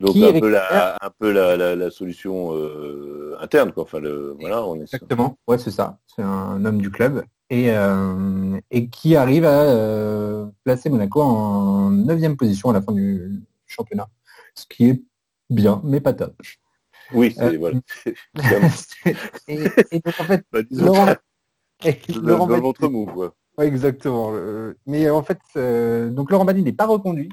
donc 0.01 0.13
qui 0.13 0.25
un 0.25 0.39
peu 0.41 0.49
la, 0.51 0.97
un 1.01 1.11
peu 1.19 1.31
la, 1.31 1.57
la, 1.57 1.77
la 1.77 1.91
solution 1.91 2.55
euh, 2.55 3.37
interne, 3.41 3.73
quoi. 3.73 3.85
Enfin, 3.85 4.01
le, 4.01 4.35
voilà, 4.41 4.65
on 4.67 4.77
est 4.77 4.83
Exactement, 4.83 5.39
ouais, 5.47 5.59
c'est 5.59 5.71
ça. 5.71 5.99
C'est 6.07 6.23
un 6.23 6.65
homme 6.65 6.81
du 6.81 6.91
club 6.91 7.23
et, 7.51 7.71
euh, 7.71 8.59
et 8.71 8.89
qui 8.89 9.17
arrive 9.17 9.45
à 9.45 9.63
euh, 9.63 10.47
placer 10.65 10.89
Monaco 10.91 11.21
en 11.23 11.91
neuvième 11.91 12.37
position 12.37 12.71
à 12.71 12.73
la 12.73 12.83
fin 12.83 12.93
du 12.93 13.43
championnat, 13.67 14.09
ce 14.55 14.65
qui 14.67 14.89
est 14.91 15.03
bien, 15.51 15.81
mais 15.85 16.01
pas 16.01 16.13
top. 16.13 16.35
Oui, 17.13 17.33
c'est, 17.37 17.55
Euh, 17.55 17.59
voilà. 17.59 17.79
et, 19.49 19.65
et 19.93 20.01
donc 20.01 20.15
en 20.21 20.25
fait, 20.25 20.45
Bah, 20.53 20.61
Laurent, 20.71 21.07
le, 21.85 22.21
Laurent 22.21 22.47
le 22.47 22.55
Banil- 22.55 22.63
ventre 22.63 22.89
mou, 22.89 23.07
quoi. 23.07 23.35
Ouais, 23.59 23.67
exactement. 23.69 24.33
mais 24.87 25.09
en 25.09 25.23
fait, 25.23 25.39
donc 26.13 26.31
Laurent 26.31 26.45
Banil 26.45 26.65
n'est 26.65 26.73
pas 26.73 26.87
reconduit. 26.87 27.29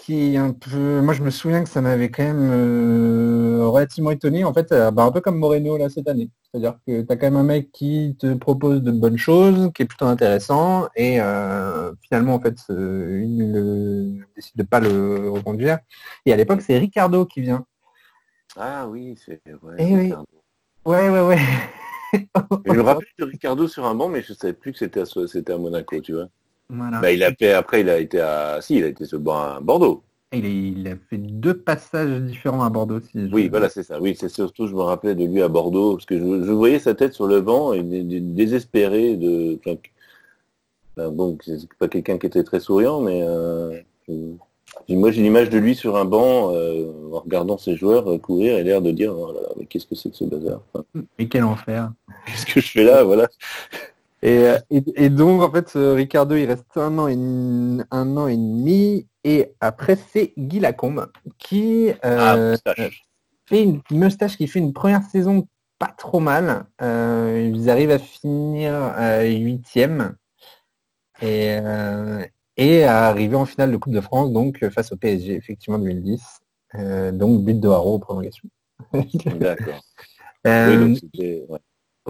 Qui 0.00 0.34
est 0.34 0.38
un 0.38 0.52
peu. 0.52 1.02
Moi, 1.02 1.12
je 1.12 1.22
me 1.22 1.28
souviens 1.28 1.62
que 1.62 1.68
ça 1.68 1.82
m'avait 1.82 2.10
quand 2.10 2.22
même 2.22 2.50
euh, 2.50 3.66
relativement 3.68 4.10
étonné. 4.10 4.44
En 4.44 4.54
fait, 4.54 4.72
euh, 4.72 4.90
bah, 4.90 5.04
un 5.04 5.12
peu 5.12 5.20
comme 5.20 5.36
Moreno 5.36 5.76
là 5.76 5.90
cette 5.90 6.08
année. 6.08 6.30
C'est-à-dire 6.50 6.78
que 6.86 7.02
tu 7.02 7.12
as 7.12 7.16
quand 7.16 7.26
même 7.26 7.36
un 7.36 7.42
mec 7.42 7.70
qui 7.70 8.16
te 8.18 8.32
propose 8.32 8.82
de 8.82 8.92
bonnes 8.92 9.18
choses, 9.18 9.70
qui 9.74 9.82
est 9.82 9.86
plutôt 9.86 10.06
intéressant, 10.06 10.88
et 10.96 11.20
euh, 11.20 11.92
finalement, 12.00 12.34
en 12.34 12.40
fait, 12.40 12.56
euh, 12.70 13.22
il 13.22 14.24
décide 14.34 14.56
de 14.56 14.62
pas 14.62 14.80
le 14.80 15.28
reconduire. 15.28 15.78
Et 16.24 16.32
à 16.32 16.36
l'époque, 16.36 16.62
c'est 16.62 16.78
Ricardo 16.78 17.26
qui 17.26 17.42
vient. 17.42 17.66
Ah 18.56 18.88
oui, 18.88 19.16
c'est 19.22 19.42
ouais, 19.62 19.74
Eh 19.78 19.84
oui. 19.84 20.00
Ricardo. 20.04 20.26
Ouais, 20.86 21.10
ouais, 21.10 21.20
ouais. 21.20 21.38
Je 22.64 22.72
me 22.72 22.80
rappelle 22.80 23.06
de 23.18 23.24
Ricardo 23.24 23.68
sur 23.68 23.84
un 23.84 23.94
banc, 23.94 24.08
mais 24.08 24.22
je 24.22 24.32
savais 24.32 24.54
plus 24.54 24.72
que 24.72 24.78
c'était 24.78 25.00
à, 25.00 25.04
c'était 25.04 25.52
à 25.52 25.58
Monaco, 25.58 26.00
tu 26.00 26.14
vois. 26.14 26.28
Voilà. 26.70 27.00
Bah, 27.00 27.12
il 27.12 27.22
a 27.22 27.32
fait, 27.34 27.52
après, 27.52 27.80
il 27.80 27.90
a 27.90 27.98
été 27.98 28.20
à, 28.20 28.60
si, 28.60 28.76
il 28.76 28.84
a 28.84 28.88
été 28.88 29.04
sur 29.04 29.18
à 29.32 29.60
Bordeaux. 29.60 30.02
Il, 30.32 30.86
a 30.86 30.94
fait 31.08 31.18
deux 31.18 31.54
passages 31.54 32.20
différents 32.20 32.62
à 32.62 32.70
Bordeaux. 32.70 33.00
Si 33.00 33.28
Oui, 33.32 33.48
voilà, 33.48 33.68
c'est 33.68 33.82
ça. 33.82 34.00
Oui, 34.00 34.16
c'est 34.18 34.28
surtout, 34.28 34.68
je 34.68 34.74
me 34.74 34.82
rappelais 34.82 35.16
de 35.16 35.24
lui 35.24 35.42
à 35.42 35.48
Bordeaux, 35.48 35.94
parce 35.94 36.06
que 36.06 36.16
je, 36.16 36.44
je 36.46 36.52
voyais 36.52 36.78
sa 36.78 36.94
tête 36.94 37.14
sur 37.14 37.26
le 37.26 37.40
banc 37.40 37.72
et 37.72 37.82
dé- 37.82 38.04
dé- 38.04 38.20
désespéré 38.20 39.16
de. 39.16 39.58
enfin, 39.58 39.76
c'est 41.44 41.68
pas 41.78 41.88
quelqu'un 41.88 42.18
qui 42.18 42.26
était 42.26 42.44
très 42.44 42.60
souriant, 42.60 43.00
mais 43.00 43.22
euh, 43.22 43.80
moi 44.88 45.10
j'ai 45.10 45.22
l'image 45.22 45.50
de 45.50 45.58
lui 45.58 45.74
sur 45.74 45.96
un 45.96 46.04
banc 46.04 46.52
euh, 46.54 46.92
en 47.12 47.20
regardant 47.20 47.58
ses 47.58 47.76
joueurs 47.76 48.10
euh, 48.10 48.18
courir 48.18 48.58
et 48.58 48.64
l'air 48.64 48.82
de 48.82 48.90
dire 48.90 49.14
oh 49.16 49.32
là 49.32 49.40
là, 49.40 49.48
mais 49.56 49.66
qu'est-ce 49.66 49.86
que 49.86 49.94
c'est 49.94 50.10
que 50.10 50.16
ce 50.16 50.24
bazar 50.24 50.60
Enfin, 50.72 50.84
Mais 51.18 51.26
quel 51.28 51.44
enfer. 51.44 51.92
Qu'est-ce 52.26 52.46
que 52.46 52.60
je 52.60 52.70
fais 52.70 52.84
là 52.84 53.02
Voilà. 53.02 53.28
Et, 54.22 54.44
et, 54.70 54.82
et 54.96 55.10
donc, 55.10 55.42
en 55.42 55.50
fait, 55.50 55.74
euh, 55.76 55.94
Ricardo, 55.94 56.36
il 56.36 56.46
reste 56.46 56.76
un 56.76 56.98
an 56.98 57.08
et, 57.08 57.14
un 57.90 58.16
an 58.16 58.26
et 58.26 58.36
demi. 58.36 59.08
Et 59.24 59.52
après, 59.60 59.96
c'est 60.12 60.32
Guy 60.36 60.60
Lacombe 60.60 61.10
qui 61.38 61.90
Ah, 62.02 62.34
euh, 62.34 62.50
moustache. 62.52 63.04
fait 63.46 63.62
une 63.62 63.82
moustache 63.90 64.36
qui 64.36 64.46
fait 64.46 64.58
une 64.58 64.72
première 64.72 65.02
saison 65.02 65.46
pas 65.78 65.94
trop 65.96 66.20
mal. 66.20 66.66
Euh, 66.82 67.50
ils 67.54 67.70
arrivent 67.70 67.90
à 67.90 67.98
finir 67.98 68.94
huitième 69.22 70.16
et, 71.22 71.58
euh, 71.58 72.24
et 72.56 72.84
à 72.84 73.06
arriver 73.06 73.36
en 73.36 73.46
finale 73.46 73.72
de 73.72 73.76
Coupe 73.76 73.92
de 73.92 74.00
France, 74.00 74.32
donc 74.32 74.68
face 74.70 74.92
au 74.92 74.96
PSG, 74.96 75.34
effectivement, 75.34 75.78
2010. 75.78 76.40
Euh, 76.76 77.12
donc, 77.12 77.44
but 77.44 77.58
de 77.58 77.68
Haro 77.68 77.94
aux 77.94 77.98
prolongations. 77.98 78.48
D'accord. 78.92 79.80
Oui, 80.42 81.42
ouais. 81.50 81.58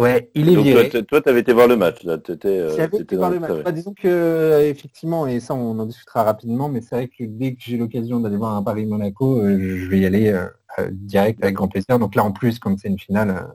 Ouais, 0.01 0.31
il 0.35 0.49
est 0.49 0.57
Donc, 0.57 0.65
viré. 0.65 0.89
toi, 0.89 1.01
t- 1.01 1.07
toi, 1.07 1.21
t'avais 1.21 1.41
été 1.41 1.53
voir 1.53 1.69
le 1.69 1.77
match, 1.77 2.03
là. 2.03 2.19
T'étais, 2.19 2.49
euh, 2.49 2.77
J'avais 2.77 2.89
t'étais 2.89 3.03
été 3.03 3.17
dans 3.17 3.29
voir 3.29 3.31
le 3.31 3.41
match. 3.41 3.53
Bah, 3.65 3.73
disons 3.73 3.95
que 3.95 4.09
euh, 4.09 4.69
effectivement, 4.69 5.27
et 5.27 5.41
ça 5.41 5.55
on 5.55 5.79
en 5.79 5.87
discutera 5.87 6.25
rapidement, 6.25 6.69
mais 6.69 6.81
c'est 6.81 6.95
vrai 6.97 7.09
que 7.09 7.25
dès 7.25 7.55
que 7.55 7.61
j'ai 7.61 7.77
l'occasion 7.77 8.21
d'aller 8.21 8.37
voir 8.37 8.57
un 8.57 8.63
Paris-Monaco, 8.63 9.39
euh, 9.41 9.59
je 9.59 9.87
vais 9.89 10.01
y 10.01 10.07
aller 10.07 10.29
euh, 10.29 10.47
euh, 10.79 10.89
direct 10.93 11.43
avec 11.43 11.55
grand 11.57 11.69
plaisir. 11.69 11.99
Donc 11.99 12.15
là 12.15 12.25
en 12.25 12.33
plus, 12.33 12.59
comme 12.59 12.79
c'est 12.79 12.89
une 12.89 12.99
finale, 12.99 13.31
euh, 13.31 13.35
Ah 13.43 13.55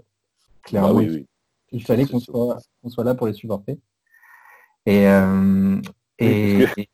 clairement, 0.64 1.00
oui, 1.00 1.06
il- 1.06 1.12
oui. 1.12 1.26
il 1.72 1.84
fallait 1.84 2.06
qu'on 2.06 2.20
soit, 2.20 3.04
là 3.04 3.16
pour 3.16 3.28
les 3.28 3.34
supporter. 3.34 3.78
Et, 4.86 5.08
euh, 5.08 5.78
et, 6.20 6.66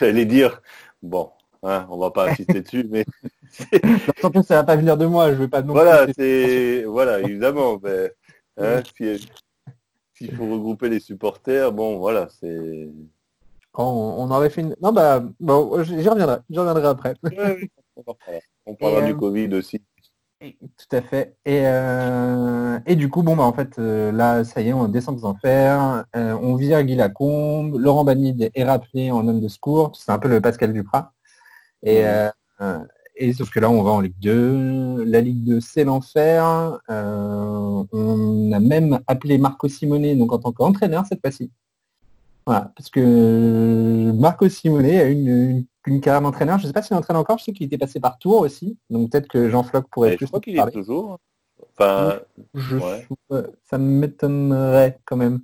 J'allais 0.00 0.24
dire, 0.24 0.62
bon, 1.02 1.30
hein, 1.62 1.86
on 1.90 1.98
va 1.98 2.10
pas 2.10 2.30
insister 2.30 2.62
dessus, 2.62 2.86
mais 2.90 3.04
surtout 4.18 4.42
ça 4.42 4.54
va 4.56 4.64
pas 4.64 4.76
venir 4.76 4.96
de 4.96 5.04
moi, 5.04 5.30
je 5.30 5.36
vais 5.36 5.48
pas 5.48 5.60
non 5.60 5.74
voilà, 5.74 6.04
plus- 6.04 6.14
c'est, 6.18 6.84
voilà, 6.84 7.20
évidemment, 7.20 7.78
mais, 7.82 8.10
hein, 8.58 8.82
si- 8.96 9.28
s'il 10.14 10.34
faut 10.34 10.50
regrouper 10.50 10.88
les 10.88 11.00
supporters, 11.00 11.72
bon, 11.72 11.98
voilà, 11.98 12.28
c'est, 12.40 12.88
on, 13.74 13.82
on 14.18 14.30
aurait 14.30 14.50
fait 14.50 14.60
une. 14.60 14.76
Non 14.80 14.92
bah 14.92 15.22
bon, 15.40 15.82
j'y 15.82 16.08
reviendrai, 16.08 16.36
j'y 16.48 16.58
reviendrai 16.58 16.86
après. 16.86 17.14
On 18.66 18.74
parlera. 18.74 19.02
Et, 19.02 19.06
du 19.06 19.12
euh, 19.12 19.14
Covid 19.16 19.54
aussi. 19.54 19.82
Tout 20.40 20.96
à 20.96 21.02
fait. 21.02 21.36
Et, 21.44 21.60
euh, 21.66 22.78
et 22.86 22.96
du 22.96 23.08
coup, 23.08 23.22
bon, 23.22 23.36
bah, 23.36 23.44
en 23.44 23.52
fait, 23.52 23.78
euh, 23.78 24.10
là, 24.10 24.42
ça 24.42 24.62
y 24.62 24.68
est, 24.68 24.72
on 24.72 24.88
descend 24.88 25.18
aux 25.18 25.24
enfers. 25.24 26.04
Euh, 26.16 26.32
on 26.42 26.56
vire 26.56 26.82
Guy 26.82 26.96
Lacombe. 26.96 27.76
Laurent 27.78 28.04
Banide 28.04 28.50
est 28.54 28.64
rappelé 28.64 29.10
en 29.10 29.26
homme 29.28 29.40
de 29.40 29.48
secours. 29.48 29.92
C'est 29.96 30.12
un 30.12 30.18
peu 30.18 30.28
le 30.28 30.40
Pascal 30.40 30.72
Duprat. 30.72 31.12
Et, 31.82 32.04
et 33.16 33.32
sauf 33.32 33.50
que 33.50 33.60
là, 33.60 33.70
on 33.70 33.82
va 33.82 33.90
en 33.92 34.00
Ligue 34.00 34.18
2. 34.20 35.04
La 35.04 35.20
Ligue 35.20 35.44
2, 35.44 35.60
c'est 35.60 35.84
l'enfer. 35.84 36.78
Euh, 36.90 37.84
on 37.92 38.52
a 38.52 38.60
même 38.60 38.98
appelé 39.06 39.38
Marco 39.38 39.68
Simone, 39.68 40.16
donc 40.18 40.32
en 40.32 40.38
tant 40.38 40.52
qu'entraîneur 40.52 41.04
cette 41.06 41.20
fois-ci. 41.20 41.50
Voilà, 42.46 42.72
parce 42.76 42.90
que 42.90 44.12
Marco 44.12 44.48
Simone 44.48 44.84
a 44.86 45.04
une, 45.04 45.28
une, 45.28 45.66
une 45.86 46.00
carrière 46.00 46.20
d'entraîneur. 46.22 46.58
Je 46.58 46.64
ne 46.64 46.68
sais 46.68 46.72
pas 46.74 46.82
s'il 46.82 46.96
entraîne 46.96 47.16
encore. 47.16 47.38
Je 47.38 47.44
sais 47.44 47.52
qu'il 47.52 47.66
était 47.66 47.78
passé 47.78 48.00
par 48.00 48.18
Tours 48.18 48.40
aussi. 48.40 48.76
Donc 48.90 49.10
peut-être 49.10 49.28
que 49.28 49.48
Jean 49.48 49.62
Floc 49.62 49.86
pourrait 49.90 50.10
Mais 50.10 50.16
plus 50.16 50.26
je 50.26 50.30
crois 50.30 50.40
qu'il 50.40 50.58
est 50.58 50.70
toujours. 50.70 51.18
Enfin, 51.78 52.18
Je- 52.52 52.76
Ouais. 52.76 53.06
ça 53.70 53.78
m'étonnerait 53.78 54.98
quand 55.06 55.16
même. 55.16 55.40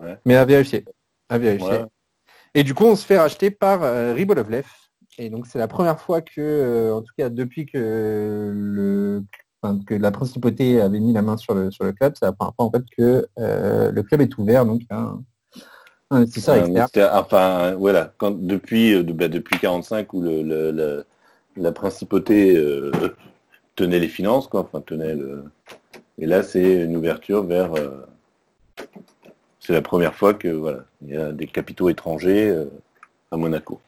Ouais. 0.00 0.16
Mais 0.24 0.36
à 0.36 0.44
vérifier. 0.44 0.84
À 1.28 1.36
vérifier. 1.38 1.68
ouais. 1.68 1.84
Et 2.54 2.62
du 2.62 2.74
coup, 2.74 2.84
on 2.84 2.96
se 2.96 3.04
fait 3.04 3.18
racheter 3.18 3.50
par 3.50 3.82
euh, 3.82 4.14
Ribolovlev. 4.14 4.64
Et 5.18 5.30
donc, 5.30 5.46
c'est 5.46 5.58
la 5.58 5.68
première 5.68 6.00
fois 6.00 6.22
que, 6.22 6.40
euh, 6.40 6.94
en 6.94 7.02
tout 7.02 7.12
cas, 7.16 7.28
depuis 7.28 7.66
que 7.66 8.52
le 8.54 9.24
enfin, 9.60 9.80
que 9.84 9.94
la 9.94 10.10
principauté 10.10 10.80
avait 10.80 11.00
mis 11.00 11.12
la 11.12 11.22
main 11.22 11.36
sur 11.36 11.54
le 11.54 11.70
sur 11.70 11.84
le 11.84 11.92
club, 11.92 12.14
c'est 12.18 12.24
la 12.24 12.32
première 12.32 12.54
fois 12.54 12.66
en 12.66 12.70
fait 12.70 12.84
que 12.96 13.26
euh, 13.38 13.90
le 13.90 14.02
club 14.02 14.20
est 14.20 14.38
ouvert 14.38 14.64
donc 14.64 14.82
un, 14.90 15.20
un 16.10 16.16
investisseur 16.18 16.56
externe. 16.56 17.10
enfin, 17.12 17.74
voilà, 17.74 18.12
quand, 18.18 18.30
depuis, 18.30 18.94
euh, 18.94 19.02
bah, 19.02 19.28
depuis 19.28 19.58
45 19.58 20.12
où 20.14 20.20
le, 20.20 20.42
le, 20.42 20.70
le, 20.70 21.04
la 21.56 21.72
principauté 21.72 22.56
euh, 22.56 22.92
tenait 23.74 23.98
les 23.98 24.08
finances, 24.08 24.46
quoi. 24.46 24.60
Enfin, 24.60 24.80
tenait 24.80 25.14
le. 25.14 25.44
Et 26.18 26.26
là, 26.26 26.42
c'est 26.42 26.84
une 26.84 26.96
ouverture 26.96 27.44
vers. 27.44 27.72
c'est 29.60 29.72
la 29.72 29.82
première 29.82 30.14
fois 30.14 30.34
que 30.34 30.48
voilà, 30.48 30.80
il 31.02 31.10
y 31.10 31.16
a 31.16 31.32
des 31.32 31.46
capitaux 31.46 31.88
étrangers 31.88 32.66
à 33.30 33.36
Monaco. 33.36 33.80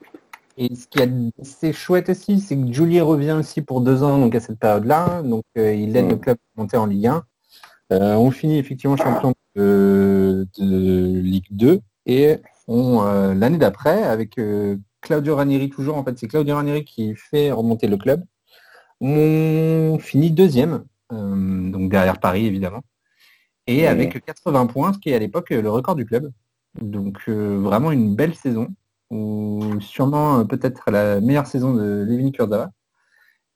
Et 0.57 0.75
ce 0.75 0.87
qui 0.87 0.99
est 1.01 1.73
chouette 1.73 2.09
aussi, 2.11 2.41
c'est 2.41 2.57
que 2.57 2.73
Julie 2.73 3.01
revient 3.01 3.33
aussi 3.39 3.63
pour 3.63 3.81
deux 3.81 4.03
ans 4.03 4.19
donc 4.19 4.35
à 4.35 4.41
cette 4.41 4.59
période-là. 4.59 5.23
Donc 5.23 5.45
euh, 5.57 5.73
il 5.75 5.97
aide 5.97 6.07
Mm. 6.07 6.11
le 6.11 6.17
club 6.17 6.37
à 6.57 6.61
monter 6.61 6.77
en 6.77 6.87
Ligue 6.87 7.07
1. 7.07 7.25
Euh, 7.93 8.15
on 8.15 8.31
finit 8.31 8.59
effectivement 8.59 8.97
champion 8.97 9.35
de, 9.57 10.47
de 10.59 11.19
Ligue 11.21 11.47
2 11.51 11.81
et 12.07 12.39
on 12.69 13.03
euh, 13.03 13.35
l'année 13.35 13.59
d'après 13.59 14.03
avec 14.05 14.39
euh, 14.39 14.77
Claudio 15.01 15.35
Ranieri 15.37 15.71
toujours. 15.71 15.97
En 15.97 16.05
fait, 16.05 16.19
c'est 16.19 16.29
Claudio 16.29 16.55
Ranieri 16.57 16.85
qui 16.85 17.15
fait 17.17 17.51
remonter 17.53 17.89
le 17.89 17.97
club. 17.97 18.23
On 19.01 19.99
finit 20.01 20.31
deuxième, 20.31 20.85
euh, 21.13 21.71
donc 21.71 21.91
derrière 21.91 22.19
Paris 22.21 22.45
évidemment, 22.47 22.83
et 23.67 23.83
Mhm. 23.83 23.89
avec 23.89 24.25
80 24.25 24.67
points, 24.67 24.93
ce 24.93 24.99
qui 24.99 25.11
est 25.11 25.15
à 25.15 25.19
l'époque 25.19 25.51
le 25.51 25.71
record 25.71 25.95
du 25.95 26.05
club. 26.05 26.31
Donc 26.81 27.19
euh, 27.29 27.59
vraiment 27.61 27.91
une 27.93 28.15
belle 28.15 28.35
saison 28.35 28.69
ou 29.11 29.81
sûrement 29.81 30.41
euh, 30.41 30.45
peut-être 30.45 30.91
la 30.91 31.21
meilleure 31.21 31.47
saison 31.47 31.75
de 31.75 32.05
Levin 32.09 32.31
Kurzawa. 32.31 32.71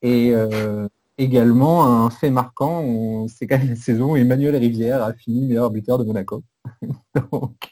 Et 0.02 0.32
euh, 0.34 0.86
également 1.16 1.84
un 2.04 2.10
fait 2.10 2.30
marquant, 2.30 3.26
c'est 3.28 3.46
quand 3.46 3.58
même 3.58 3.70
la 3.70 3.76
saison 3.76 4.12
où 4.12 4.16
Emmanuel 4.16 4.56
Rivière 4.56 5.02
a 5.02 5.12
fini 5.14 5.46
meilleur 5.46 5.70
buteur 5.70 5.98
de 5.98 6.04
Monaco. 6.04 6.42
Donc, 7.30 7.70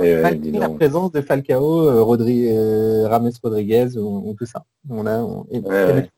euh, 0.00 0.22
malgré 0.22 0.50
dis 0.50 0.58
la 0.58 0.68
donc. 0.68 0.76
présence 0.76 1.12
de 1.12 1.20
Falcao, 1.20 1.88
euh, 1.88 2.02
Rodri, 2.02 2.46
euh, 2.48 3.08
Rames 3.08 3.30
Rodriguez 3.42 3.96
ou, 3.96 4.30
ou 4.30 4.34
tout 4.34 4.46
ça. 4.46 4.64
On 4.88 5.06
a, 5.06 5.18
on- 5.18 5.46
et- 5.50 5.60
Ouais, 5.60 5.90
et- 5.90 5.92
ouais. 5.94 6.08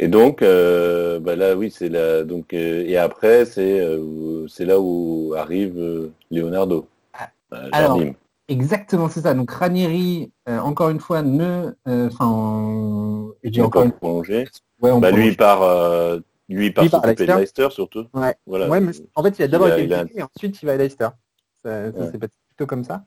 Et 0.00 0.06
donc, 0.06 0.42
euh, 0.42 1.18
bah 1.18 1.34
là, 1.34 1.56
oui, 1.56 1.72
c'est 1.72 1.88
la. 1.88 2.22
Donc, 2.22 2.52
et 2.52 2.96
après, 2.96 3.44
c'est 3.44 3.82
c'est 4.48 4.64
là 4.64 4.78
où 4.80 5.34
arrive 5.36 6.10
Leonardo. 6.30 6.86
Euh, 7.52 7.68
alors. 7.72 8.00
Exactement, 8.50 9.10
c'est 9.10 9.20
ça. 9.20 9.34
Donc 9.34 9.50
Ranieri, 9.50 10.32
euh, 10.48 10.58
encore 10.60 10.88
une 10.88 11.00
fois, 11.00 11.20
ne, 11.20 11.70
euh, 11.86 12.08
enfin, 12.10 13.28
j'ai 13.44 13.60
encore 13.60 13.82
une 13.82 13.92
ouais, 14.02 14.90
on 14.90 15.00
Bah, 15.00 15.10
lui, 15.10 15.34
prolonge. 15.34 15.36
part, 15.36 16.18
lui, 16.48 16.70
part 16.70 16.90
part 16.90 17.02
de 17.02 17.24
Leicester. 17.24 17.68
Surtout. 17.70 18.06
Ouais. 18.14 18.34
Voilà. 18.46 18.70
Ouais, 18.70 18.80
mais 18.80 18.92
en 19.14 19.22
fait, 19.22 19.38
il 19.38 19.42
a 19.42 19.48
d'abord 19.48 19.68
été 19.68 19.84
il 19.84 19.92
a- 19.92 19.98
critiqué 19.98 20.20
et 20.20 20.22
ensuite 20.22 20.62
il 20.62 20.66
va 20.66 20.72
à 20.72 20.76
Leicester. 20.78 21.08
Ça, 21.62 21.92
ça 21.92 21.98
Ouais. 21.98 22.10
s'est 22.10 22.18
passé 22.18 22.32
plutôt 22.48 22.66
comme 22.66 22.84
ça. 22.84 23.04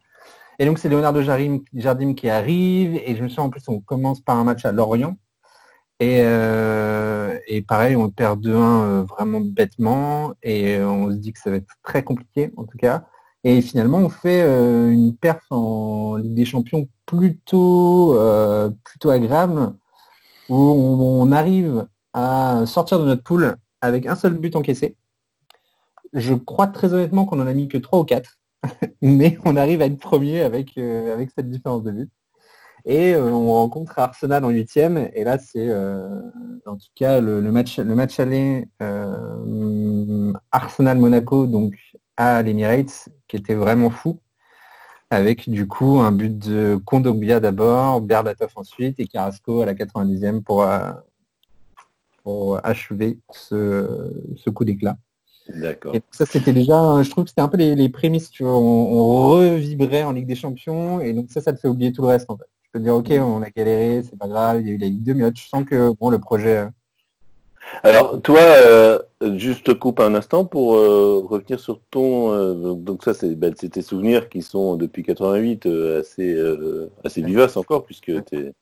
Et 0.60 0.66
donc 0.68 0.78
c'est 0.78 0.90
Leonardo 0.90 1.24
Jardim, 1.24 1.62
Jardim 1.74 2.14
qui 2.14 2.30
arrive 2.30 2.96
et 3.04 3.16
je 3.16 3.24
me 3.24 3.28
souviens 3.30 3.46
en 3.46 3.50
plus 3.50 3.68
on 3.68 3.80
commence 3.80 4.22
par 4.22 4.38
un 4.38 4.44
match 4.44 4.64
à 4.64 4.72
Lorient 4.72 5.16
et, 6.00 6.22
euh, 6.24 7.36
et 7.48 7.64
pareil 7.64 7.96
on 7.96 8.10
perd 8.12 8.40
2-1 8.42 8.84
euh, 8.84 9.04
vraiment 9.04 9.40
bêtement 9.42 10.34
et 10.44 10.80
on 10.82 11.10
se 11.10 11.16
dit 11.16 11.34
que 11.34 11.40
ça 11.40 11.50
va 11.50 11.56
être 11.56 11.74
très 11.82 12.04
compliqué 12.04 12.52
en 12.58 12.66
tout 12.66 12.78
cas. 12.78 13.06
Et 13.44 13.62
finalement 13.62 14.00
on 14.00 14.10
fait 14.10 14.44
euh, 14.44 14.92
une 14.92 15.16
perf 15.16 15.44
en 15.50 16.16
Ligue 16.18 16.36
des 16.36 16.46
Champions 16.46 16.88
plutôt 17.06 18.16
euh, 18.16 18.70
plutôt 18.84 19.10
agréable 19.10 19.74
où 20.50 20.56
on, 20.56 21.32
arrive 21.32 21.88
à 22.14 22.66
sortir 22.66 23.00
de 23.00 23.06
notre 23.06 23.24
poule 23.24 23.56
avec 23.82 24.06
un 24.06 24.16
seul 24.16 24.34
but 24.38 24.56
encaissé. 24.56 24.98
Je 26.14 26.34
crois 26.34 26.68
très 26.68 26.94
honnêtement 26.94 27.26
qu'on 27.26 27.40
en 27.40 27.48
a 27.48 27.54
mis 27.54 27.70
que 27.70 27.78
3 27.78 28.00
ou 28.00 28.04
4, 28.04 28.38
mais 29.02 29.38
on 29.46 29.56
arrive 29.56 29.82
à 29.82 29.86
être 29.86 29.98
premier 29.98 30.42
avec, 30.42 30.78
euh, 30.78 31.14
avec 31.14 31.32
cette 31.32 31.50
différence 31.50 31.84
de 31.84 31.92
but. 31.92 32.12
Et 32.86 33.16
on 33.16 33.54
rencontre 33.54 33.98
Arsenal 34.00 34.44
en 34.44 34.50
huitième, 34.50 35.10
et 35.14 35.24
là 35.24 35.38
c'est 35.38 35.70
en 36.66 36.76
tout 36.76 36.90
cas 36.96 37.20
le, 37.22 37.42
match 37.52 37.80
le 37.80 37.96
match 37.96 38.20
aller 38.20 38.68
euh, 38.82 40.34
Arsenal 40.52 40.98
Monaco 40.98 41.48
donc 41.48 41.76
à 42.18 42.42
l'Emirates 42.42 43.10
qui 43.28 43.38
était 43.38 43.56
vraiment 43.56 43.90
fou 43.90 44.20
avec 45.12 45.50
du 45.50 45.68
coup 45.68 46.00
un 46.00 46.12
but 46.14 46.38
de 46.38 46.80
Kondogbia 46.86 47.40
d'abord, 47.42 48.02
Berbatov 48.02 48.52
ensuite 48.56 49.00
et 49.00 49.08
Carrasco 49.08 49.62
à 49.62 49.66
la 49.66 49.74
90e 49.74 50.42
pour, 50.42 50.64
euh, 50.64 50.92
pour 52.24 52.66
achever 52.66 53.20
ce, 53.30 54.10
ce 54.38 54.50
coup 54.50 54.64
d'éclat. 54.64 54.98
D'accord. 55.50 55.94
Et 55.96 56.02
ça, 56.12 56.26
c'était 56.26 56.54
déjà, 56.54 57.04
je 57.04 57.10
trouve 57.10 57.26
que 57.26 57.30
c'était 57.30 57.42
un 57.42 57.50
peu 57.50 57.58
les, 57.58 57.76
les 57.76 57.90
prémices, 57.90 58.30
tu 58.30 58.44
vois, 58.44 58.58
on, 58.58 58.62
on 58.62 59.30
revibrait 59.30 60.04
en 60.04 60.14
Ligue 60.14 60.28
des 60.28 60.36
Champions, 60.36 61.02
et 61.02 61.12
donc 61.14 61.30
ça, 61.30 61.42
ça 61.42 61.52
te 61.52 61.60
fait 61.60 61.68
oublier 61.68 61.92
tout 61.92 62.04
le 62.04 62.08
reste, 62.08 62.30
en 62.30 62.38
fait. 62.38 62.46
Tu 62.64 62.70
peux 62.72 62.80
te 62.80 62.84
dire, 62.84 62.96
ok, 62.96 63.12
on 63.20 63.42
a 63.42 63.50
galéré, 63.50 64.04
c'est 64.04 64.18
pas 64.18 64.28
grave, 64.28 64.62
il 64.62 64.68
y 64.68 64.70
a 64.70 64.74
eu 64.74 64.78
la 64.78 64.88
Ligue 64.88 65.04
2, 65.04 65.14
mais 65.14 65.24
là, 65.24 65.32
tu 65.32 65.46
sens 65.46 65.66
que, 65.66 65.92
bon, 66.00 66.10
le 66.10 66.20
projet, 66.20 66.58
euh, 66.58 66.70
Alors, 67.84 68.22
toi, 68.22 68.40
euh, 68.40 69.00
juste 69.38 69.66
te 69.66 69.72
coupe 69.72 70.00
un 70.00 70.16
instant 70.16 70.46
pour 70.46 70.76
euh, 70.76 71.20
revenir 71.20 71.60
sur 71.60 71.80
ton. 71.92 72.32
euh, 72.34 72.74
donc, 72.76 73.04
ça, 73.04 73.14
c'est 73.14 73.36
ben, 73.36 73.54
c'est 73.58 73.70
tes 73.70 73.82
souvenirs 73.82 74.30
qui 74.30 74.42
sont 74.42 74.76
depuis 74.76 75.04
88 75.04 75.66
euh, 75.66 76.00
assez 76.02 76.36
assez 77.04 77.22
vivaces 77.22 77.58
encore, 77.58 77.84
puisque 77.86 78.12
t'es. 78.26 78.54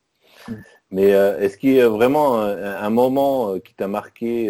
Mais 0.92 1.10
est-ce 1.10 1.58
qu'il 1.58 1.74
y 1.74 1.82
a 1.82 1.90
vraiment 1.90 2.40
un, 2.40 2.58
un 2.58 2.90
moment 2.90 3.60
qui 3.60 3.74
t'a 3.76 3.88
marqué 3.88 4.50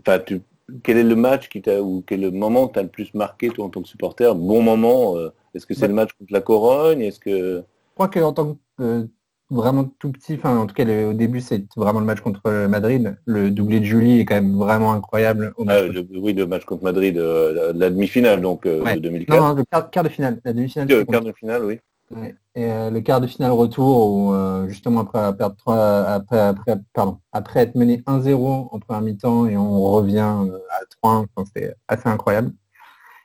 enfin, 0.00 0.18
tu- 0.20 0.42
Quel 0.82 0.98
est 0.98 1.02
le 1.04 1.16
match 1.16 1.48
qui 1.48 1.62
t'a 1.62 1.80
ou 1.82 2.02
quel 2.06 2.22
est 2.24 2.30
le 2.30 2.36
moment 2.36 2.68
t'a 2.68 2.82
le 2.82 2.88
plus 2.88 3.12
marqué 3.14 3.50
toi 3.50 3.64
en 3.66 3.70
tant 3.70 3.82
que 3.82 3.88
supporter? 3.88 4.34
Bon 4.34 4.62
moment. 4.62 5.16
Est-ce 5.54 5.66
que 5.66 5.74
c'est 5.74 5.86
Ouais. 5.86 5.88
le 5.88 5.94
match 5.94 6.12
contre 6.12 6.32
la 6.32 6.40
Corogne? 6.40 7.00
Est-ce 7.02 7.20
que 7.20 7.30
je 7.60 7.94
crois 7.94 8.08
qu'en 8.08 8.32
tant 8.32 8.58
que 8.78 9.08
vraiment 9.50 9.84
tout 9.98 10.10
petit, 10.12 10.34
enfin, 10.34 10.56
en 10.58 10.66
tout 10.66 10.74
cas, 10.74 10.84
le- 10.84 11.08
au 11.08 11.12
début, 11.12 11.40
c'est 11.40 11.64
vraiment 11.76 12.00
le 12.00 12.06
match 12.06 12.20
contre 12.20 12.66
Madrid. 12.66 13.16
Le 13.26 13.50
doublé 13.50 13.80
de 13.80 13.84
Julie 13.84 14.20
est 14.20 14.24
quand 14.24 14.36
même 14.36 14.56
vraiment 14.56 14.92
incroyable. 14.92 15.52
au 15.56 15.64
match 15.64 15.84
Ah, 15.88 15.92
le- 15.92 16.06
oui 16.18 16.32
le 16.32 16.46
match 16.46 16.64
contre 16.64 16.84
Madrid, 16.84 17.16
euh, 17.18 17.72
la, 17.72 17.72
la 17.78 17.90
demi-finale 17.90 18.40
donc 18.40 18.66
euh, 18.66 18.82
Ouais. 18.82 18.94
de 18.94 19.00
2004. 19.00 19.38
Non, 19.40 19.48
non, 19.48 19.54
le 19.54 19.64
quart, 19.64 19.90
quart 19.90 20.04
de 20.04 20.08
finale. 20.08 20.40
La 20.44 20.52
demi-finale. 20.52 20.88
Le 20.88 21.04
quart 21.04 21.22
de 21.22 21.32
finale, 21.32 21.64
oui. 21.64 21.78
Ouais. 22.14 22.34
Et 22.56 22.64
euh, 22.70 22.90
le 22.90 23.00
quart 23.00 23.20
de 23.20 23.28
finale 23.28 23.52
retour 23.52 24.12
où 24.12 24.34
justement 24.68 25.00
après 25.02 25.36
perdre 25.36 25.54
3 25.56 25.76
après, 26.02 26.40
après 26.40 26.74
pardon 26.92 27.18
après 27.30 27.60
être 27.60 27.76
mené 27.76 28.02
1-0 28.06 28.68
en 28.72 28.78
première 28.80 29.02
mi-temps 29.02 29.46
et 29.46 29.56
on 29.56 29.80
revient 29.92 30.18
à 30.18 30.84
3 31.00 31.24
enfin, 31.36 31.48
c'est 31.54 31.72
assez 31.86 32.08
incroyable. 32.08 32.50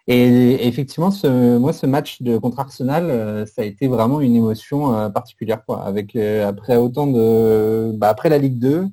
Et, 0.08 0.68
effectivement 0.68 1.10
ce 1.10 1.58
moi 1.58 1.74
ce 1.74 1.88
match 1.88 2.22
de 2.22 2.38
contre 2.38 2.60
Arsenal 2.60 3.10
euh, 3.10 3.46
ça 3.48 3.64
a 3.64 3.66
été 3.66 3.88
vraiment 3.88 4.22
une 4.22 4.36
émotion 4.36 4.96
euh, 4.96 5.10
particulière 5.10 5.66
quoi 5.66 5.84
avec 5.84 6.16
euh, 6.16 6.48
après 6.48 6.78
autant 6.78 7.08
de 7.08 7.92
bah, 7.96 8.10
après 8.10 8.30
la 8.30 8.38
Ligue 8.38 8.60
2 8.60 8.88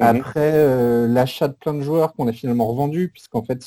Mhm. 0.00 0.04
après 0.06 0.52
euh, 0.54 1.08
l'achat 1.08 1.48
de 1.48 1.54
plein 1.54 1.74
de 1.74 1.80
joueurs 1.80 2.14
qu'on 2.14 2.28
a 2.28 2.32
finalement 2.32 2.68
revendus, 2.68 3.08
puisqu'en 3.08 3.42
fait, 3.42 3.64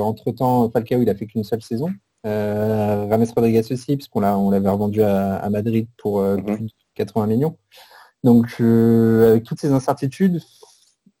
entre 0.00 0.30
temps, 0.30 0.70
Falcao, 0.70 1.02
il 1.02 1.10
a 1.10 1.14
fait 1.14 1.26
qu'une 1.26 1.44
seule 1.44 1.60
saison. 1.60 1.90
Euh, 2.26 3.06
Rames 3.10 3.26
Rodriguez 3.36 3.60
aussi, 3.70 3.94
puisqu'on 3.98 4.20
l'a, 4.20 4.38
on 4.38 4.48
l'avait 4.50 4.70
revendu 4.70 5.02
à, 5.02 5.36
à 5.36 5.50
Madrid 5.50 5.86
pour 5.98 6.22
Mhm. 6.22 6.42
plus 6.44 6.64
de 6.64 6.70
80 6.94 7.26
millions. 7.26 7.58
Donc, 8.24 8.58
avec 8.58 9.44
toutes 9.44 9.60
ces 9.60 9.70
incertitudes, 9.70 10.40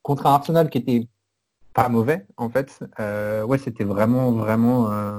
contre 0.00 0.24
un 0.26 0.32
Arsenal 0.32 0.70
qui 0.70 0.78
était 0.78 1.06
pas 1.74 1.88
mauvais, 1.88 2.26
en 2.36 2.50
fait, 2.50 2.80
euh, 2.98 3.44
ouais, 3.44 3.58
c'était 3.58 3.84
vraiment, 3.84 4.32
vraiment 4.32 4.90
euh, 4.92 5.18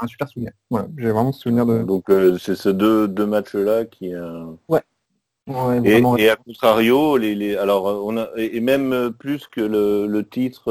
un 0.00 0.06
super 0.06 0.28
souvenir. 0.28 0.52
Voilà, 0.70 0.88
j'ai 0.96 1.10
vraiment 1.10 1.32
ce 1.32 1.40
souvenir 1.40 1.66
de. 1.66 1.82
Donc 1.82 2.08
euh, 2.10 2.38
c'est 2.38 2.54
ces 2.56 2.72
deux, 2.72 3.08
deux 3.08 3.26
matchs-là 3.26 3.84
qui. 3.84 4.14
euh, 4.14 4.44
Ouais, 4.68 5.80
Et, 6.18 6.28
à 6.28 6.36
contrario, 6.36 7.16
les, 7.16 7.34
les, 7.34 7.56
alors 7.56 7.84
on 8.06 8.16
a 8.18 8.28
et 8.36 8.60
même 8.60 9.12
plus 9.18 9.46
que 9.48 9.60
le, 9.60 10.06
le 10.06 10.26
titre. 10.28 10.70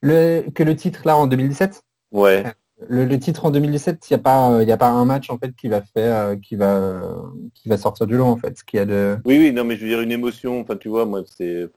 Le, 0.00 0.42
que 0.54 0.62
le 0.62 0.76
titre 0.76 1.02
là 1.04 1.16
en 1.16 1.26
2017 1.26 1.82
Ouais. 2.12 2.44
Le, 2.88 3.04
le 3.04 3.18
titre 3.18 3.44
en 3.44 3.50
2017, 3.50 4.08
il 4.08 4.12
n'y 4.12 4.20
a 4.20 4.22
pas, 4.22 4.62
il 4.62 4.70
a 4.70 4.76
pas 4.76 4.88
un 4.90 5.04
match 5.04 5.30
en 5.30 5.38
fait 5.38 5.52
qui 5.56 5.66
va 5.68 5.82
faire, 5.82 6.36
qui 6.40 6.54
va, 6.54 7.00
qui 7.54 7.68
va 7.68 7.76
sortir 7.76 8.06
du 8.06 8.16
lot 8.16 8.24
en 8.26 8.36
fait. 8.36 8.56
Ce 8.56 8.62
qu'il 8.62 8.78
y 8.78 8.80
a 8.80 8.86
de. 8.86 9.18
Oui, 9.24 9.36
oui, 9.36 9.52
non, 9.52 9.64
mais 9.64 9.76
je 9.76 9.82
veux 9.82 9.88
dire 9.88 10.00
une 10.00 10.12
émotion. 10.12 10.60
Enfin, 10.60 10.76
tu 10.76 10.88
vois, 10.88 11.04
moi, 11.04 11.22
c'est. 11.26 11.68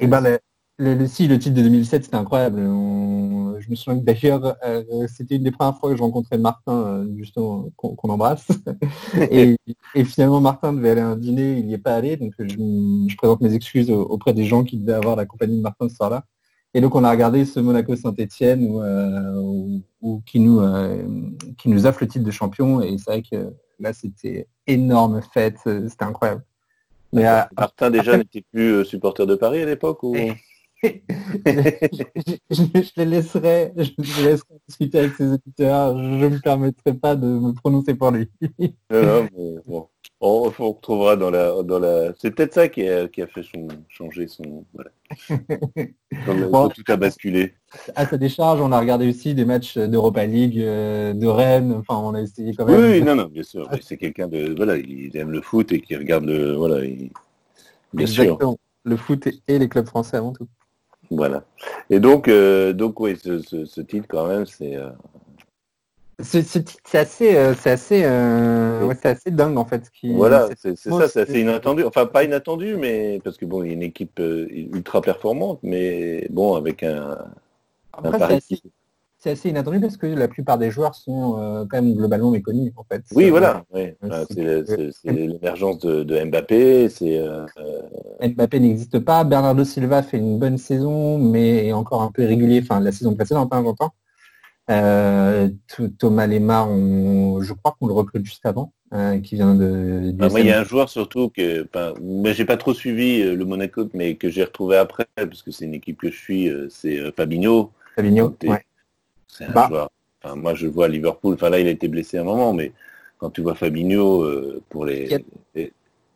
Et 0.00 0.06
ben 0.06 0.20
le, 0.20 0.38
le, 0.78 0.94
le- 0.94 1.06
si 1.06 1.26
le 1.28 1.38
titre 1.38 1.54
de 1.56 1.62
2017 1.62 2.04
c'était 2.04 2.16
incroyable. 2.16 2.60
On- 2.60 3.58
je 3.60 3.68
me 3.70 3.74
souviens 3.74 4.00
que 4.00 4.04
d'ailleurs 4.04 4.56
euh, 4.64 5.06
c'était 5.06 5.36
une 5.36 5.42
des 5.42 5.50
premières 5.50 5.76
fois 5.78 5.90
que 5.90 5.96
je 5.96 6.02
rencontrais 6.02 6.38
Martin 6.38 6.72
euh, 6.86 7.06
justement 7.18 7.68
qu'on 7.76 8.08
embrasse. 8.08 8.46
et, 9.30 9.56
et 9.94 10.04
finalement 10.04 10.40
Martin 10.40 10.72
devait 10.72 10.90
aller 10.90 11.00
à 11.02 11.08
un 11.08 11.16
dîner, 11.16 11.58
il 11.58 11.66
n'y 11.66 11.74
est 11.74 11.78
pas 11.78 11.94
allé, 11.94 12.16
donc 12.16 12.32
je, 12.38 12.46
je 12.48 13.16
présente 13.16 13.40
mes 13.42 13.52
excuses 13.54 13.90
au- 13.90 14.02
auprès 14.02 14.32
des 14.32 14.44
gens 14.44 14.64
qui 14.64 14.78
devaient 14.78 14.94
avoir 14.94 15.16
la 15.16 15.26
compagnie 15.26 15.56
de 15.58 15.62
Martin 15.62 15.88
ce 15.88 15.96
soir-là. 15.96 16.24
Et 16.72 16.80
donc 16.80 16.94
on 16.94 17.04
a 17.04 17.10
regardé 17.10 17.44
ce 17.44 17.58
Monaco 17.60 17.96
Saint-Etienne 17.96 18.64
où, 18.66 18.80
euh, 18.80 19.34
où- 19.42 19.82
où- 20.00 20.22
qui 20.24 20.40
nous 20.40 20.60
euh, 20.60 21.02
qui 21.58 21.68
nous 21.68 21.84
offre 21.86 21.98
le 22.00 22.08
titre 22.08 22.24
de 22.24 22.30
champion 22.30 22.80
et 22.80 22.96
c'est 22.96 23.10
vrai 23.10 23.22
que 23.22 23.52
là 23.78 23.92
c'était 23.92 24.46
énorme 24.66 25.20
fête, 25.34 25.58
c'était 25.64 26.04
incroyable. 26.04 26.44
Mais 27.12 27.24
Martin 27.58 27.90
déjà 27.90 28.16
n'était 28.16 28.42
plus 28.52 28.72
euh, 28.72 28.84
supporter 28.84 29.26
de 29.26 29.34
Paris 29.34 29.62
à 29.62 29.66
l'époque 29.66 30.02
ou? 30.02 30.14
Et- 30.16 30.34
je, 31.46 32.04
je 32.50 32.90
les 32.96 33.04
laisserai, 33.04 33.72
je 33.76 33.90
les 33.98 34.22
laisserai 34.30 34.54
discuter 34.66 34.98
avec 35.00 35.14
ses 35.14 35.34
éditeurs. 35.34 35.96
Je 35.98 36.02
ne 36.02 36.28
me 36.28 36.38
permettrai 36.40 36.94
pas 36.94 37.16
de 37.16 37.26
me 37.26 37.52
prononcer 37.52 37.94
pour 37.94 38.10
lui. 38.10 38.30
Non, 38.90 39.02
non, 39.04 39.28
mais 39.32 39.62
bon. 39.66 39.88
On, 40.22 40.52
on 40.58 40.72
retrouvera 40.72 41.16
dans 41.16 41.30
la 41.30 41.62
dans 41.62 41.78
la. 41.78 42.12
C'est 42.18 42.30
peut-être 42.30 42.52
ça 42.52 42.68
qui 42.68 42.86
a, 42.86 43.08
qui 43.08 43.22
a 43.22 43.26
fait 43.26 43.42
son, 43.42 43.68
changer 43.88 44.26
son. 44.28 44.66
Voilà. 44.74 44.90
Comme, 46.26 46.50
Bon. 46.50 46.68
tout 46.68 46.82
a 46.88 46.96
basculé. 46.96 47.54
À 47.94 48.06
sa 48.06 48.18
décharge, 48.18 48.60
on 48.60 48.70
a 48.72 48.78
regardé 48.78 49.08
aussi 49.08 49.34
des 49.34 49.46
matchs 49.46 49.78
d'Europa 49.78 50.26
League, 50.26 50.58
euh, 50.60 51.14
de 51.14 51.26
Rennes. 51.26 51.72
Enfin, 51.72 51.98
on 52.04 52.14
a 52.14 52.20
essayé 52.20 52.54
quand 52.54 52.66
même. 52.66 52.78
oui, 52.80 53.00
non, 53.02 53.14
non, 53.14 53.26
bien 53.26 53.42
sûr. 53.42 53.66
C'est 53.80 53.96
quelqu'un 53.96 54.28
de 54.28 54.54
voilà, 54.54 54.76
il 54.76 55.16
aime 55.16 55.30
le 55.30 55.40
foot 55.40 55.72
et 55.72 55.80
qui 55.80 55.96
regarde 55.96 56.24
le 56.26 56.52
voilà. 56.54 56.84
il- 56.84 57.10
Bien 57.94 58.06
sûr. 58.06 58.38
Le 58.84 58.96
foot 58.96 59.26
et- 59.26 59.40
et 59.48 59.58
les 59.58 59.68
clubs 59.68 59.86
français 59.86 60.18
avant 60.18 60.32
tout. 60.32 60.48
Voilà. 61.10 61.44
Et 61.88 61.98
donc 61.98 62.28
euh, 62.28 62.72
donc 62.72 63.00
oui, 63.00 63.16
ce, 63.16 63.38
ce, 63.40 63.64
ce 63.64 63.80
titre 63.80 64.06
quand 64.08 64.26
même, 64.26 64.44
c'est. 64.46 64.76
euh, 64.76 64.90
Ce, 66.22 66.42
ce 66.42 66.58
titre, 66.58 66.80
c'est 66.84 66.98
assez, 66.98 67.36
euh, 67.36 67.54
c'est 67.54 67.70
assez, 67.70 68.02
euh, 68.04 68.84
ouais, 68.86 68.94
c'est 69.00 69.08
assez 69.08 69.30
dingue 69.30 69.56
en 69.58 69.64
fait. 69.64 69.84
ce 69.86 69.90
Qui, 69.90 70.12
Voilà, 70.14 70.48
c'est- 70.48 70.56
c'est 70.56 70.76
c'est 70.76 70.90
ça, 70.90 70.96
c'est 71.08 71.08
c'est- 71.08 71.20
assez 71.22 71.40
inattendu. 71.40 71.84
Enfin, 71.84 72.06
pas 72.06 72.24
inattendu, 72.24 72.76
mais 72.76 73.20
parce 73.24 73.36
que 73.36 73.44
bon, 73.46 73.62
il 73.62 73.68
y 73.68 73.70
a 73.70 73.74
une 73.74 73.82
équipe 73.82 74.18
euh, 74.20 74.46
ultra 74.50 75.00
performante, 75.00 75.60
mais 75.62 76.26
bon, 76.30 76.54
avec 76.54 76.82
un, 76.82 77.16
Après, 77.92 78.12
c'est 78.12 78.18
pari 78.18 78.34
assez, 78.34 78.62
c'est 79.36 79.48
inattendu 79.50 79.80
parce 79.80 79.96
que 79.96 80.06
la 80.06 80.28
plupart 80.28 80.56
des 80.58 80.70
joueurs 80.70 80.94
sont 80.94 81.38
euh, 81.38 81.64
quand 81.70 81.82
même 81.82 81.94
globalement 81.94 82.30
méconnus 82.30 82.72
en 82.76 82.84
fait. 82.84 83.02
Oui, 83.14 83.26
Euh, 83.26 83.30
voilà. 83.30 83.64
c'est 83.72 83.96
c'est 84.28 84.66
c'est- 84.66 84.90
c'est 84.92 85.12
l'émergence 85.12 85.78
de, 85.80 86.02
de 86.02 86.24
Mbappé. 86.24 86.88
C'est 86.88 87.18
euh, 87.18 87.46
Mbappé 88.22 88.60
n'existe 88.60 88.98
pas. 89.00 89.24
Bernardo 89.24 89.64
Silva 89.64 90.02
fait 90.02 90.18
une 90.18 90.38
bonne 90.38 90.58
saison, 90.58 91.18
mais 91.18 91.66
est 91.66 91.72
encore 91.72 92.02
un 92.02 92.10
peu 92.10 92.22
irrégulier. 92.22 92.60
Enfin, 92.62 92.80
la 92.80 92.92
saison 92.92 93.14
précédente, 93.14 93.48
hein, 93.52 93.62
j'entends. 93.64 93.92
Euh, 94.70 95.48
Th- 95.68 95.96
Thomas 95.98 96.26
Lemar, 96.26 96.70
on- 96.70 97.42
je 97.42 97.52
crois 97.54 97.76
qu'on 97.78 97.86
le 97.88 97.92
recrute 97.92 98.24
juste 98.24 98.46
avant, 98.46 98.72
euh, 98.92 99.18
qui 99.20 99.34
vient 99.34 99.54
de. 99.54 100.12
bah, 100.14 100.28
moi, 100.28 100.40
il 100.40 100.46
y 100.46 100.52
a 100.52 100.60
un 100.60 100.64
joueur 100.64 100.88
surtout 100.88 101.28
que, 101.28 101.66
moi, 102.00 102.32
j'ai 102.32 102.44
pas 102.44 102.56
trop 102.56 102.72
suivi 102.72 103.20
euh, 103.20 103.34
le 103.34 103.44
Monaco, 103.44 103.88
mais 103.94 104.14
que 104.14 104.28
j'ai 104.30 104.44
retrouvé 104.44 104.76
après 104.76 105.06
parce 105.16 105.42
que 105.42 105.50
c'est 105.50 105.64
une 105.64 105.74
équipe 105.74 105.98
que 105.98 106.10
je 106.10 106.16
suis. 106.16 106.48
euh, 106.48 106.68
c'est 106.70 107.10
Fabinho. 107.12 107.72
Fabinho. 107.96 108.36
Ouais. 108.44 108.64
C'est 109.26 109.44
un 109.46 109.52
Bah. 109.52 109.66
joueur. 109.68 109.90
Enfin, 110.22 110.36
moi, 110.36 110.54
je 110.54 110.66
vois 110.66 110.86
Liverpool. 110.88 111.34
Enfin, 111.34 111.50
là, 111.50 111.58
il 111.60 111.66
a 111.66 111.70
été 111.70 111.88
blessé 111.88 112.18
un 112.18 112.24
moment, 112.24 112.52
mais 112.52 112.72
quand 113.18 113.30
tu 113.30 113.40
vois 113.40 113.54
Fabinho 113.54 114.24
pour 114.68 114.84
les, 114.84 115.08
les, 115.54 115.72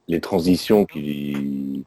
les 0.08 0.20
transitions 0.20 0.84
qui, 0.84 1.84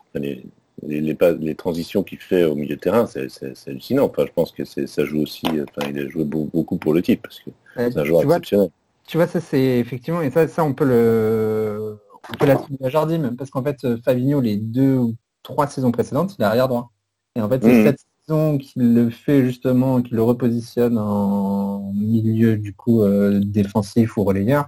enfin, 0.00 0.20
les, 0.24 0.42
les, 0.82 1.00
les 1.00 1.14
pas- 1.14 1.32
les 1.32 1.54
transitions 1.54 2.02
qu'il 2.02 2.18
fait 2.18 2.44
au 2.44 2.54
milieu 2.54 2.76
de 2.76 2.80
terrain, 2.80 3.06
c'est 3.06 3.28
hallucinant. 3.66 4.04
Enfin, 4.06 4.24
je 4.26 4.32
pense 4.32 4.52
que 4.52 4.64
c'est- 4.64 4.86
ça 4.86 5.04
joue 5.04 5.20
aussi. 5.22 5.46
euh, 5.46 5.64
Enfin, 5.76 5.88
il 5.90 5.98
a 5.98 6.08
joué 6.08 6.24
beau- 6.24 6.48
beaucoup 6.52 6.76
pour 6.76 6.92
le 6.94 7.02
titre 7.02 7.22
parce 7.22 7.40
que 7.40 7.50
Euh, 7.78 7.90
c'est 7.90 7.98
un 7.98 8.04
joueur 8.04 8.20
tu 8.20 8.26
vois, 8.26 8.36
exceptionnel. 8.36 8.70
Tu 9.06 9.16
vois, 9.16 9.26
ça 9.26 9.40
c'est 9.40 9.78
effectivement, 9.78 10.22
et 10.22 10.30
ça, 10.30 10.48
ça 10.48 10.64
on 10.64 10.74
peut 10.74 10.84
le, 10.86 11.98
on 12.30 12.34
peut 12.36 12.88
Jardim, 12.88 13.18
même, 13.18 13.36
parce 13.36 13.50
qu'en 13.50 13.62
fait, 13.62 13.86
Fabinho, 14.02 14.40
les 14.40 14.56
deux 14.56 14.96
ou 14.96 15.14
trois 15.42 15.66
saisons 15.66 15.92
précédentes, 15.92 16.34
il 16.38 16.42
est 16.42 16.44
arrière 16.46 16.68
droit. 16.68 16.90
Et 17.36 17.40
en 17.40 17.48
fait, 17.48 17.62
c'est 17.62 17.68
Mhm. 17.70 17.82
cette 17.84 17.98
saison 18.26 18.58
qu'il 18.58 18.94
le 18.94 19.10
fait 19.10 19.44
justement, 19.44 20.00
qu'il 20.02 20.16
le 20.16 20.22
repositionne 20.22 20.96
en 20.98 21.92
milieu 21.92 22.56
du 22.56 22.74
coup 22.74 23.02
euh, 23.02 23.40
défensif 23.44 24.16
ou 24.16 24.24
relayeur. 24.24 24.66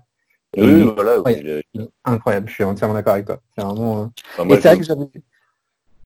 Oui, 0.57 0.83
voilà. 0.83 1.17
incroyable. 1.17 1.63
il 1.75 1.81
est- 1.83 1.89
incroyable, 2.05 2.49
je 2.49 2.55
suis 2.55 2.65
entièrement 2.65 2.95
d'accord 2.95 3.15
avec 3.15 3.27
toi. 3.27 3.41
C'est 3.57 3.65
vraiment. 3.65 4.03
euh, 4.03 4.07
enfin, 4.33 4.45
moi, 4.45 4.57
et 4.57 4.61
c'est 4.61 4.69
vrai 4.69 4.79
que 4.79 4.85
j'avais, 4.85 5.07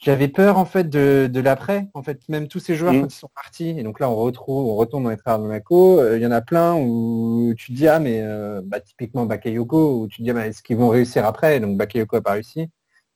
j'avais 0.01 0.29
peur 0.29 0.59
en 0.59 0.65
fait 0.65 0.89
de, 0.89 1.29
de 1.33 1.41
l'après. 1.41 1.89
En 1.95 2.03
fait, 2.03 2.21
même 2.29 2.49
tous 2.49 2.59
ces 2.59 2.75
joueurs 2.75 2.95
Mhm. 2.95 3.03
quand 3.03 3.07
ils 3.09 3.11
sont 3.19 3.31
partis, 3.35 3.69
et 3.79 3.83
donc 3.83 4.01
là 4.01 4.09
on 4.11 4.17
retrouve, 4.17 4.67
on 4.69 4.75
retourne 4.77 5.05
dans 5.05 5.11
les 5.11 5.17
travaux 5.17 5.43
de 5.45 5.49
Monaco. 5.49 6.01
euh, 6.01 6.17
Il 6.17 6.23
y 6.23 6.27
en 6.27 6.31
a 6.33 6.41
plein 6.41 6.75
où 6.77 7.53
tu 7.57 7.73
te 7.73 7.77
dis 7.77 7.87
ah 7.89 8.01
mais 8.01 8.21
euh, 8.23 8.63
bah, 8.65 8.81
typiquement 8.81 9.27
Bakayoko 9.27 10.01
où 10.03 10.09
tu 10.09 10.19
te 10.19 10.23
dis 10.25 10.33
bah, 10.33 10.47
est-ce 10.47 10.63
qu'ils 10.63 10.77
vont 10.79 10.89
réussir 10.89 11.25
après? 11.27 11.61
Donc 11.61 11.77
Bakayoko 11.77 12.17
n'a 12.17 12.23
pas 12.23 12.33
réussi. 12.33 12.69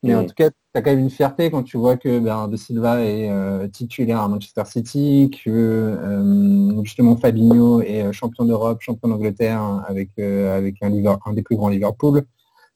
Mais 0.03 0.15
en 0.15 0.21
Mhm. 0.21 0.27
tout 0.27 0.35
cas, 0.35 0.51
tu 0.51 0.57
as 0.75 0.83
quand 0.83 0.91
même 0.91 0.99
une 1.01 1.09
fierté 1.11 1.51
quand 1.51 1.63
tu 1.63 1.79
vois 1.79 1.97
que 1.97 2.19
ben, 2.19 2.47
De 2.49 2.57
Silva 2.59 3.01
est 3.03 3.31
euh, 3.31 3.67
titulaire 3.69 4.21
à 4.21 4.29
Manchester 4.29 4.65
City, 4.67 5.31
que 5.45 5.51
euh, 5.51 6.83
justement 6.85 7.17
Fabinho 7.17 7.81
est 7.81 8.03
euh, 8.03 8.13
champion 8.13 8.45
d'Europe, 8.45 8.83
champion 8.83 9.09
d'Angleterre 9.09 9.83
avec, 9.89 10.11
euh, 10.19 10.57
avec 10.59 10.77
un, 10.83 10.93
un 11.25 11.33
des 11.33 11.43
plus 11.43 11.57
grands 11.57 11.71
Liverpool. 11.71 12.25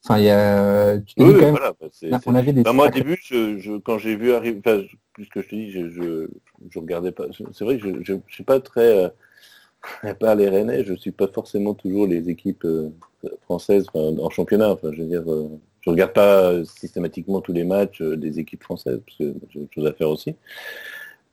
Enfin, 0.05 0.19
il 0.19 0.25
y 0.25 0.31
a, 0.31 0.95
Oui, 0.95 1.03
quand 1.17 1.25
même, 1.41 1.51
voilà. 1.51 1.73
bah, 1.81 1.89
c'est- 1.93 2.11
on 2.13 2.19
c'est- 2.21 2.31
avait 2.39 2.53
des 2.53 2.63
Bah, 2.63 2.73
moi, 2.73 2.87
au 2.87 2.91
début, 2.91 3.19
je, 3.23 3.59
je- 3.59 3.79
quand 3.79 3.99
j'ai 3.99 4.17
vu 4.17 4.33
arriver, 4.33 4.61
enfin, 4.65 4.83
puisque 5.13 5.41
je 5.43 5.49
te 5.49 5.55
dis, 5.55 5.71
je, 5.71 5.91
je, 5.91 6.29
je 6.71 6.79
regardais 6.79 7.13
pas. 7.13 7.25
C'est 7.53 7.65
vrai 7.65 7.79
que 7.79 7.85
je, 8.05 8.15
je 8.15 8.15
suis 8.35 8.45
pas 8.45 8.61
très, 8.61 9.05
euh, 9.07 9.09
à 10.03 10.15
part 10.15 10.35
les 10.37 10.49
Rennais, 10.49 10.85
je 10.85 10.95
suis 10.95 11.13
pas 11.13 11.29
forcément 11.29 11.75
toujours 11.75 12.07
les 12.07 12.29
équipes 12.31 12.65
euh, 12.65 12.91
françaises 13.43 13.87
en 13.95 14.31
championnat. 14.31 14.71
Enfin, 14.71 14.91
je 14.93 15.03
veux 15.03 15.09
dire, 15.09 15.25
euh, 15.31 15.49
je 15.83 15.91
regarde 15.91 16.13
pas 16.15 16.65
systématiquement 16.65 17.41
tous 17.41 17.53
les 17.53 17.65
matchs 17.65 18.03
des 18.03 18.39
équipes 18.41 18.63
françaises 18.65 19.01
parce 19.07 19.19
que 19.19 19.35
j'ai 19.51 19.61
autre 19.61 19.75
chose 19.75 19.87
à 19.87 19.93
faire 19.93 20.11
aussi. 20.11 20.35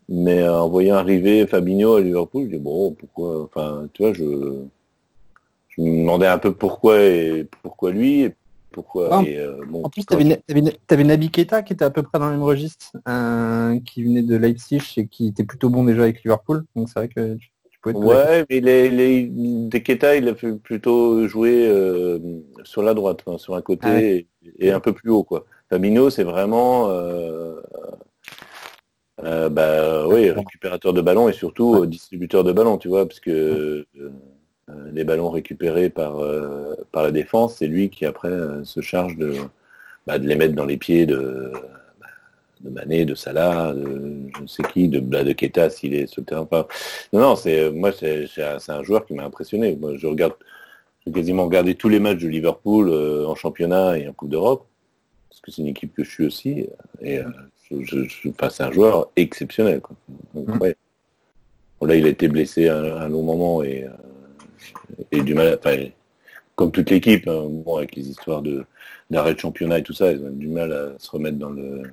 Mais 0.10 0.48
en 0.48 0.68
voyant 0.70 0.96
arriver 0.96 1.46
Fabinho 1.48 1.94
à 1.96 2.02
Liverpool, 2.02 2.46
je 2.46 2.56
dis 2.56 2.62
bon, 2.62 2.92
pourquoi 2.94 3.44
Enfin, 3.44 3.88
tu 3.94 4.02
vois, 4.04 4.14
je, 4.14 4.24
je 5.70 5.82
me 5.82 6.00
demandais 6.00 6.28
un 6.28 6.38
peu 6.38 6.54
pourquoi 6.54 7.02
et 7.02 7.48
pourquoi 7.62 7.92
lui 7.92 8.22
et 8.22 8.36
pourquoi. 8.76 9.24
Et, 9.26 9.40
euh, 9.40 9.64
bon, 9.66 9.84
En 9.86 9.90
plus, 9.90 10.06
tu 10.06 10.14
avais, 10.14 11.04
Nabi 11.04 11.32
Keita 11.32 11.64
qui 11.64 11.72
était 11.72 11.86
à 11.86 11.90
peu 11.90 12.04
près 12.04 12.20
dans 12.20 12.26
le 12.26 12.34
même 12.34 12.44
registre, 12.44 12.92
euh, 13.08 13.80
qui 13.86 14.04
venait 14.04 14.22
de 14.22 14.36
Leipzig 14.36 14.82
et 14.98 15.08
qui 15.08 15.28
était 15.28 15.46
plutôt 15.46 15.70
bon 15.70 15.86
déjà 15.86 16.04
avec 16.04 16.22
Liverpool. 16.26 16.66
Donc 16.76 16.90
c'est 16.90 17.00
vrai 17.00 17.08
que 17.08 17.36
tu, 17.36 17.80
pouvais 17.82 17.96
Ouais, 17.96 18.46
mais 18.50 18.60
les, 18.60 18.90
les, 18.90 19.30
Deketa, 19.32 20.18
il 20.18 20.28
a 20.28 20.36
fait 20.36 20.52
plutôt 20.56 21.26
jouer 21.26 21.70
euh, 21.70 22.20
sur 22.66 22.84
la 22.84 22.94
droite, 22.94 23.24
sur 23.38 23.56
un 23.56 23.62
côté 23.62 23.88
Ah 23.88 23.94
ouais. 23.94 24.28
et, 24.60 24.68
et 24.68 24.72
un 24.72 24.82
peu 24.82 24.92
plus 24.92 25.10
haut, 25.10 25.24
quoi. 25.24 25.46
Fabinho, 25.70 26.10
c'est 26.10 26.26
vraiment, 26.26 26.90
bah, 29.24 30.06
oui, 30.10 30.32
récupérateur 30.32 30.92
de 30.92 31.02
ballon 31.02 31.30
et 31.30 31.34
surtout 31.34 31.86
distributeur 31.86 32.44
de 32.44 32.52
ballon, 32.52 32.78
tu 32.78 32.90
vois, 32.90 33.08
parce 33.08 33.22
que 33.22 33.88
les 34.94 35.04
ballons 35.04 35.30
récupérés 35.30 35.90
par 35.90 36.20
euh, 36.20 36.76
par 36.92 37.04
la 37.04 37.12
défense, 37.12 37.58
c'est 37.58 37.68
lui 37.68 37.90
qui 37.90 38.06
après 38.06 38.30
euh, 38.30 38.64
se 38.64 38.82
charge 38.82 39.16
de 39.18 39.34
bah, 40.08 40.20
de 40.20 40.28
les 40.28 40.36
mettre 40.36 40.56
dans 40.56 40.66
les 40.66 40.78
pieds 40.78 41.06
de 41.06 41.52
de 42.62 42.70
Mané, 42.70 43.06
de 43.06 43.16
Salah, 43.16 43.74
de 43.74 44.30
je 44.36 44.42
ne 44.42 44.48
sais 44.48 44.64
qui, 44.64 44.88
de, 44.88 45.00
bah, 45.00 45.24
de 45.24 45.34
Keita 45.34 45.70
s'il 45.70 45.94
est 45.94 46.08
sur 46.08 46.22
le 46.22 46.26
terrain. 46.26 46.42
Enfin, 46.42 46.66
non, 47.14 47.20
non, 47.20 47.36
c'est 47.36 47.70
moi 47.72 47.92
c'est 47.92 48.28
un, 48.42 48.84
joueur 48.84 49.06
qui 49.06 49.14
m'a 49.14 49.24
impressionné. 49.24 49.76
Moi, 49.76 49.96
je 49.98 50.08
regarde, 50.08 50.34
j'ai 51.06 51.12
quasiment 51.14 51.46
regardé 51.46 51.76
tous 51.76 51.90
les 51.90 52.00
matchs 52.00 52.22
de 52.22 52.28
Liverpool 52.28 52.90
euh, 52.90 53.28
en 53.28 53.36
championnat 53.36 53.98
et 54.00 54.08
en 54.08 54.14
Coupe 54.14 54.30
d'Europe, 54.30 54.66
parce 55.30 55.42
que 55.42 55.52
c'est 55.52 55.62
une 55.62 55.68
équipe 55.68 55.94
que 55.94 56.04
je 56.04 56.10
suis 56.10 56.26
aussi. 56.26 56.68
Et 57.02 57.20
euh, 57.20 57.26
je, 57.72 58.04
je, 58.04 58.30
enfin, 58.30 58.50
c'est 58.50 58.64
un 58.64 58.72
joueur 58.72 59.10
exceptionnel. 59.16 59.82
Quoi. 59.82 59.96
Incroyable. 60.36 60.80
Bon, 61.80 61.88
là, 61.88 61.96
il 61.96 62.06
a 62.06 62.10
été 62.10 62.28
blessé 62.28 62.70
un, 62.70 62.84
un 62.84 63.10
long 63.10 63.22
moment 63.22 63.62
et, 63.62 63.84
euh, 63.84 63.90
et 65.12 65.22
du 65.22 65.34
mal. 65.34 65.48
à- 65.48 65.58
Enfin, 65.58 65.78
comme 66.56 66.72
toute 66.72 66.90
l'équipe, 66.90 67.28
hein, 67.28 67.46
bon, 67.50 67.78
avec 67.78 67.96
les 67.96 68.10
histoires 68.10 68.42
de 68.42 68.66
d'arrêt 69.12 69.36
de 69.36 69.40
championnat 69.40 69.80
et 69.80 69.84
tout 69.84 69.94
ça, 69.94 70.12
ils 70.12 70.24
ont 70.24 70.32
du 70.32 70.48
mal 70.48 70.72
à 70.74 70.98
se 71.00 71.12
remettre 71.12 71.38
dans 71.38 71.50
le 71.52 71.84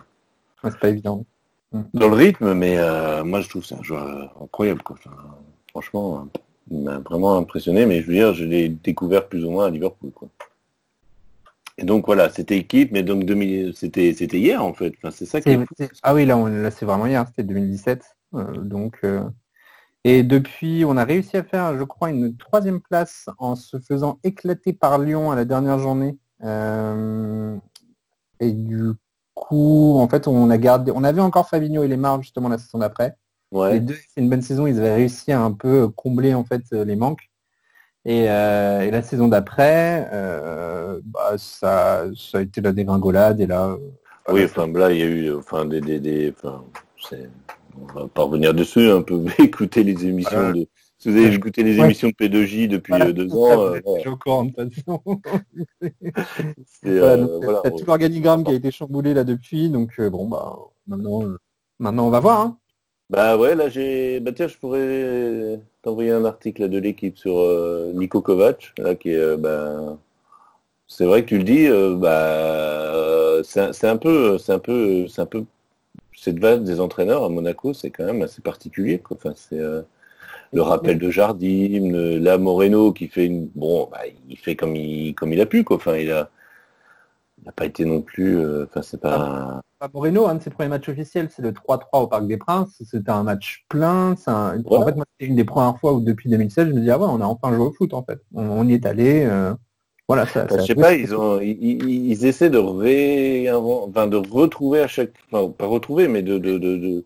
Ouais, 0.64 0.70
c'est 0.70 0.78
pas 0.78 0.88
évident. 0.88 1.24
dans 1.94 2.08
le 2.08 2.14
rythme, 2.14 2.54
mais 2.54 2.78
euh, 2.78 3.24
moi 3.24 3.40
je 3.40 3.48
trouve 3.48 3.62
que 3.62 3.68
c'est 3.68 3.74
un 3.74 3.82
joueur 3.82 4.34
incroyable. 4.42 4.82
Quoi. 4.82 4.96
Enfin, 5.04 5.16
franchement, 5.70 6.20
euh, 6.34 6.38
il 6.70 6.78
m'a 6.82 6.98
vraiment 6.98 7.36
impressionné, 7.36 7.84
mais 7.86 8.00
je 8.02 8.06
veux 8.06 8.12
dire, 8.14 8.32
je 8.34 8.44
l'ai 8.44 8.68
découvert 8.68 9.26
plus 9.28 9.44
ou 9.44 9.50
moins 9.50 9.66
à 9.66 9.70
Liverpool. 9.70 10.10
Quoi. 10.12 10.28
Et 11.78 11.84
donc 11.84 12.06
voilà, 12.06 12.28
c'était 12.30 12.58
équipe, 12.58 12.92
mais 12.92 13.02
donc 13.02 13.24
2000 13.24 13.72
c'était 13.74 14.12
c'était 14.14 14.38
hier 14.38 14.62
en 14.62 14.74
fait. 14.74 14.94
Enfin, 14.98 15.10
c'est 15.10 15.26
ça 15.26 15.40
qui 15.40 15.50
est 15.50 15.58
Ah 16.02 16.14
oui, 16.14 16.24
là, 16.26 16.36
on- 16.36 16.46
là 16.46 16.70
c'est 16.70 16.84
vraiment 16.86 17.06
hier, 17.06 17.26
c'était 17.26 17.42
2017. 17.44 18.04
euh, 18.34 18.44
donc, 18.58 18.98
euh, 19.04 19.22
Et 20.04 20.22
depuis, 20.24 20.84
on 20.84 20.96
a 20.96 21.04
réussi 21.04 21.36
à 21.36 21.42
faire, 21.44 21.78
je 21.78 21.84
crois, 21.84 22.10
une 22.10 22.36
troisième 22.36 22.80
place 22.80 23.26
en 23.38 23.54
se 23.54 23.78
faisant 23.78 24.18
éclater 24.24 24.72
par 24.72 24.98
Lyon 24.98 25.30
à 25.30 25.36
la 25.36 25.44
dernière 25.44 25.78
journée. 25.78 26.18
Euh, 26.44 27.56
Et 28.40 28.52
du 28.52 28.92
coup, 29.34 29.96
en 29.98 30.08
fait, 30.08 30.26
on 30.26 30.50
a 30.50 30.58
gardé, 30.58 30.90
on 30.94 31.04
avait 31.04 31.20
encore 31.20 31.48
Fabinho 31.48 31.84
et 31.84 31.88
Lemar 31.88 32.20
justement 32.20 32.48
la 32.48 32.58
saison 32.58 32.78
d'après. 32.78 33.16
Les 33.52 33.58
Ouais. 33.58 33.80
deux, 33.80 33.94
c'est 33.94 34.20
une 34.20 34.30
bonne 34.30 34.42
saison, 34.42 34.66
ils 34.66 34.78
avaient 34.78 34.94
réussi 34.94 35.30
à 35.30 35.40
un 35.40 35.52
peu 35.52 35.86
combler 35.88 36.34
en 36.34 36.42
fait 36.44 36.62
les 36.72 36.96
manques. 36.96 37.30
Et, 38.04 38.28
euh, 38.28 38.80
et 38.80 38.90
la 38.90 39.02
saison 39.02 39.28
d'après, 39.28 40.08
euh, 40.12 41.00
bah, 41.04 41.34
ça, 41.36 42.06
ça 42.16 42.38
a 42.38 42.40
été 42.40 42.60
la 42.60 42.72
dégringolade 42.72 43.40
et 43.40 43.46
là. 43.46 43.76
Oui, 44.28 44.44
enfin 44.44 44.66
là 44.66 44.90
il 44.90 44.98
y 44.98 45.02
a 45.02 45.06
eu 45.06 45.34
enfin 45.34 45.64
des 45.66 45.80
des, 45.80 46.00
des 46.00 46.32
enfin 46.36 46.64
c'est 47.08 47.28
on 47.80 47.86
va 48.00 48.08
pas 48.08 48.22
revenir 48.22 48.54
dessus, 48.54 48.88
un 48.90 49.02
peu 49.02 49.24
écouter 49.38 49.82
les 49.84 50.06
émissions 50.06 50.52
de 50.52 50.66
si 50.98 51.10
vous 51.10 51.16
avez 51.16 51.34
écouté 51.34 51.64
les 51.64 51.78
Ouais. 51.78 51.84
émissions 51.84 52.08
de 52.08 52.14
P2J 52.14 52.68
depuis 52.68 52.92
Voilà, 52.92 53.06
euh, 53.06 53.12
deux 53.12 53.34
ans, 53.34 53.56
vous 53.56 53.74
euh, 53.74 53.80
courant, 54.16 54.44
de 54.44 54.50
toute 54.52 54.74
façon. 54.74 55.02
C'est, 56.66 56.88
Voilà, 56.90 57.24
euh, 57.24 57.70
tout 57.70 57.84
l'organigramme 57.86 58.44
qui 58.44 58.50
a 58.50 58.54
été 58.54 58.70
chamboulé 58.70 59.14
là 59.14 59.24
depuis, 59.24 59.68
donc 59.68 60.00
bon 60.00 60.28
bah 60.28 60.56
maintenant, 60.86 61.24
Maintenant, 61.80 62.06
on 62.06 62.10
va 62.10 62.20
voir. 62.20 62.40
Hein. 62.40 62.58
Bah 63.10 63.36
ouais, 63.36 63.54
là 63.54 63.68
j'ai. 63.68 64.20
Bah 64.20 64.32
tiens, 64.32 64.48
je 64.48 64.56
pourrais 64.56 65.60
t'envoyer 65.82 66.10
un 66.12 66.24
article 66.24 66.68
de 66.68 66.78
l'équipe 66.78 67.18
sur 67.18 67.38
euh, 67.40 67.92
Nico 67.94 68.22
Kovac, 68.22 68.72
là 68.78 68.94
qui 68.94 69.10
est. 69.10 69.16
euh, 69.16 69.36
bah, 69.36 69.98
c'est 70.88 71.06
vrai 71.06 71.22
que 71.24 71.28
tu 71.30 71.38
le 71.38 71.44
dis, 71.44 71.66
euh, 71.66 71.96
bah, 71.96 73.42
c'est 73.44 73.60
un- 73.60 73.72
c'est 73.72 73.88
un 73.88 73.96
peu, 73.98 74.38
c'est 74.38 74.52
un 74.52 74.58
peu, 74.60 75.08
c'est 75.08 75.22
un 75.22 75.26
peu 75.26 75.44
cette 76.16 76.38
vague 76.38 76.64
des 76.64 76.80
entraîneurs 76.80 77.24
à 77.24 77.28
Monaco, 77.28 77.72
c'est 77.74 77.90
quand 77.90 78.04
même 78.04 78.22
assez 78.22 78.42
particulier. 78.42 78.98
Quoi. 79.00 79.16
Enfin, 79.16 79.32
c'est 79.36 79.58
euh, 79.58 79.82
le 80.52 80.62
rappel 80.62 80.98
de 80.98 81.10
Jardim, 81.10 81.90
le- 81.92 82.18
là 82.18 82.38
Moreno 82.38 82.92
qui 82.92 83.08
fait 83.08 83.26
une, 83.26 83.48
bon, 83.54 83.88
bah, 83.92 84.00
il 84.28 84.38
fait 84.38 84.56
comme 84.56 84.76
il, 84.76 85.14
comme 85.14 85.32
il 85.32 85.40
a 85.40 85.46
pu, 85.46 85.64
quoi. 85.64 85.76
Enfin, 85.76 85.96
il 85.96 86.10
a, 86.12 86.30
il 87.38 87.44
n'a 87.46 87.52
pas 87.52 87.66
été 87.66 87.84
non 87.84 88.02
plus. 88.02 88.38
euh, 88.38 88.64
Enfin, 88.64 88.82
c'est 88.82 89.00
pas. 89.00 89.60
Pas 89.78 89.90
Moreno, 89.92 90.26
un 90.28 90.36
de 90.36 90.42
ses 90.42 90.50
premiers 90.50 90.68
matchs 90.68 90.88
officiels, 90.88 91.28
c'est 91.30 91.42
le 91.42 91.52
3-3 91.52 92.02
au 92.02 92.06
Parc 92.06 92.26
des 92.28 92.36
Princes. 92.36 92.80
C'était 92.88 93.10
un 93.10 93.24
match 93.24 93.64
plein. 93.68 94.14
c'est 94.16 94.30
un- 94.30 94.62
En 94.64 94.84
fait, 94.86 94.94
moi, 94.94 95.04
c'était 95.18 95.28
une 95.30 95.36
des 95.36 95.44
premières 95.44 95.78
fois 95.78 95.92
où 95.94 96.00
depuis 96.00 96.30
2016, 96.30 96.68
je 96.68 96.72
me 96.72 96.80
dis, 96.80 96.90
ah 96.90 96.98
ouais, 96.98 97.06
on 97.08 97.20
a 97.20 97.24
enfin 97.26 97.52
joué 97.54 97.66
au 97.66 97.72
foot, 97.72 97.92
en 97.94 98.04
fait. 98.04 98.20
On, 98.34 98.44
on 98.48 98.68
y 98.68 98.74
est 98.74 98.86
allé. 98.86 99.24
euh, 99.24 99.54
Voilà, 100.08 100.26
ça, 100.26 100.44
Enfin, 100.44 100.56
ça- 100.56 100.60
je 100.62 100.66
sais 100.66 100.74
pas, 100.74 100.94
ils 100.94 101.14
ont, 101.14 101.40
ils, 101.40 101.56
ils- 101.62 102.10
ils 102.10 102.26
essaient 102.26 102.50
de 102.50 102.58
réinventer, 102.58 103.88
enfin, 103.90 104.06
de 104.06 104.16
retrouver 104.16 104.80
à 104.80 104.88
chaque, 104.88 105.12
enfin, 105.30 105.50
pas 105.50 105.66
retrouver, 105.66 106.08
mais 106.08 106.22
de, 106.22 106.38
de, 106.38 106.58
de, 106.58 106.76
de, 106.76 107.04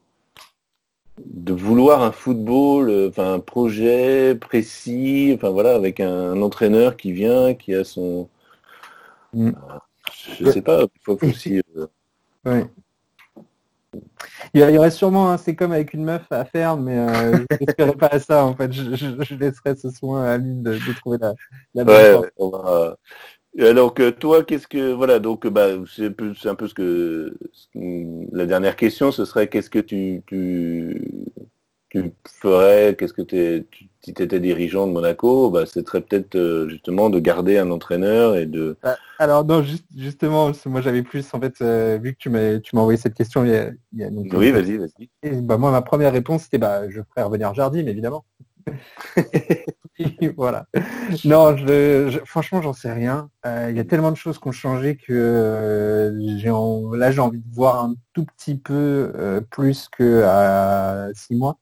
de 1.24 1.52
vouloir 1.52 2.02
un 2.02 2.12
football, 2.12 2.88
euh, 2.90 3.08
enfin, 3.08 3.34
un 3.34 3.40
projet 3.40 4.34
précis, 4.34 5.32
enfin 5.34 5.50
voilà, 5.50 5.74
avec 5.74 6.00
un, 6.00 6.32
un 6.32 6.42
entraîneur 6.42 6.96
qui 6.96 7.12
vient, 7.12 7.54
qui 7.54 7.74
a 7.74 7.84
son, 7.84 8.28
Mm. 9.32 9.50
je 10.40 10.50
sais 10.50 10.62
pas, 10.62 10.82
il 10.82 11.00
faut 11.02 11.18
aussi, 11.22 11.60
euh, 11.76 11.86
Ouais. 12.44 12.66
Il 14.54 14.60
y 14.60 14.78
aurait 14.78 14.90
sûrement 14.90 15.30
un 15.30 15.38
c'est 15.38 15.54
comme 15.56 15.72
avec 15.72 15.94
une 15.94 16.04
meuf 16.04 16.26
à 16.30 16.44
faire, 16.44 16.76
mais 16.76 16.98
euh, 16.98 17.38
je 17.38 17.44
n'espérais 17.60 17.96
pas 17.96 18.08
à 18.08 18.18
ça 18.20 18.44
en 18.44 18.54
fait. 18.56 18.72
Je, 18.72 18.94
je- 18.96 19.22
je 19.22 19.34
laisserai 19.34 19.76
ce 19.76 19.90
soin 19.90 20.24
à 20.24 20.32
Amine 20.34 20.62
de, 20.62 20.72
de 20.78 20.92
trouver 20.92 21.18
la, 21.20 21.34
la 21.74 21.84
bonne 21.84 21.94
Ouais, 21.94 22.30
on 22.36 22.50
va- 22.50 22.96
Alors 23.60 23.94
que 23.94 24.10
toi, 24.10 24.44
qu'est-ce 24.44 24.66
que 24.68 24.92
voilà 24.92 25.18
donc 25.20 25.46
bah 25.48 25.68
c'est 25.86 26.06
un 26.06 26.12
peu, 26.12 26.34
ce 26.34 26.74
que 26.74 27.36
ce 27.52 27.68
que- 27.74 28.36
la 28.36 28.46
dernière 28.46 28.76
question, 28.76 29.12
ce 29.12 29.24
serait 29.24 29.48
qu'est-ce 29.48 29.70
que 29.70 29.78
tu 29.80 30.22
tu 30.26 31.00
tu 32.02 32.12
ferais, 32.40 32.94
qu'est-ce 32.98 33.12
que 33.12 33.22
t'es, 33.22 33.66
tu, 33.70 33.88
si 34.02 34.14
tu 34.14 34.22
étais 34.22 34.40
dirigeant 34.40 34.86
de 34.86 34.92
Monaco, 34.92 35.50
bah 35.50 35.66
ce 35.66 35.82
serait 35.82 36.00
peut-être 36.00 36.36
euh, 36.36 36.68
justement 36.68 37.10
de 37.10 37.18
garder 37.18 37.58
un 37.58 37.70
entraîneur 37.70 38.36
et 38.36 38.46
de 38.46 38.76
Alors 39.18 39.44
non, 39.44 39.62
juste, 39.62 39.86
justement, 39.96 40.52
moi 40.66 40.80
j'avais 40.80 41.02
plus 41.02 41.26
en 41.34 41.40
fait 41.40 41.54
euh, 41.60 41.98
vu 42.02 42.12
que 42.12 42.18
tu 42.18 42.30
m'as 42.30 42.58
tu 42.60 42.76
m'as 42.76 42.82
envoyé 42.82 42.98
cette 42.98 43.14
question 43.14 43.44
il 43.44 43.50
y 43.50 43.56
a, 43.56 43.70
il 43.92 43.98
y 44.00 44.04
a 44.04 44.10
donc, 44.10 44.26
oui 44.34 44.50
vas-y 44.50 44.76
vas-y 44.76 45.10
Et, 45.22 45.30
bah, 45.40 45.56
moi 45.58 45.70
ma 45.70 45.82
première 45.82 46.12
réponse 46.12 46.44
c'était 46.44 46.58
bah 46.58 46.88
je 46.90 47.00
ferais 47.10 47.22
revenir 47.24 47.54
Jardim 47.54 47.86
évidemment. 47.86 48.24
Voilà. 50.36 50.66
Non, 51.24 51.56
je, 51.56 52.10
je- 52.10 52.18
franchement 52.26 52.60
j'en 52.60 52.72
sais 52.74 52.92
rien. 52.92 53.30
Euh, 53.46 53.68
Il 53.70 53.76
y 53.76 53.80
a 53.80 53.84
tellement 53.84 54.10
de 54.10 54.16
choses 54.16 54.38
qui 54.38 54.46
ont 54.48 54.52
changé 54.52 54.96
que 54.96 56.12
j'ai 56.38 56.50
en- 56.50 56.92
là 56.92 57.10
j'ai 57.10 57.20
envie 57.20 57.38
de 57.40 57.54
voir 57.54 57.84
un 57.84 57.94
tout 58.12 58.24
petit 58.26 58.56
peu 58.56 59.42
plus 59.50 59.88
que 59.88 60.22
à 60.24 61.08
six 61.14 61.34
mois. 61.34 61.58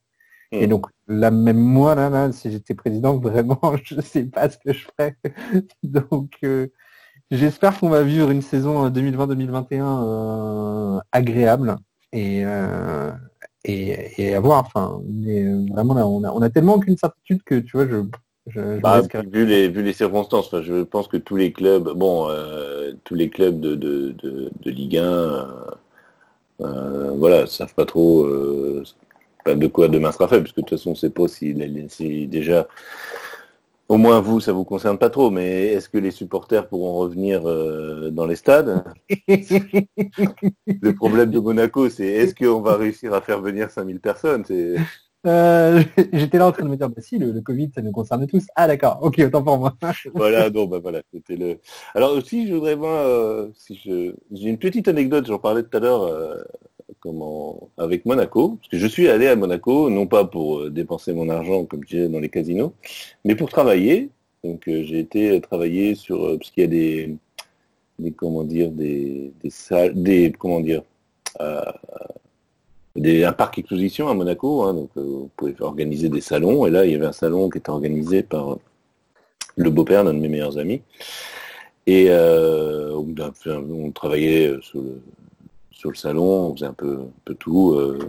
Et 0.59 0.67
Mm. 0.67 0.69
donc 0.69 0.87
là 1.07 1.31
même 1.31 1.57
moi 1.57 1.95
là, 1.95 2.09
là 2.09 2.31
si 2.31 2.51
j'étais 2.51 2.73
président 2.75 3.17
vraiment 3.19 3.59
je 3.83 3.99
sais 4.01 4.23
pas 4.25 4.49
ce 4.49 4.57
que 4.57 4.73
je 4.73 4.85
ferais. 4.97 5.15
donc 5.83 6.31
euh, 6.43 6.67
j'espère 7.31 7.79
qu'on 7.79 7.89
va 7.89 8.03
vivre 8.03 8.29
une 8.31 8.41
saison 8.41 8.85
euh, 8.85 8.89
2020-2021 8.89 10.97
euh, 10.97 10.99
agréable 11.11 11.75
et, 12.13 12.45
euh, 12.45 13.11
et 13.65 14.23
et 14.29 14.35
à 14.35 14.39
voir. 14.39 14.63
Enfin 14.65 15.01
mais 15.09 15.43
euh, 15.45 15.65
vraiment 15.71 15.93
là 15.95 16.07
on 16.07 16.23
a 16.23 16.31
on 16.31 16.41
a 16.41 16.49
tellement 16.49 16.75
aucune 16.75 16.97
certitude 16.97 17.43
que 17.43 17.55
tu 17.59 17.77
vois 17.77 17.87
je 17.87 18.03
je, 18.47 18.79
Bah, 18.81 19.01
vu 19.31 19.45
les 19.45 19.67
vu 19.69 19.81
les 19.83 19.93
circonstances, 19.93 20.47
enfin, 20.47 20.61
je 20.61 20.83
pense 20.83 21.07
que 21.07 21.17
tous 21.17 21.35
les 21.35 21.51
clubs, 21.51 21.89
bon, 21.97 22.27
euh, 22.29 22.93
tous 23.03 23.15
les 23.15 23.29
clubs 23.29 23.59
de 23.59 23.75
de, 23.75 24.11
de, 24.11 24.51
de 24.61 24.71
Ligue 24.71 24.97
1, 24.97 25.03
euh, 25.03 25.45
euh, 26.61 27.11
voilà, 27.17 27.47
savent 27.47 27.73
pas 27.75 27.85
trop 27.85 28.25
euh, 28.25 28.83
pas 29.45 29.55
de 29.55 29.67
quoi 29.67 29.87
demain 29.87 30.11
sera 30.11 30.27
fait, 30.27 30.39
parce 30.39 30.51
que 30.51 30.61
de 30.61 30.65
toute 30.65 30.77
façon, 30.77 30.91
on 30.91 30.95
sait 30.95 31.11
pas 31.11 31.27
si, 31.27 31.55
si 31.89 32.27
déjà, 32.27 32.67
au 33.87 33.97
moins 33.97 34.19
vous, 34.19 34.39
ça 34.39 34.51
vous 34.51 34.63
concerne 34.65 34.97
pas 34.97 35.11
trop, 35.11 35.29
mais 35.29 35.67
est-ce 35.67 35.87
que 35.87 35.99
les 35.99 36.11
supporters 36.11 36.67
pourront 36.67 36.95
revenir 36.95 37.47
euh, 37.47 38.09
dans 38.09 38.25
les 38.25 38.35
stades? 38.35 38.83
Le 40.67 40.95
problème 40.95 41.29
de 41.29 41.39
Monaco, 41.39 41.89
c'est 41.89 42.07
est-ce 42.07 42.33
qu'on 42.33 42.61
va 42.61 42.75
réussir 42.75 43.13
à 43.13 43.21
faire 43.21 43.39
venir 43.41 43.69
5000 43.69 43.99
personnes? 43.99 44.43
C'est 44.45 44.75
Euh, 45.27 45.83
J'étais 46.13 46.37
là 46.37 46.47
en 46.47 46.51
train 46.51 46.63
de 46.63 46.69
me 46.69 46.77
dire, 46.77 46.89
bah 46.89 47.01
si, 47.01 47.17
le, 47.17 47.31
le 47.31 47.41
Covid, 47.41 47.71
ça 47.73 47.81
nous 47.81 47.91
concerne 47.91 48.27
tous. 48.27 48.45
Ah 48.55 48.67
d'accord, 48.67 48.99
ok, 49.01 49.21
autant 49.25 49.43
pour 49.43 49.57
moi. 49.57 49.75
voilà, 50.15 50.49
non, 50.49 50.65
bah 50.65 50.79
voilà, 50.79 51.01
c'était 51.13 51.35
le. 51.35 51.59
Alors 51.93 52.13
aussi, 52.13 52.47
je 52.47 52.53
voudrais 52.55 52.75
voir 52.75 53.05
euh, 53.05 53.49
si 53.55 53.75
je. 53.83 54.15
J'ai 54.31 54.49
une 54.49 54.59
petite 54.59 54.87
anecdote, 54.87 55.25
j'en 55.27 55.39
parlais 55.39 55.63
tout 55.63 55.75
à 55.77 55.79
l'heure, 55.79 56.03
euh, 56.03 56.43
comment 56.99 57.69
avec 57.77 58.05
Monaco, 58.05 58.57
parce 58.57 58.69
que 58.69 58.77
je 58.77 58.87
suis 58.87 59.07
allé 59.07 59.27
à 59.27 59.35
Monaco, 59.35 59.89
non 59.89 60.07
pas 60.07 60.25
pour 60.25 60.59
euh, 60.59 60.69
dépenser 60.69 61.13
mon 61.13 61.29
argent 61.29 61.65
comme 61.65 61.81
je 61.83 61.95
disais 61.97 62.09
dans 62.09 62.19
les 62.19 62.29
casinos, 62.29 62.73
mais 63.23 63.35
pour 63.35 63.49
travailler. 63.49 64.09
Donc 64.43 64.67
euh, 64.67 64.83
j'ai 64.83 64.99
été 64.99 65.39
travailler 65.41 65.95
sur 65.95 66.25
euh, 66.25 66.37
parce 66.37 66.51
qu'il 66.51 66.61
y 66.61 66.65
a 66.65 66.69
des, 66.69 67.15
des 67.99 68.11
comment 68.11 68.43
dire, 68.43 68.71
des, 68.71 69.31
des 69.43 69.51
des 69.93 70.31
comment 70.37 70.61
dire. 70.61 70.83
euh, 71.41 71.71
des, 72.95 73.25
un 73.25 73.33
parc 73.33 73.57
exposition 73.57 74.07
à 74.07 74.13
Monaco, 74.13 74.63
hein, 74.63 74.73
donc 74.73 74.89
euh, 74.97 75.01
vous 75.01 75.29
pouvez 75.35 75.53
organiser 75.59 76.07
des 76.07 76.21
salons, 76.21 76.65
et 76.65 76.71
là 76.71 76.85
il 76.85 76.93
y 76.93 76.95
avait 76.95 77.05
un 77.05 77.11
salon 77.11 77.49
qui 77.49 77.57
était 77.57 77.69
organisé 77.69 78.23
par 78.23 78.57
le 79.57 79.69
beau-père 79.69 80.03
d'un 80.05 80.13
de 80.13 80.19
mes 80.19 80.29
meilleurs 80.29 80.57
amis. 80.57 80.81
Et 81.87 82.05
euh, 82.09 82.93
on, 82.95 83.13
on 83.71 83.91
travaillait 83.91 84.55
sur 84.61 84.81
le, 84.81 85.01
sur 85.75 85.91
le 85.91 85.95
salon, 85.95 86.49
on 86.49 86.55
faisait 86.55 86.65
un 86.65 86.73
peu, 86.73 86.99
un 87.01 87.21
peu 87.25 87.35
tout. 87.35 87.73
euh, 87.73 87.99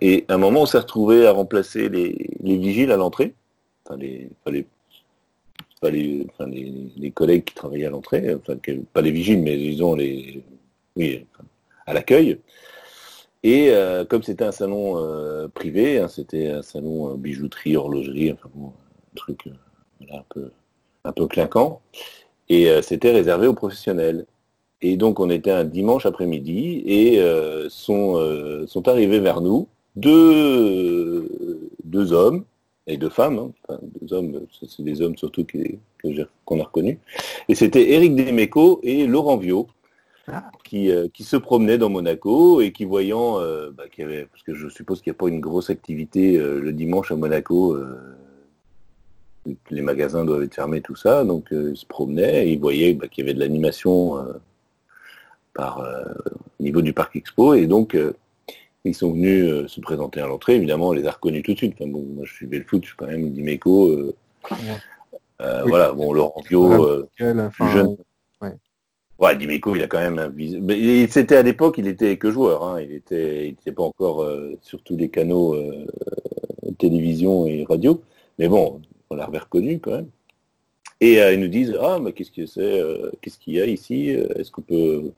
et 0.00 0.24
à 0.28 0.34
un 0.34 0.38
moment, 0.38 0.62
on 0.62 0.66
s'est 0.66 0.78
retrouvé 0.78 1.26
à 1.26 1.32
remplacer 1.32 1.88
les, 1.88 2.30
les 2.40 2.56
vigiles 2.58 2.92
à 2.92 2.96
l'entrée, 2.96 3.34
enfin 3.84 3.96
les, 3.96 4.30
pas 4.44 4.50
les, 4.50 4.66
enfin 6.30 6.46
les, 6.46 7.10
collègues 7.12 7.44
qui 7.44 7.54
travaillaient 7.54 7.86
à 7.86 7.90
l'entrée, 7.90 8.34
enfin 8.34 8.58
pas 8.92 9.00
les 9.00 9.10
vigiles, 9.12 9.40
mais 9.42 9.56
disons 9.56 9.94
les, 9.94 10.44
oui, 10.96 11.26
à 11.86 11.94
l'accueil. 11.94 12.38
Et 13.42 13.70
euh, 13.70 14.04
comme 14.04 14.22
c'était 14.22 14.44
un 14.44 14.52
salon 14.52 14.98
euh, 14.98 15.48
privé, 15.48 15.98
hein, 15.98 16.08
c'était 16.08 16.48
un 16.48 16.62
salon 16.62 17.14
bijouterie, 17.14 17.76
horlogerie, 17.76 18.32
enfin 18.32 18.50
bon, 18.54 18.66
un 18.68 19.16
truc 19.16 19.48
un 20.10 20.22
peu 20.28 20.50
un 21.04 21.12
peu 21.12 21.26
clinquant. 21.26 21.80
Et 22.50 22.68
c'était 22.82 23.12
réservé 23.12 23.46
aux 23.46 23.54
professionnels. 23.54 24.26
Et 24.82 24.96
donc 24.96 25.20
on 25.20 25.28
était 25.30 25.50
un 25.50 25.64
dimanche 25.64 26.06
après-midi 26.06 26.82
et 26.86 27.20
euh, 27.20 27.68
sont, 27.68 28.16
euh, 28.16 28.66
sont 28.66 28.88
arrivés 28.88 29.20
vers 29.20 29.40
nous 29.40 29.68
deux, 29.96 31.28
deux 31.84 32.12
hommes 32.12 32.44
et 32.86 32.96
deux 32.96 33.10
femmes, 33.10 33.38
hein. 33.38 33.50
enfin, 33.68 33.80
deux 34.00 34.12
hommes, 34.14 34.40
c'est 34.66 34.82
des 34.82 35.02
hommes 35.02 35.16
surtout 35.16 35.44
qui- 35.44 35.78
que 35.98 36.12
j'ai- 36.12 36.26
qu'on 36.44 36.60
a 36.60 36.64
reconnus. 36.64 36.96
Et 37.48 37.54
c'était 37.54 37.90
Éric 37.92 38.14
Demeco 38.16 38.80
et 38.82 39.06
Laurent 39.06 39.36
Viau 39.36 39.66
qui, 40.64 40.90
euh, 40.90 41.08
qui 41.12 41.24
se 41.24 41.36
promenaient 41.36 41.78
dans 41.78 41.90
Monaco 41.90 42.60
et 42.60 42.72
qui 42.72 42.84
voyant, 42.84 43.38
euh, 43.40 43.70
bah, 43.76 43.84
qu'il 43.92 44.02
y 44.04 44.06
avait, 44.06 44.24
parce 44.26 44.42
que 44.44 44.54
je 44.54 44.68
suppose 44.68 45.02
qu'il 45.02 45.10
n'y 45.12 45.16
a 45.16 45.18
pas 45.18 45.28
une 45.28 45.40
grosse 45.40 45.70
activité 45.70 46.36
euh, 46.38 46.60
le 46.60 46.72
dimanche 46.72 47.10
à 47.12 47.16
Monaco, 47.16 47.74
euh, 47.74 47.96
les 49.70 49.82
magasins 49.82 50.24
doivent 50.24 50.42
être 50.42 50.54
fermés, 50.54 50.80
tout 50.80 50.94
ça, 50.96 51.24
donc 51.24 51.52
euh, 51.52 51.70
ils 51.72 51.76
se 51.76 51.86
promenaient 51.86 52.46
et 52.46 52.52
ils 52.52 52.60
voyaient 52.60 52.94
bah, 52.94 53.08
qu'il 53.08 53.24
y 53.24 53.26
avait 53.26 53.34
de 53.34 53.40
l'animation 53.40 54.18
euh, 54.18 54.32
par 55.54 55.80
euh, 55.80 56.04
au 56.58 56.62
niveau 56.62 56.82
du 56.82 56.92
parc 56.92 57.16
expo 57.16 57.54
et 57.54 57.66
donc 57.66 57.94
euh, 57.94 58.12
ils 58.84 58.94
sont 58.94 59.12
venus 59.12 59.44
euh, 59.50 59.68
se 59.68 59.80
présenter 59.80 60.20
à 60.20 60.26
l'entrée. 60.26 60.56
Évidemment, 60.56 60.88
on 60.88 60.92
les 60.92 61.06
a 61.06 61.10
reconnus 61.10 61.42
tout 61.42 61.52
de 61.52 61.58
suite. 61.58 61.74
Enfin, 61.78 61.90
bon, 61.90 62.02
moi, 62.14 62.24
je 62.24 62.32
suivais 62.32 62.58
le 62.58 62.64
foot, 62.64 62.82
je 62.82 62.88
suis 62.88 62.96
quand 62.96 63.06
même 63.08 63.30
Dimeco. 63.30 63.88
Euh, 63.88 64.14
euh, 65.42 65.60
Oui. 65.64 65.68
Voilà, 65.70 65.92
bon, 65.92 66.12
Laurent 66.14 66.40
Pio, 66.42 66.84
euh, 66.84 67.08
enfin, 67.20 67.48
plus 67.50 67.68
jeune. 67.72 67.96
ouais. 68.40 68.52
Ouais, 69.18 69.36
Dimeco, 69.36 69.76
il 69.76 69.82
a 69.82 69.86
quand 69.86 69.98
même 70.00 70.18
un 70.18 70.28
vis- 70.28 70.58
mais 70.62 71.06
C'était 71.08 71.36
à 71.36 71.42
l'époque, 71.42 71.74
il 71.76 71.86
était 71.88 72.16
que 72.16 72.30
joueur. 72.30 72.64
Hein. 72.64 72.80
Il 72.80 72.92
était, 72.92 73.48
il 73.48 73.50
était 73.50 73.72
pas 73.72 73.82
encore 73.82 74.22
euh, 74.22 74.56
sur 74.62 74.82
tous 74.82 74.96
les 74.96 75.10
canaux 75.10 75.54
euh, 75.54 75.84
télévision 76.78 77.46
et 77.46 77.64
radio. 77.68 78.00
Mais 78.38 78.48
bon, 78.48 78.80
on 79.10 79.16
l'a 79.16 79.26
reconnu 79.26 79.78
quand 79.78 79.90
même. 79.92 80.08
Et 81.02 81.20
euh, 81.20 81.32
ils 81.34 81.40
nous 81.40 81.48
disent 81.48 81.76
ah 81.80 81.98
mais 82.00 82.12
qu'est-ce 82.12 82.30
que 82.30 82.46
c'est, 82.46 82.82
qu'est-ce 83.20 83.38
qu'il 83.38 83.54
y 83.54 83.60
a 83.60 83.66
ici 83.66 84.08
Est-ce 84.08 84.50
qu'on 84.50 84.62
peut, 84.62 85.12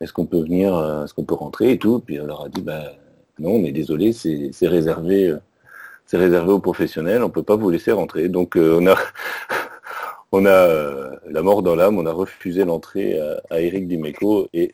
est-ce 0.00 0.12
qu'on 0.12 0.26
peut 0.26 0.40
venir, 0.40 0.74
euh, 0.76 1.04
est-ce 1.04 1.14
qu'on 1.14 1.24
peut 1.24 1.34
rentrer 1.34 1.72
et 1.72 1.78
tout 1.78 2.00
Puis 2.00 2.20
on 2.20 2.26
leur 2.26 2.44
a 2.46 2.48
dit 2.48 2.62
bah 2.62 2.92
non, 3.38 3.58
mais 3.58 3.72
désolé, 3.72 4.12
c'est 4.12 4.50
c'est 4.52 4.68
réservé, 4.68 5.28
euh, 5.28 5.38
c'est 6.06 6.18
réservé 6.18 6.52
aux 6.52 6.60
professionnels. 6.60 7.22
On 7.24 7.30
peut 7.30 7.42
pas 7.44 7.56
vous 7.56 7.70
laisser 7.70 7.92
rentrer. 7.92 8.28
Donc 8.28 8.56
euh, 8.56 8.78
on 8.80 8.86
a 8.88 8.96
on 10.32 10.46
a 10.46 10.50
euh, 10.50 11.16
la 11.28 11.42
mort 11.42 11.62
dans 11.62 11.74
l'âme, 11.76 11.98
on 11.98 12.06
a 12.06 12.12
refusé 12.12 12.64
l'entrée 12.64 13.18
à, 13.20 13.40
à 13.50 13.60
Eric 13.60 13.88
Dimeco 13.88 14.48
et, 14.52 14.72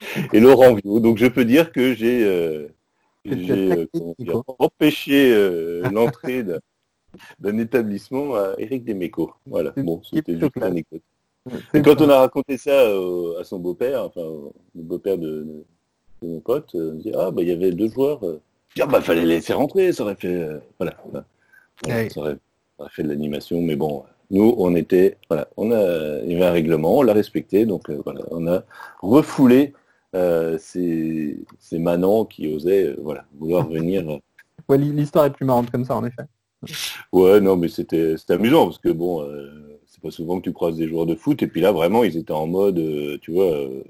et 0.32 0.40
Laurent 0.40 0.74
Viau. 0.74 1.00
Donc 1.00 1.18
je 1.18 1.26
peux 1.26 1.44
dire 1.44 1.72
que 1.72 1.94
j'ai 1.94 2.24
euh, 2.24 2.68
J'ai 3.26 3.88
comment 3.92 4.16
dire, 4.18 4.42
empêché 4.58 5.32
l'entrée 5.90 6.44
d'un- 6.44 6.60
d'un 7.40 7.58
établissement 7.58 8.36
à 8.36 8.54
Eric 8.58 8.84
Demeco. 8.84 9.34
Voilà, 9.46 9.74
bon, 9.80 10.02
c'était 10.04 10.38
juste 10.38 10.52
une 10.56 10.64
anecdote. 10.64 11.02
Et 11.74 11.82
quand 11.82 12.00
on 12.00 12.08
a 12.10 12.18
raconté 12.18 12.58
ça 12.58 12.70
euh, 12.70 13.40
à 13.40 13.44
son 13.44 13.58
beau-père, 13.58 14.04
enfin 14.04 14.20
au 14.22 14.52
le 14.74 14.82
beau-père 14.82 15.16
de, 15.18 15.64
mon 16.22 16.40
pote, 16.40 16.74
euh, 16.74 16.92
on 16.92 16.94
dit 16.96 17.12
ah 17.16 17.30
bah 17.30 17.42
il 17.42 17.48
y 17.48 17.52
avait 17.52 17.72
deux 17.72 17.88
joueurs. 17.88 18.22
Euh, 18.24 18.40
Je 18.68 18.74
dis, 18.76 18.82
ah 18.82 18.86
bah 18.86 19.00
fallait 19.00 19.22
les 19.22 19.36
laisser 19.36 19.52
rentrer, 19.54 19.92
ça 19.92 20.02
aurait 20.02 20.16
fait 20.16 20.28
euh, 20.28 20.58
voilà, 20.78 20.94
Ouais. 21.86 22.10
ça, 22.10 22.20
aurait, 22.20 22.34
ça 22.34 22.38
aurait 22.80 22.90
fait 22.90 23.02
de 23.02 23.08
l'animation, 23.08 23.62
mais 23.62 23.74
bon, 23.74 24.04
nous 24.30 24.54
on 24.58 24.74
était 24.76 25.16
voilà, 25.30 25.48
on 25.56 25.70
a 25.72 26.18
il 26.24 26.32
y 26.32 26.36
avait 26.36 26.44
un 26.46 26.52
règlement, 26.52 26.98
on 26.98 27.02
l'a 27.02 27.14
respecté, 27.14 27.64
donc 27.64 27.88
euh, 27.88 28.00
voilà, 28.04 28.20
on 28.30 28.46
a 28.46 28.62
refoulé 29.00 29.72
euh, 30.14 30.58
ces, 30.58 31.38
ces 31.58 31.78
manants 31.78 32.24
qui 32.26 32.52
osaient 32.52 32.88
euh, 32.88 32.96
voilà 33.02 33.24
vouloir 33.38 33.66
venir. 33.68 34.08
euh, 34.10 34.18
Ouais, 34.68 34.76
L'histoire 34.78 35.24
est 35.24 35.30
plus 35.32 35.46
marrante 35.46 35.70
comme 35.70 35.84
ça, 35.84 35.96
en 35.96 36.04
effet. 36.04 36.22
Ouais, 37.12 37.40
non, 37.40 37.56
mais 37.56 37.68
c'était 37.68 38.16
c'était 38.18 38.34
amusant 38.34 38.66
parce 38.66 38.78
que 38.78 38.90
bon, 38.90 39.22
euh, 39.24 39.69
c'est 40.00 40.08
pas 40.08 40.10
souvent 40.10 40.38
que 40.38 40.44
tu 40.44 40.52
croises 40.52 40.76
des 40.76 40.88
joueurs 40.88 41.06
de 41.06 41.14
foot 41.14 41.42
et 41.42 41.46
puis 41.46 41.60
là 41.60 41.72
vraiment 41.72 42.04
ils 42.04 42.16
étaient 42.16 42.32
en 42.32 42.46
mode, 42.46 42.78
euh, 42.78 43.18
tu 43.20 43.32
vois, 43.32 43.52
euh, 43.52 43.82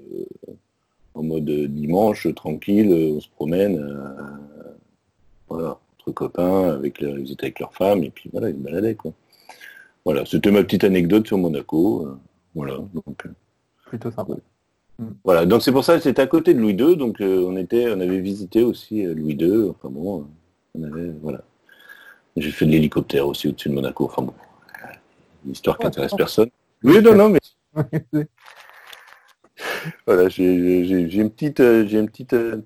en 1.13 1.23
mode 1.23 1.49
euh, 1.49 1.67
dimanche 1.67 2.27
tranquille, 2.35 2.91
on 3.15 3.19
se 3.21 3.29
promène, 3.29 3.77
voilà, 5.49 5.79
entre 5.97 6.11
copains, 6.11 6.69
avec 6.71 7.01
leur- 7.01 7.17
ils 7.19 7.31
étaient 7.31 7.45
avec 7.45 7.59
leurs 7.59 7.73
femmes 7.73 8.03
et 8.03 8.09
puis 8.09 8.29
voilà 8.31 8.49
ils 8.49 8.55
se 8.55 8.59
baladaient 8.59 8.95
quoi. 8.95 9.13
Voilà, 10.03 10.25
c'était 10.25 10.51
ma 10.51 10.63
petite 10.63 10.83
anecdote 10.83 11.27
sur 11.27 11.37
Monaco, 11.37 12.07
voilà. 12.55 12.77
Donc, 12.93 13.27
Plutôt 13.85 14.09
sympa. 14.09 14.33
voilà, 15.23 15.45
donc 15.45 15.61
c'est 15.61 15.71
pour 15.71 15.83
ça 15.83 15.95
que 15.97 16.01
c'était 16.01 16.21
à 16.23 16.27
côté 16.27 16.53
de 16.55 16.59
Louis 16.59 16.73
II, 16.73 16.97
donc 16.97 17.21
euh, 17.21 17.45
on 17.47 17.55
était, 17.55 17.87
on 17.91 17.99
avait 17.99 18.19
visité 18.19 18.63
aussi 18.63 19.05
euh, 19.05 19.13
Louis 19.13 19.35
II, 19.35 19.69
enfin 19.69 19.89
bon, 19.89 20.25
on 20.73 20.83
avait, 20.83 21.11
voilà. 21.21 21.41
J'ai 22.37 22.49
fait 22.51 22.65
de 22.65 22.71
l'hélicoptère 22.71 23.27
aussi 23.27 23.47
au-dessus 23.49 23.69
de 23.69 23.73
Monaco, 23.75 24.05
enfin 24.05 24.23
bon, 24.23 24.33
une 25.45 25.51
histoire 25.51 25.77
qui 25.77 25.83
Ouais, 25.83 25.87
intéresse 25.87 26.11
c'est 26.11 26.17
personne. 26.17 26.49
Oui, 26.83 27.01
non, 27.01 27.15
non, 27.15 27.29
mais 27.29 27.39
voilà, 30.05 30.27
j'ai 30.29 30.45
une 30.45 31.29
petite, 31.29 31.59
euh, 31.59 31.85
j'ai 31.87 31.99
une 31.99 32.09
petite, 32.09 32.33
euh, 32.33 32.61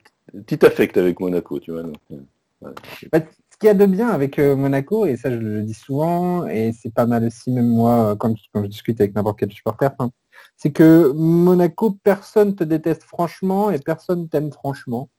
petit 0.46 0.66
affect 0.66 0.98
avec 0.98 1.20
Monaco, 1.20 1.60
tu 1.60 1.72
vois. 1.72 1.84
donc, 1.84 1.96
euh, 2.12 2.72
Bah, 3.12 3.20
ce 3.52 3.58
qu'il 3.58 3.68
y 3.68 3.70
a 3.70 3.74
de 3.74 3.86
bien 3.86 4.10
avec 4.10 4.40
Monaco, 4.40 5.06
et 5.06 5.16
ça 5.16 5.30
je 5.32 5.38
le 5.38 5.62
dis 5.62 5.74
souvent, 5.74 6.48
et 6.48 6.72
c'est 6.74 6.94
pas 6.94 7.06
mal 7.06 7.26
aussi, 7.26 7.52
même 7.52 7.68
moi, 7.68 8.16
quand, 8.18 8.34
quand 8.54 8.64
je 8.64 8.68
discute 8.68 9.00
avec 9.00 9.16
n'importe 9.16 9.40
quel 9.40 9.52
supporter, 9.52 9.92
hein, 10.00 10.10
c'est 10.58 10.72
que 10.72 11.12
Monaco, 11.14 11.92
personne 12.04 12.56
te 12.56 12.64
déteste 12.64 13.04
franchement 13.04 13.72
et 13.72 13.80
personne 13.80 14.28
t'aime 14.30 14.52
franchement. 14.52 15.10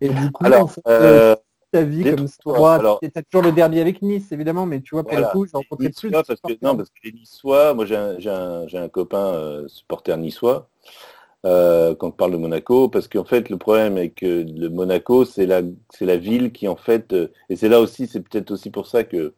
Et 0.00 0.08
du 0.08 0.30
coup, 0.32 0.44
Alors, 0.44 0.62
en 0.64 0.66
fait, 0.68 0.80
euh, 0.88 1.36
ta 1.74 1.82
vie 1.82 2.04
comme. 2.04 2.26
Toi, 2.40 2.74
Alors- 2.74 3.00
t'as 3.00 3.22
toujours 3.22 3.44
le 3.44 3.52
derby 3.52 3.80
avec 3.80 4.00
Nice, 4.00 4.30
évidemment, 4.32 4.64
mais 4.66 4.80
tu 4.80 4.94
vois, 4.94 5.02
pour 5.02 5.12
Voilà. 5.12 5.28
le 5.28 5.32
coup, 5.32 5.46
j'ai 5.46 5.56
rencontré 5.56 5.90
plus. 5.90 6.10
Parce 6.10 6.28
que, 6.28 6.52
non, 6.62 6.76
parce 6.76 6.90
que 6.90 7.00
les 7.04 7.12
Niçois, 7.12 7.74
moi 7.74 7.84
j'ai 7.84 7.96
un, 8.78 8.88
copain 8.88 9.26
euh, 9.34 9.68
supporter 9.68 10.16
niçois, 10.16 10.68
euh, 11.44 11.94
quand 11.94 12.08
on 12.08 12.12
parle 12.12 12.32
de 12.32 12.36
Monaco, 12.36 12.88
parce 12.88 13.08
qu'en 13.08 13.24
fait 13.24 13.50
le 13.50 13.58
problème 13.58 13.96
avec 13.96 14.22
euh, 14.22 14.44
le 14.46 14.68
Monaco, 14.68 15.24
c'est 15.24 15.46
la, 15.46 15.62
c'est 15.90 16.06
la 16.06 16.16
ville 16.16 16.52
qui 16.52 16.68
en 16.68 16.76
fait, 16.76 17.12
euh, 17.12 17.28
et 17.48 17.56
c'est 17.56 17.68
là 17.68 17.80
aussi, 17.80 18.06
c'est 18.06 18.20
peut-être 18.20 18.50
aussi 18.52 18.70
pour 18.70 18.86
ça 18.86 19.04
que, 19.04 19.34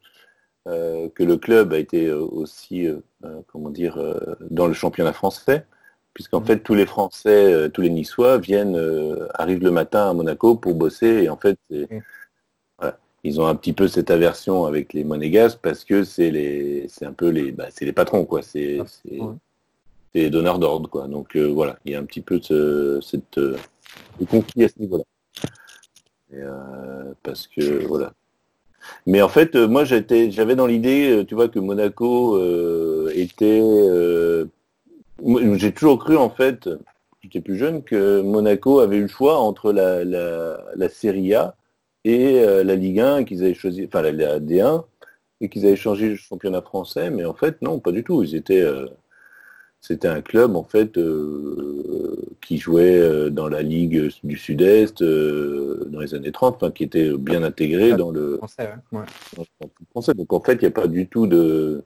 que 0.67 1.23
le 1.23 1.37
club 1.37 1.73
a 1.73 1.79
été 1.79 2.11
aussi, 2.13 2.89
comment 3.47 3.71
dire, 3.71 3.95
dans 4.51 4.67
le 4.67 4.73
championnat 4.75 5.13
français, 5.13 5.65
puisqu'en 6.13 6.41
Mhm. 6.41 6.47
fait 6.47 6.59
tous 6.59 6.75
les 6.75 6.87
Français, 6.87 7.71
tous 7.73 7.83
les 7.83 7.91
Niçois 7.91 8.39
viennent, 8.39 8.77
euh, 8.77 9.29
arrivent 9.35 9.63
le 9.63 9.71
matin 9.71 10.11
à 10.11 10.13
Monaco 10.13 10.57
pour 10.57 10.75
bosser, 10.75 11.23
et 11.25 11.29
en 11.29 11.37
fait 11.37 11.57
c'est 11.71 11.89
Mhm. 11.91 12.03
Ils 13.27 13.41
ont 13.41 13.47
un 13.47 13.55
petit 13.55 13.73
peu 13.73 13.89
cette 13.89 14.11
aversion 14.11 14.65
avec 14.67 14.93
les 14.93 15.05
monégasques 15.05 15.59
parce 15.63 15.85
que 15.85 16.05
c'est 16.05 16.31
les 16.31 16.87
c'est 16.89 17.07
un 17.07 17.13
peu 17.13 17.29
les 17.29 17.53
bah, 17.53 17.67
c'est 17.71 17.85
les 17.85 17.93
patrons 17.93 18.25
quoi. 18.25 18.43
C'est 18.43 18.79
c'est 18.87 19.21
Ouais. 19.21 19.35
c'est 20.15 20.21
les 20.23 20.31
donneurs 20.31 20.59
d'ordre 20.59 20.89
quoi. 20.89 21.09
Donc 21.09 21.37
euh, 21.37 21.47
voilà 21.47 21.79
il 21.85 21.93
y 21.93 21.95
a 21.95 22.01
un 22.01 22.05
petit 22.05 22.21
peu 22.21 22.41
ce, 22.43 23.01
cette 23.03 23.39
euh, 23.39 23.57
à 24.21 24.69
ce 24.69 24.79
niveau 24.81 24.99
là 24.99 25.05
parce 27.23 27.47
que 27.47 27.87
voilà. 27.87 28.13
Mais 29.07 29.23
en 29.23 29.29
fait 29.29 29.57
euh, 29.57 29.67
moi 29.69 29.85
j'étais 29.85 30.31
j'avais 30.31 30.57
dans 30.57 30.67
l'idée 30.67 31.11
euh, 31.11 31.25
tu 31.25 31.35
vois 31.35 31.49
que 31.49 31.59
Monaco 31.59 32.37
euh, 32.37 33.11
était 33.15 33.61
euh, 33.63 34.47
j'ai 35.55 35.73
toujours 35.73 35.99
cru 35.99 36.17
en 36.17 36.31
fait 36.31 36.69
j'étais 37.23 37.41
plus 37.41 37.57
jeune 37.57 37.83
que 37.83 38.21
Monaco 38.21 38.81
avait 38.81 38.99
eu 38.99 39.03
le 39.03 39.09
choix 39.09 39.39
entre 39.39 39.73
la, 39.73 40.05
la, 40.05 40.59
la 40.77 40.89
Serie 40.89 41.35
A 41.35 41.57
et 42.07 42.39
euh, 42.39 42.63
la 42.63 42.77
Ligue 42.77 43.01
1 43.01 43.25
qu'ils 43.25 43.43
avaient 43.43 43.55
choisi, 43.55 43.85
enfin 43.85 44.01
la, 44.01 44.13
la 44.13 44.39
D1 44.39 44.85
et 45.41 45.49
qu'ils 45.49 45.67
avaient 45.67 45.75
changé 45.75 46.09
le 46.11 46.15
championnat 46.15 46.63
français, 46.63 47.11
mais 47.11 47.25
en 47.25 47.35
fait 47.35 47.61
non, 47.63 47.81
pas 47.81 47.91
du 47.91 48.05
tout. 48.05 48.23
Ils 48.23 48.37
étaient, 48.37 48.61
euh, 48.61 48.87
c'était 49.81 50.07
un 50.07 50.23
club 50.23 50.55
en 50.55 50.63
fait 50.63 50.97
euh, 50.99 52.37
qui 52.41 52.59
jouait 52.59 53.29
dans 53.31 53.49
la 53.49 53.61
Ligue 53.61 54.09
du 54.23 54.37
Sud-Est 54.37 55.03
dans 55.03 56.01
les 56.01 56.15
années 56.15 56.31
30, 56.31 56.55
enfin, 56.55 56.71
qui 56.71 56.85
était 56.85 57.11
bien 57.19 57.43
intégré 57.43 57.95
dans 57.95 58.13
le, 58.13 58.37
Français, 58.37 58.73
ouais. 58.93 59.01
Ouais. 59.01 59.07
dans 59.37 59.43
le 59.43 59.67
foot 59.77 59.89
français. 59.91 60.15
Donc 60.15 60.33
en 60.33 60.41
fait, 60.41 60.55
il 60.55 60.61
n'y 60.61 60.67
a 60.67 60.71
pas 60.71 60.87
du 60.87 61.09
tout 61.09 61.27
de, 61.27 61.83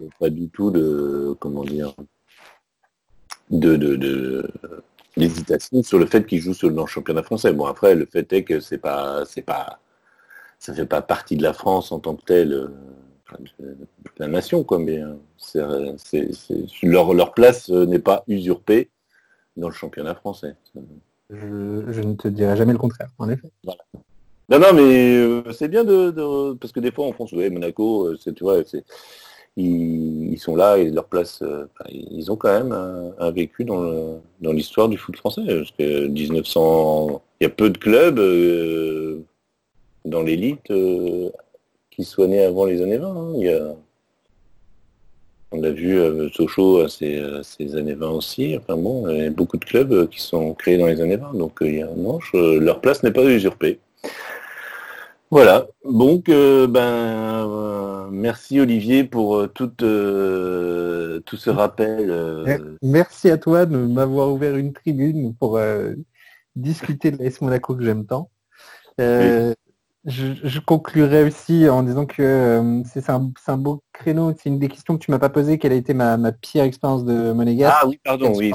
y 0.00 0.06
a 0.06 0.10
pas 0.18 0.30
du 0.30 0.48
tout 0.48 0.70
de, 0.70 1.36
comment 1.40 1.62
dire, 1.62 1.92
de, 3.50 3.76
de, 3.76 3.96
de 3.96 4.50
d'hésitation 5.16 5.82
sur 5.82 5.98
le 5.98 6.06
fait 6.06 6.26
qu'ils 6.26 6.40
jouent 6.40 6.54
sur, 6.54 6.70
dans 6.70 6.82
le 6.82 6.88
championnat 6.88 7.22
français. 7.22 7.52
Bon 7.52 7.66
après, 7.66 7.94
le 7.94 8.06
fait 8.06 8.30
est 8.32 8.44
que 8.44 8.60
c'est 8.60 8.78
pas, 8.78 9.24
c'est 9.24 9.42
pas, 9.42 9.80
ça 10.58 10.74
fait 10.74 10.86
pas 10.86 11.02
partie 11.02 11.36
de 11.36 11.42
la 11.42 11.52
France 11.52 11.92
en 11.92 12.00
tant 12.00 12.14
que 12.16 12.24
telle, 12.24 12.52
euh, 12.52 12.68
la 14.18 14.28
nation 14.28 14.62
quoi. 14.64 14.78
Mais 14.78 15.02
euh, 15.02 15.14
c'est, 15.96 16.28
leur 16.82 17.14
leur 17.14 17.32
place 17.32 17.70
euh, 17.70 17.86
n'est 17.86 17.98
pas 17.98 18.24
usurpée 18.28 18.90
dans 19.56 19.68
le 19.68 19.74
championnat 19.74 20.14
français. 20.14 20.54
Je, 21.30 21.84
je 21.88 22.00
ne 22.02 22.14
te 22.14 22.28
dirai 22.28 22.56
jamais 22.56 22.72
le 22.72 22.78
contraire, 22.78 23.10
en 23.18 23.28
effet. 23.28 23.50
Non, 24.48 24.60
non, 24.60 24.72
mais 24.74 25.52
c'est 25.52 25.66
bien 25.68 25.82
de, 25.82 26.10
de- 26.10 26.54
parce 26.54 26.72
que 26.72 26.78
des 26.78 26.92
fois 26.92 27.06
on 27.06 27.12
pense, 27.12 27.32
ouais, 27.32 27.50
Monaco, 27.50 28.16
c'est, 28.16 28.32
tu 28.32 28.44
vois, 28.44 28.62
c'est, 28.64 28.84
ils, 29.56 30.38
sont 30.38 30.54
là 30.56 30.76
et 30.78 30.90
leur 30.90 31.06
place, 31.06 31.40
euh, 31.42 31.66
ils 31.90 32.30
ont 32.30 32.36
quand 32.36 32.52
même 32.52 32.72
un, 32.72 33.30
vécu 33.30 33.64
dans, 33.64 34.20
l'histoire 34.40 34.88
du 34.88 34.98
foot 34.98 35.16
français. 35.16 35.42
Parce 35.46 35.70
que 35.72 36.06
1900, 36.06 37.22
il 37.40 37.44
y 37.44 37.46
a 37.46 37.50
peu 37.50 37.70
de 37.70 37.78
clubs 37.78 38.18
euh, 38.18 39.22
dans 40.04 40.22
l'élite 40.22 40.70
euh, 40.70 41.30
qui 41.90 42.04
soient 42.04 42.28
nés 42.28 42.44
avant 42.44 42.66
les 42.66 42.82
années 42.82 42.98
20. 42.98 43.08
hein. 43.08 43.74
On 45.52 45.62
a 45.62 45.70
vu 45.70 45.98
Sochaux 46.34 46.80
à 46.80 46.88
ces, 46.88 47.76
années 47.76 47.94
20 47.94 48.10
aussi. 48.10 48.56
Enfin 48.58 48.76
bon, 48.76 49.08
il 49.08 49.22
y 49.22 49.26
a 49.26 49.30
beaucoup 49.30 49.56
de 49.56 49.64
clubs 49.64 50.08
qui 50.08 50.20
sont 50.20 50.52
créés 50.54 50.76
dans 50.76 50.86
les 50.88 51.00
années 51.00 51.16
20. 51.16 51.34
Donc 51.34 51.58
il 51.60 51.76
y 51.76 51.82
a, 51.82 51.88
non, 51.96 52.20
je- 52.20 52.58
leur 52.58 52.80
place 52.80 53.02
n'est 53.02 53.12
pas 53.12 53.24
usurpée. 53.24 53.78
Voilà. 55.30 55.66
Donc, 55.84 56.28
euh, 56.28 56.66
ben, 56.66 56.80
euh, 57.48 58.08
merci 58.10 58.60
Olivier 58.60 59.04
pour 59.04 59.36
euh, 59.36 59.46
tout, 59.48 59.68
tout 59.68 61.36
ce 61.36 61.50
rappel. 61.50 62.10
euh, 62.10 62.76
Merci 62.82 63.30
à 63.30 63.38
toi 63.38 63.66
de 63.66 63.76
m'avoir 63.76 64.32
ouvert 64.32 64.56
une 64.56 64.72
tribune 64.72 65.34
pour 65.34 65.58
discuter 66.54 67.10
de 67.10 67.22
l'AS 67.22 67.40
Monaco 67.40 67.74
que 67.74 67.82
j'aime 67.82 68.06
tant. 68.06 68.30
Je, 70.08 70.34
je 70.44 70.60
conclurai 70.60 71.24
aussi 71.24 71.68
en 71.68 71.82
disant 71.82 72.06
que 72.06 72.82
c'est 72.88 73.10
un, 73.10 73.32
un 73.48 73.56
beau 73.56 73.82
créneau. 73.92 74.32
C'est 74.38 74.48
une 74.48 74.60
des 74.60 74.68
questions 74.68 74.96
que 74.96 75.04
tu 75.04 75.10
m'as 75.10 75.18
pas 75.18 75.30
posées. 75.30 75.58
Quelle 75.58 75.72
a 75.72 75.76
été 75.76 75.94
ma, 75.94 76.16
ma 76.16 76.30
pire 76.30 76.62
expérience 76.62 77.04
de 77.04 77.32
monégasque? 77.32 77.74
Ah 77.82 77.88
oui, 77.88 77.98
pardon, 78.04 78.32
oui. 78.36 78.52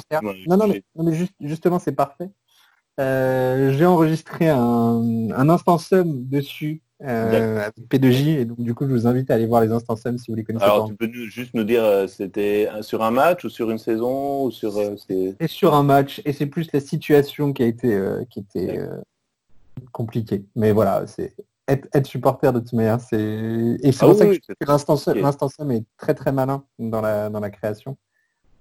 Non, 0.47 0.55
non, 0.55 0.67
mais, 0.67 0.81
non, 0.95 1.03
mais 1.03 1.13
juste- 1.13 1.33
justement, 1.41 1.77
c'est 1.79 1.91
parfait. 1.91 2.29
Euh, 2.99 3.71
J'ai 3.73 3.85
enregistré 3.85 4.49
un, 4.49 5.29
un 5.35 5.49
instant 5.49 5.77
sum 5.77 6.27
dessus 6.27 6.81
euh, 7.03 7.61
avec 7.65 7.87
P2J 7.89 8.37
et 8.39 8.45
donc 8.45 8.59
du 8.61 8.75
coup 8.75 8.85
je 8.85 8.91
vous 8.91 9.07
invite 9.07 9.31
à 9.31 9.35
aller 9.35 9.47
voir 9.47 9.61
les 9.61 9.71
instants 9.71 9.95
sum 9.95 10.17
si 10.19 10.29
vous 10.29 10.35
les 10.35 10.43
connaissez 10.43 10.65
Alors, 10.65 10.83
pas. 10.83 10.87
tu 10.89 10.95
peux 10.95 11.09
juste 11.29 11.53
nous 11.55 11.63
dire, 11.63 11.83
euh, 11.83 12.05
c'était 12.07 12.69
sur 12.81 13.01
un 13.01 13.09
match 13.11 13.43
ou 13.43 13.49
sur 13.49 13.71
une 13.71 13.79
saison 13.79 14.43
ou 14.45 14.51
sur... 14.51 14.73
c'est- 14.99 15.35
Et 15.39 15.47
sur 15.47 15.73
un 15.73 15.83
match 15.83 16.21
et 16.25 16.33
c'est 16.33 16.45
plus 16.45 16.71
la 16.73 16.79
situation 16.79 17.53
qui 17.53 17.63
a 17.63 17.65
été 17.65 17.91
euh, 17.93 18.23
qui 18.29 18.39
était 18.41 18.79
compliquée. 19.91 20.45
Mais 20.55 20.71
voilà, 20.71 21.07
c'est 21.07 21.33
être, 21.67 21.87
être 21.93 22.05
supporter 22.07 22.51
de 22.53 22.59
toute 22.59 22.73
manière, 22.73 22.99
c'est 22.99 23.17
et 23.81 23.91
c'est 23.91 24.03
Ah 24.03 24.05
pour 24.07 24.09
oui, 24.13 24.17
ça 24.19 24.25
que 24.25 24.29
oui, 24.31 24.35
je 24.35 24.41
trouve 24.41 24.55
c'est- 24.59 24.65
que 24.65 24.71
l'instant 24.71 24.95
sum, 24.97 25.13
ok. 25.17 25.21
l'instant 25.21 25.47
sum 25.49 25.71
est 25.71 25.85
très 25.97 26.13
très 26.13 26.31
malin 26.31 26.65
dans 26.77 27.01
la 27.01 27.29
dans 27.29 27.39
la 27.39 27.49
création 27.49 27.97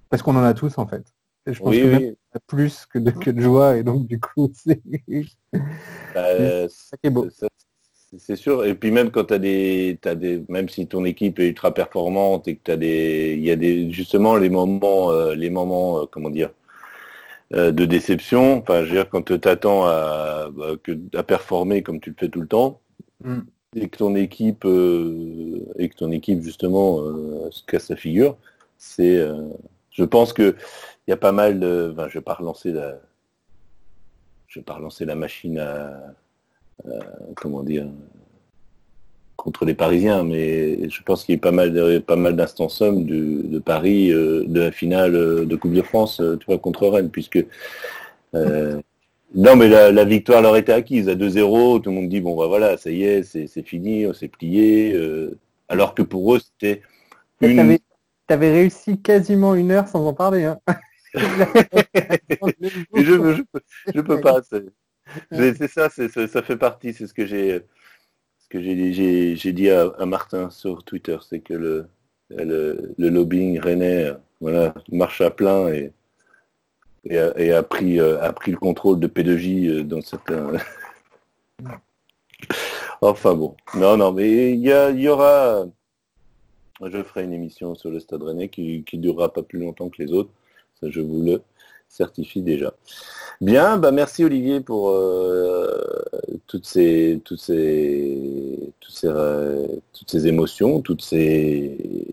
parce 0.09 0.23
qu'on 0.23 0.37
en 0.37 0.43
a 0.45 0.55
tous 0.55 0.79
en 0.79 0.87
fait. 0.87 1.05
Je 1.47 1.59
pense 1.59 1.69
Oui, 1.71 1.81
que 1.83 1.87
même 1.87 2.15
plus 2.47 2.87
que 2.87 2.99
de, 2.99 3.11
que 3.11 3.31
de 3.31 3.41
joie 3.41 3.77
et 3.77 3.83
donc 3.83 4.07
du 4.07 4.21
coup 4.21 4.51
c'est 4.55 4.81
euh, 6.17 6.69
ça 6.69 6.97
qui 6.97 7.07
est 7.09 7.11
beau. 7.11 7.29
ça, 7.31 7.49
c'est- 8.19 8.37
sûr. 8.37 8.65
Et 8.65 8.75
puis 8.75 8.91
même 8.91 9.11
quand 9.11 9.25
tu 9.25 9.35
as 9.35 9.39
des, 9.39 9.99
t'as 10.01 10.15
des, 10.15 10.43
même 10.49 10.69
si 10.69 10.87
ton 10.87 11.05
équipe 11.05 11.39
est 11.39 11.49
ultra 11.49 11.73
performante 11.73 12.49
et 12.49 12.57
que 12.57 12.61
tu 12.65 12.71
as 12.73 12.77
des, 12.77 13.35
il 13.39 13.45
y 13.45 13.51
a 13.51 13.57
des, 13.57 13.91
justement 13.93 14.37
les 14.37 14.49
moments, 14.51 15.11
euh, 15.13 15.35
les 15.35 15.51
moments, 15.51 16.01
euh, 16.01 16.07
comment 16.11 16.31
dire, 16.31 16.51
euh, 17.55 17.73
de 17.73 17.85
déception. 17.85 18.59
Enfin, 18.59 18.83
je 18.85 18.89
veux 18.91 18.97
dire, 18.97 19.09
quand 19.09 19.23
tu 19.23 19.39
t'attends 19.39 19.85
à, 19.87 20.49
bah, 20.53 20.73
que- 20.83 20.99
à 21.17 21.23
performer 21.23 21.83
comme 21.83 22.01
tu 22.01 22.11
le 22.11 22.17
fais 22.19 22.29
tout 22.29 22.41
le 22.41 22.49
temps, 22.49 22.81
Mm. 23.23 23.41
et 23.77 23.89
que 23.89 23.99
ton 23.99 24.15
équipe 24.17 24.65
et 24.65 25.89
que 25.91 25.95
ton 25.95 26.11
équipe 26.11 26.43
justement 26.43 26.99
se 27.51 27.63
casse 27.67 27.87
sa 27.87 27.97
figure, 27.97 28.37
c'est, 28.79 29.19
je 29.91 30.05
pense 30.05 30.33
que 30.33 30.57
y 31.11 31.13
a 31.13 31.17
pas 31.17 31.33
mal 31.33 31.61
de, 31.61 31.91
enfin, 31.93 32.09
je 32.09 32.15
vais 32.19 32.25
pas 32.25 32.35
relancer 32.35 32.73
la, 32.73 32.99
je 34.49 34.61
vais 34.61 34.65
pas 34.65 34.75
relancer 34.75 35.05
la 35.05 35.15
machine 35.15 35.59
à, 35.59 36.15
à- 36.85 36.91
comment 37.37 37.63
dire, 37.63 37.87
contre 39.37 39.65
les 39.65 39.75
Parisiens, 39.75 40.23
mais 40.23 40.89
je 40.91 41.03
pense 41.03 41.25
qu'il 41.25 41.35
y 41.35 41.39
a 41.39 41.41
pas 41.41 41.51
mal 41.53 41.73
de, 41.73 41.99
pas 41.99 42.17
mal 42.17 42.37
d'instances 42.37 42.81
hommes 42.83 43.07
de, 43.07 43.43
de 43.43 43.59
Paris 43.59 44.13
euh, 44.13 44.45
de 44.47 44.61
la 44.61 44.71
finale 44.73 45.15
euh, 45.15 45.47
de 45.47 45.57
Coupe 45.57 45.73
de 45.73 45.83
France, 45.83 46.21
euh, 46.21 46.37
tu 46.37 46.47
vois, 46.47 46.59
contre 46.59 46.87
Rennes, 46.89 47.11
puisque 47.11 47.45
euh, 48.35 48.81
non, 49.35 49.57
mais 49.57 49.69
la, 49.69 49.93
la 49.93 50.05
victoire 50.05 50.43
leur 50.43 50.57
était 50.57 50.73
acquise 50.73 51.09
à 51.09 51.15
2-0. 51.15 51.81
Tout 51.81 51.91
le 51.91 51.97
monde 51.97 52.09
dit 52.09 52.21
bon, 52.21 52.37
bah 52.37 52.49
voilà, 52.49 52.77
ça 52.77 52.91
y 52.91 53.05
est, 53.05 53.23
c'est 53.23 53.47
c'est 53.47 53.63
fini, 53.63 54.07
on 54.07 54.13
s'est 54.13 54.29
plié. 54.29 54.93
euh, 54.95 55.39
alors 55.69 55.95
que 55.95 56.03
pour 56.03 56.35
eux, 56.35 56.41
c'était 56.41 56.83
une. 57.41 57.79
T'avais 58.27 58.53
réussi 58.53 59.01
quasiment 59.01 59.55
une 59.55 59.73
heure 59.73 59.89
sans 59.89 60.07
en 60.07 60.15
parler. 60.15 60.45
Hein. 60.45 60.61
Je, 62.95 63.03
je, 63.33 63.43
peux- 63.43 63.61
je 63.95 64.01
peux 64.01 64.21
pas. 64.21 64.41
C'est 65.33 65.69
ça, 65.69 65.89
ça, 65.91 66.09
ça 66.29 66.43
fait 66.43 66.57
partie. 66.57 66.93
C'est 66.95 67.07
ce 67.07 67.15
que 67.15 67.27
j'ai, 67.27 67.63
ce 68.41 68.49
que 68.49 68.61
j'ai, 68.63 69.53
dit 69.53 69.71
à, 69.71 69.89
à 69.99 70.07
Martin 70.07 70.51
sur 70.51 70.85
Twitter, 70.85 71.19
c'est 71.29 71.41
que 71.41 71.55
le, 71.55 71.89
le, 72.31 72.95
le 72.99 73.09
lobbying 73.11 73.61
rennais, 73.61 74.13
voilà, 74.41 74.75
marche 74.93 75.21
à 75.21 75.31
plein 75.31 75.69
et 75.69 75.93
et 77.05 77.19
a, 77.19 77.39
et 77.39 77.53
a 77.53 77.63
pris 77.63 77.99
euh, 78.01 78.21
a 78.23 78.33
pris 78.33 78.51
le 78.53 78.57
contrôle 78.59 79.01
de 79.01 79.07
P2J 79.09 79.69
euh, 79.69 79.85
dans 79.85 80.01
certains. 80.03 80.53
enfin 83.01 83.35
bon, 83.35 83.57
non, 83.75 83.97
non, 83.97 84.13
mais 84.13 84.53
il 84.55 84.61
y, 84.61 84.73
a- 84.73 84.91
y 84.91 85.09
aura. 85.09 85.67
Je 86.85 87.03
ferai 87.03 87.25
une 87.25 87.33
émission 87.33 87.75
sur 87.75 87.91
le 87.91 88.01
Stade 88.01 88.23
Rennais 88.23 88.49
qui, 88.49 88.85
qui 88.85 88.99
durera 88.99 89.33
pas 89.33 89.43
plus 89.43 89.59
longtemps 89.61 89.89
que 89.89 90.03
les 90.03 90.13
autres. 90.13 90.31
Ça, 90.83 90.89
je 90.91 91.01
vous 91.01 91.23
le 91.23 91.43
certifie 91.89 92.41
déjà. 92.43 92.73
Bien, 93.41 93.77
bah 93.79 93.91
merci 93.91 94.25
Olivier 94.25 94.61
pour 94.61 94.91
euh, 94.91 95.81
toutes 96.47 96.67
ces 96.67 97.21
toutes 97.25 97.41
ces 97.41 98.73
toutes 98.81 98.95
ces 98.95 99.09
euh, 99.09 99.67
toutes 99.93 100.11
ces 100.11 100.27
émotions, 100.27 100.81
toutes 100.83 101.03
ces 101.03 102.07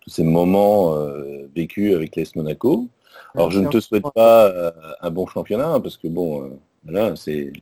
tous 0.00 0.10
ces 0.10 0.24
moments 0.24 0.96
euh, 0.96 1.46
vécus 1.54 1.94
avec 1.94 2.16
l'AS 2.16 2.34
Monaco. 2.34 2.88
Alors 3.34 3.50
je 3.50 3.60
ne 3.60 3.68
te 3.68 3.78
souhaite 3.80 4.06
pas 4.14 4.72
un 5.00 5.10
bon 5.10 5.26
championnat 5.26 5.68
hein, 5.68 5.80
parce 5.80 5.96
que 5.96 6.08
bon, 6.08 6.58
voilà, 6.84 7.14
c'est 7.16 7.52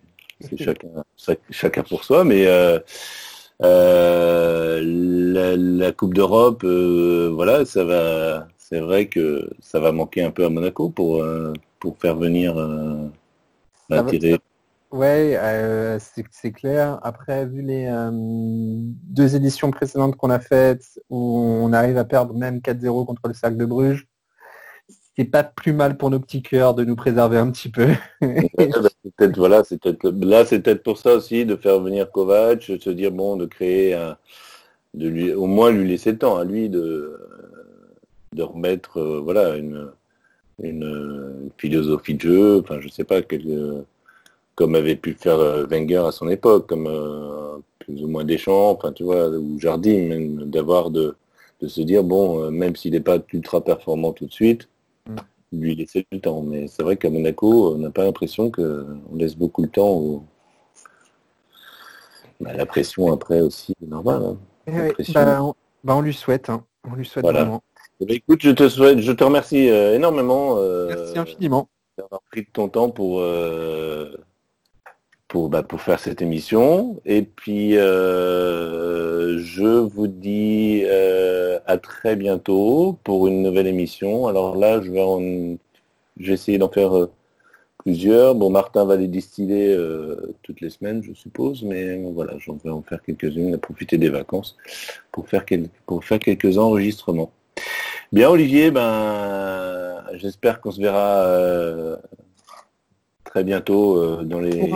c'est 0.41 0.57
chacun 0.57 0.89
chac- 1.17 1.41
chacun 1.51 1.83
pour 1.83 2.05
soi, 2.05 2.25
mais 2.25 2.47
la, 3.61 5.57
la 5.57 5.93
Coupe 5.93 6.15
d'Europe, 6.15 6.65
voilà, 6.65 7.65
ça 7.65 7.85
va. 7.85 8.49
C'est 8.71 8.81
vrai 8.81 9.07
que 9.09 9.49
ça 9.61 9.81
va 9.81 9.93
manquer 9.93 10.23
un 10.23 10.31
peu 10.31 10.45
à 10.45 10.51
Monaco 10.51 10.91
pour 10.91 11.23
euh, 11.23 11.55
pour 11.81 11.97
faire 11.97 12.17
venir 12.17 12.59
euh, 12.59 13.09
va- 13.89 13.97
l'intérêt. 13.97 14.39
Ouais, 14.91 15.39
euh, 15.39 15.99
c'est 16.31 16.53
clair. 16.53 16.99
Après, 17.03 17.47
vu 17.47 17.63
les 17.63 17.87
euh, 17.87 18.11
deux 18.13 19.37
éditions 19.37 19.71
précédentes 19.71 20.17
qu'on 20.17 20.29
a 20.29 20.39
faites, 20.39 21.01
où 21.09 21.39
on 21.39 21.73
arrive 21.73 21.97
à 21.97 22.05
perdre 22.05 22.35
même 22.35 22.61
4-0 22.61 23.07
contre 23.07 23.29
le 23.29 23.33
Cercle 23.33 23.57
de 23.57 23.65
Bruges, 23.65 24.07
c'est 25.17 25.25
pas 25.25 25.45
plus 25.45 25.73
mal 25.73 25.97
pour 25.97 26.11
nos 26.11 26.21
petits 26.21 26.43
cœurs 26.43 26.75
de 26.75 26.85
nous 26.85 26.97
préserver 26.97 27.39
un 27.39 27.51
petit 27.51 27.71
peu. 27.71 27.89
Bah, 28.21 28.89
peut-être 29.17 29.39
voilà, 29.39 29.65
c'est 29.65 29.81
peut-être 29.81 30.11
là, 30.11 30.45
c'est 30.45 30.61
peut-être 30.61 30.83
pour 30.83 30.99
ça 30.99 31.15
aussi 31.15 31.47
de 31.47 31.57
faire 31.57 31.81
venir 31.81 32.11
Kovac, 32.13 32.71
de 32.71 32.79
se 32.79 32.91
dire 32.91 33.13
bon, 33.13 33.37
de 33.37 33.47
créer 33.47 33.95
un, 33.95 34.17
de 34.95 35.09
lui, 35.09 35.33
au 35.33 35.47
moins 35.47 35.71
lui 35.71 35.89
laisser 35.89 36.13
le 36.13 36.19
temps 36.19 36.37
à 36.37 36.45
lui 36.45 36.69
de 36.69 37.19
de 38.35 38.43
remettre 38.43 38.99
euh, 38.99 39.21
voilà 39.21 39.57
une 39.57 39.91
une 40.63 40.85
euh, 40.85 41.49
philosophie 41.57 42.15
de 42.15 42.21
jeu, 42.21 42.61
enfin 42.61 42.81
je 42.81 42.89
sais 42.89 43.05
pas 43.05 43.23
quel- 43.23 43.85
comme 44.57 44.75
avait 44.75 44.97
pu 44.97 45.15
faire 45.15 45.39
euh, 45.39 45.67
Wenger 45.67 46.05
à 46.09 46.11
son 46.13 46.29
époque, 46.29 46.67
comme 46.67 46.89
euh, 46.89 47.59
plus 47.79 48.03
ou 48.03 48.09
moins 48.09 48.25
Deschamps, 48.25 48.71
enfin 48.73 48.93
tu 48.93 49.05
vois, 49.05 49.29
ou 49.29 49.59
Jardim, 49.61 50.09
même 50.09 50.51
d'avoir 50.51 50.91
de 50.91 51.15
de 51.61 51.69
se 51.69 51.81
dire 51.81 52.05
bon, 52.05 52.43
euh, 52.45 52.51
même 52.51 52.77
s'il 52.77 52.93
n'est 52.93 53.01
pas 53.01 53.19
ultra 53.33 53.61
performant 53.63 54.13
tout 54.13 54.27
de 54.27 54.33
suite, 54.33 54.69
Mm. 55.07 55.17
lui 55.53 55.75
laisser 55.75 56.07
le 56.13 56.21
temps. 56.21 56.43
Mais 56.43 56.67
c'est 56.69 56.83
vrai 56.83 56.97
qu'à 56.97 57.09
Monaco, 57.11 57.73
on 57.75 57.79
n'a 57.79 57.91
pas 57.91 58.05
l'impression 58.05 58.51
qu'on 58.51 58.99
laisse 59.15 59.37
beaucoup 59.37 59.63
le 59.63 59.69
temps 59.69 59.89
au... 59.91 60.23
Bah, 62.41 62.53
la 62.53 62.67
pression 62.67 63.13
après 63.13 63.41
aussi, 63.41 63.75
c'est 63.81 63.89
normal. 63.89 64.23
hein. 64.23 64.37
Eh 64.67 65.13
bah, 65.13 65.43
on, 65.43 65.55
bah, 65.83 65.97
on 65.97 66.01
lui 66.03 66.13
souhaite, 66.15 66.51
hein. 66.51 66.63
on 66.89 66.95
lui 66.95 67.07
souhaite 67.07 67.25
Voilà. 67.25 67.41
vraiment. 67.45 67.63
Eh 68.01 68.07
ben, 68.07 68.17
écoute, 68.17 68.41
je 68.43 68.51
te 68.51 68.69
souhaite, 68.69 69.01
je 69.01 69.13
te 69.13 69.25
remercie 69.25 69.69
euh, 69.71 69.95
énormément 69.97 70.57
euh, 70.59 70.89
Merci 70.89 71.19
infiniment. 71.19 71.69
d'avoir 71.97 72.21
pris 72.31 72.43
de 72.43 72.47
ton 72.53 72.69
temps 72.69 72.91
pour 72.91 73.21
euh, 73.21 74.17
pour 75.27 75.49
bah, 75.49 75.63
pour 75.65 75.81
faire 75.81 75.99
cette 75.99 76.23
émission. 76.23 77.01
Et 77.05 77.23
puis 77.23 77.77
euh, 77.77 79.39
je 79.41 79.65
vous 79.65 80.07
dis 80.07 80.83
euh, 80.85 81.59
à 81.67 81.77
très 81.79 82.15
bientôt 82.15 82.97
pour 83.03 83.27
une 83.27 83.43
nouvelle 83.43 83.67
émission. 83.67 84.29
Alors 84.29 84.57
là, 84.57 84.81
je 84.81 84.91
vais 84.93 85.03
en, 85.03 85.21
je 85.21 86.27
vais 86.27 86.35
essayer 86.35 86.59
d'en 86.59 86.69
faire 86.71 87.09
plusieurs. 87.79 88.37
Bon, 88.37 88.49
Martin 88.49 88.85
va 88.85 88.95
les 88.97 89.09
distiller 89.09 89.75
euh, 89.75 90.37
toutes 90.45 90.61
les 90.61 90.71
semaines, 90.71 91.03
je 91.03 91.13
suppose, 91.15 91.65
mais 91.65 91.97
voilà, 92.13 92.35
j'en 92.39 92.55
vais 92.63 92.71
en 92.71 92.83
faire 92.83 93.03
quelques-unes, 93.03 93.55
à 93.55 93.59
profiter 93.59 93.99
des 93.99 94.09
vacances 94.09 94.57
pour 95.11 95.29
faire 95.29 95.45
quel- 95.45 95.69
pour 95.85 96.05
faire 96.05 96.21
quelques 96.21 96.59
enregistrements. 96.59 97.33
Bien 98.13 98.31
Olivier, 98.31 98.71
ben 98.71 100.03
j'espère 100.15 100.61
qu'on 100.61 100.71
se 100.71 100.81
verra 100.81 101.25
euh, 101.25 101.97
très 103.25 103.45
bientôt 103.45 103.99
euh, 103.99 104.23
dans 104.25 104.41
les 104.41 104.73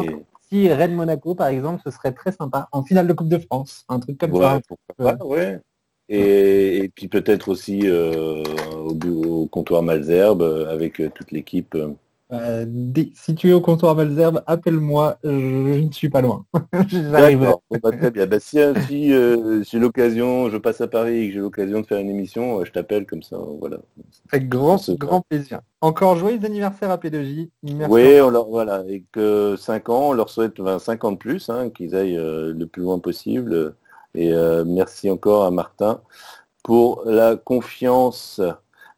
Si 0.51 0.69
Rennes 0.69 0.95
Monaco, 0.95 1.35
par 1.35 1.49
exemple, 1.49 1.81
ce 1.85 1.91
serait 1.91 2.13
très 2.13 2.33
sympa. 2.33 2.69
En 2.73 2.83
finale 2.85 3.07
de 3.07 3.13
Coupe 3.15 3.29
de 3.29 3.39
France, 3.39 3.85
un 3.89 4.01
truc 4.01 4.19
comme 4.19 4.33
Ouais, 4.33 4.41
ça. 4.41 4.61
pourquoi 4.69 5.17
pas, 5.17 5.25
ouais. 5.25 5.61
Et, 6.09 6.85
et 6.85 6.89
puis 6.91 7.09
peut-être 7.09 7.49
aussi 7.49 7.81
euh, 7.85 8.43
au, 8.85 8.95
au 9.25 9.47
comptoir 9.47 9.83
Malzerbe 9.83 10.43
avec 10.69 11.01
toute 11.15 11.31
l'équipe. 11.31 11.77
Euh. 12.33 12.65
Dès- 12.69 13.11
si 13.15 13.35
tu 13.35 13.51
es 13.51 13.53
au 13.53 13.61
comptoir 13.61 13.95
Malzerbe, 13.95 14.43
appelle-moi, 14.47 15.19
je, 15.25 15.31
je 15.31 15.81
ne 15.81 15.93
suis 15.93 16.09
pas 16.09 16.21
loin. 16.21 16.45
Bon, 17.37 17.61
bah, 17.83 17.91
très 17.93 18.11
bien. 18.11 18.27
Bah, 18.27 18.41
si 18.41 18.59
si, 18.87 19.13
euh, 19.13 19.63
j'ai 19.63 19.79
l'occasion, 19.79 20.51
je 20.51 20.57
passe 20.57 20.81
à 20.81 20.89
Paris 20.89 21.19
et 21.19 21.29
que 21.29 21.35
j'ai 21.35 21.41
l'occasion 21.41 21.81
de 21.81 21.87
faire 21.87 21.99
une 21.99 22.11
émission, 22.11 22.61
euh, 22.61 22.65
je 22.65 22.73
t'appelle 22.73 23.07
comme 23.07 23.23
ça. 23.23 23.37
Voilà. 23.61 23.79
Avec 24.33 24.49
grand, 24.49 24.79
grand 24.99 25.21
plaisir. 25.23 25.61
Encore 25.81 26.17
joyeux 26.17 26.41
anniversaire 26.45 26.91
à 26.91 26.97
P2J. 26.97 27.51
Merci. 27.63 27.93
Oui, 27.93 28.21
on 28.21 28.31
leur, 28.31 28.47
voilà, 28.49 28.85
et 28.89 29.05
que 29.13 29.57
5 29.57 29.89
ans, 29.89 30.11
on 30.11 30.13
leur 30.13 30.31
souhaite 30.31 30.55
5 30.79 31.05
ans 31.05 31.13
de 31.13 31.17
plus, 31.19 31.49
hein, 31.51 31.71
qu'ils 31.71 31.95
aillent 31.95 32.19
euh, 32.19 32.53
le 32.53 32.67
plus 32.67 32.83
loin 32.83 32.99
possible. 32.99 33.75
Et 34.15 34.31
merci 34.67 35.11
encore 35.11 35.45
à 35.45 35.51
Martin 35.51 36.03
pour 36.63 37.03
la 37.07 37.35
confiance. 37.37 38.41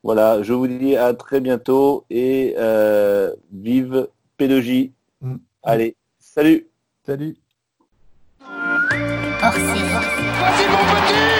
Voilà, 0.05 0.43
je 0.43 0.53
vous 0.53 0.67
dis 0.69 0.97
à 0.97 1.15
très 1.15 1.41
bientôt 1.41 2.05
et 2.11 2.55
euh, 2.59 3.35
vive 3.51 4.09
P2J. 4.39 4.91
Mm. 5.23 5.37
Allez, 5.63 5.97
salut 6.19 6.69
Salut. 7.07 7.37
mon 9.41 9.41
petit 11.01 11.34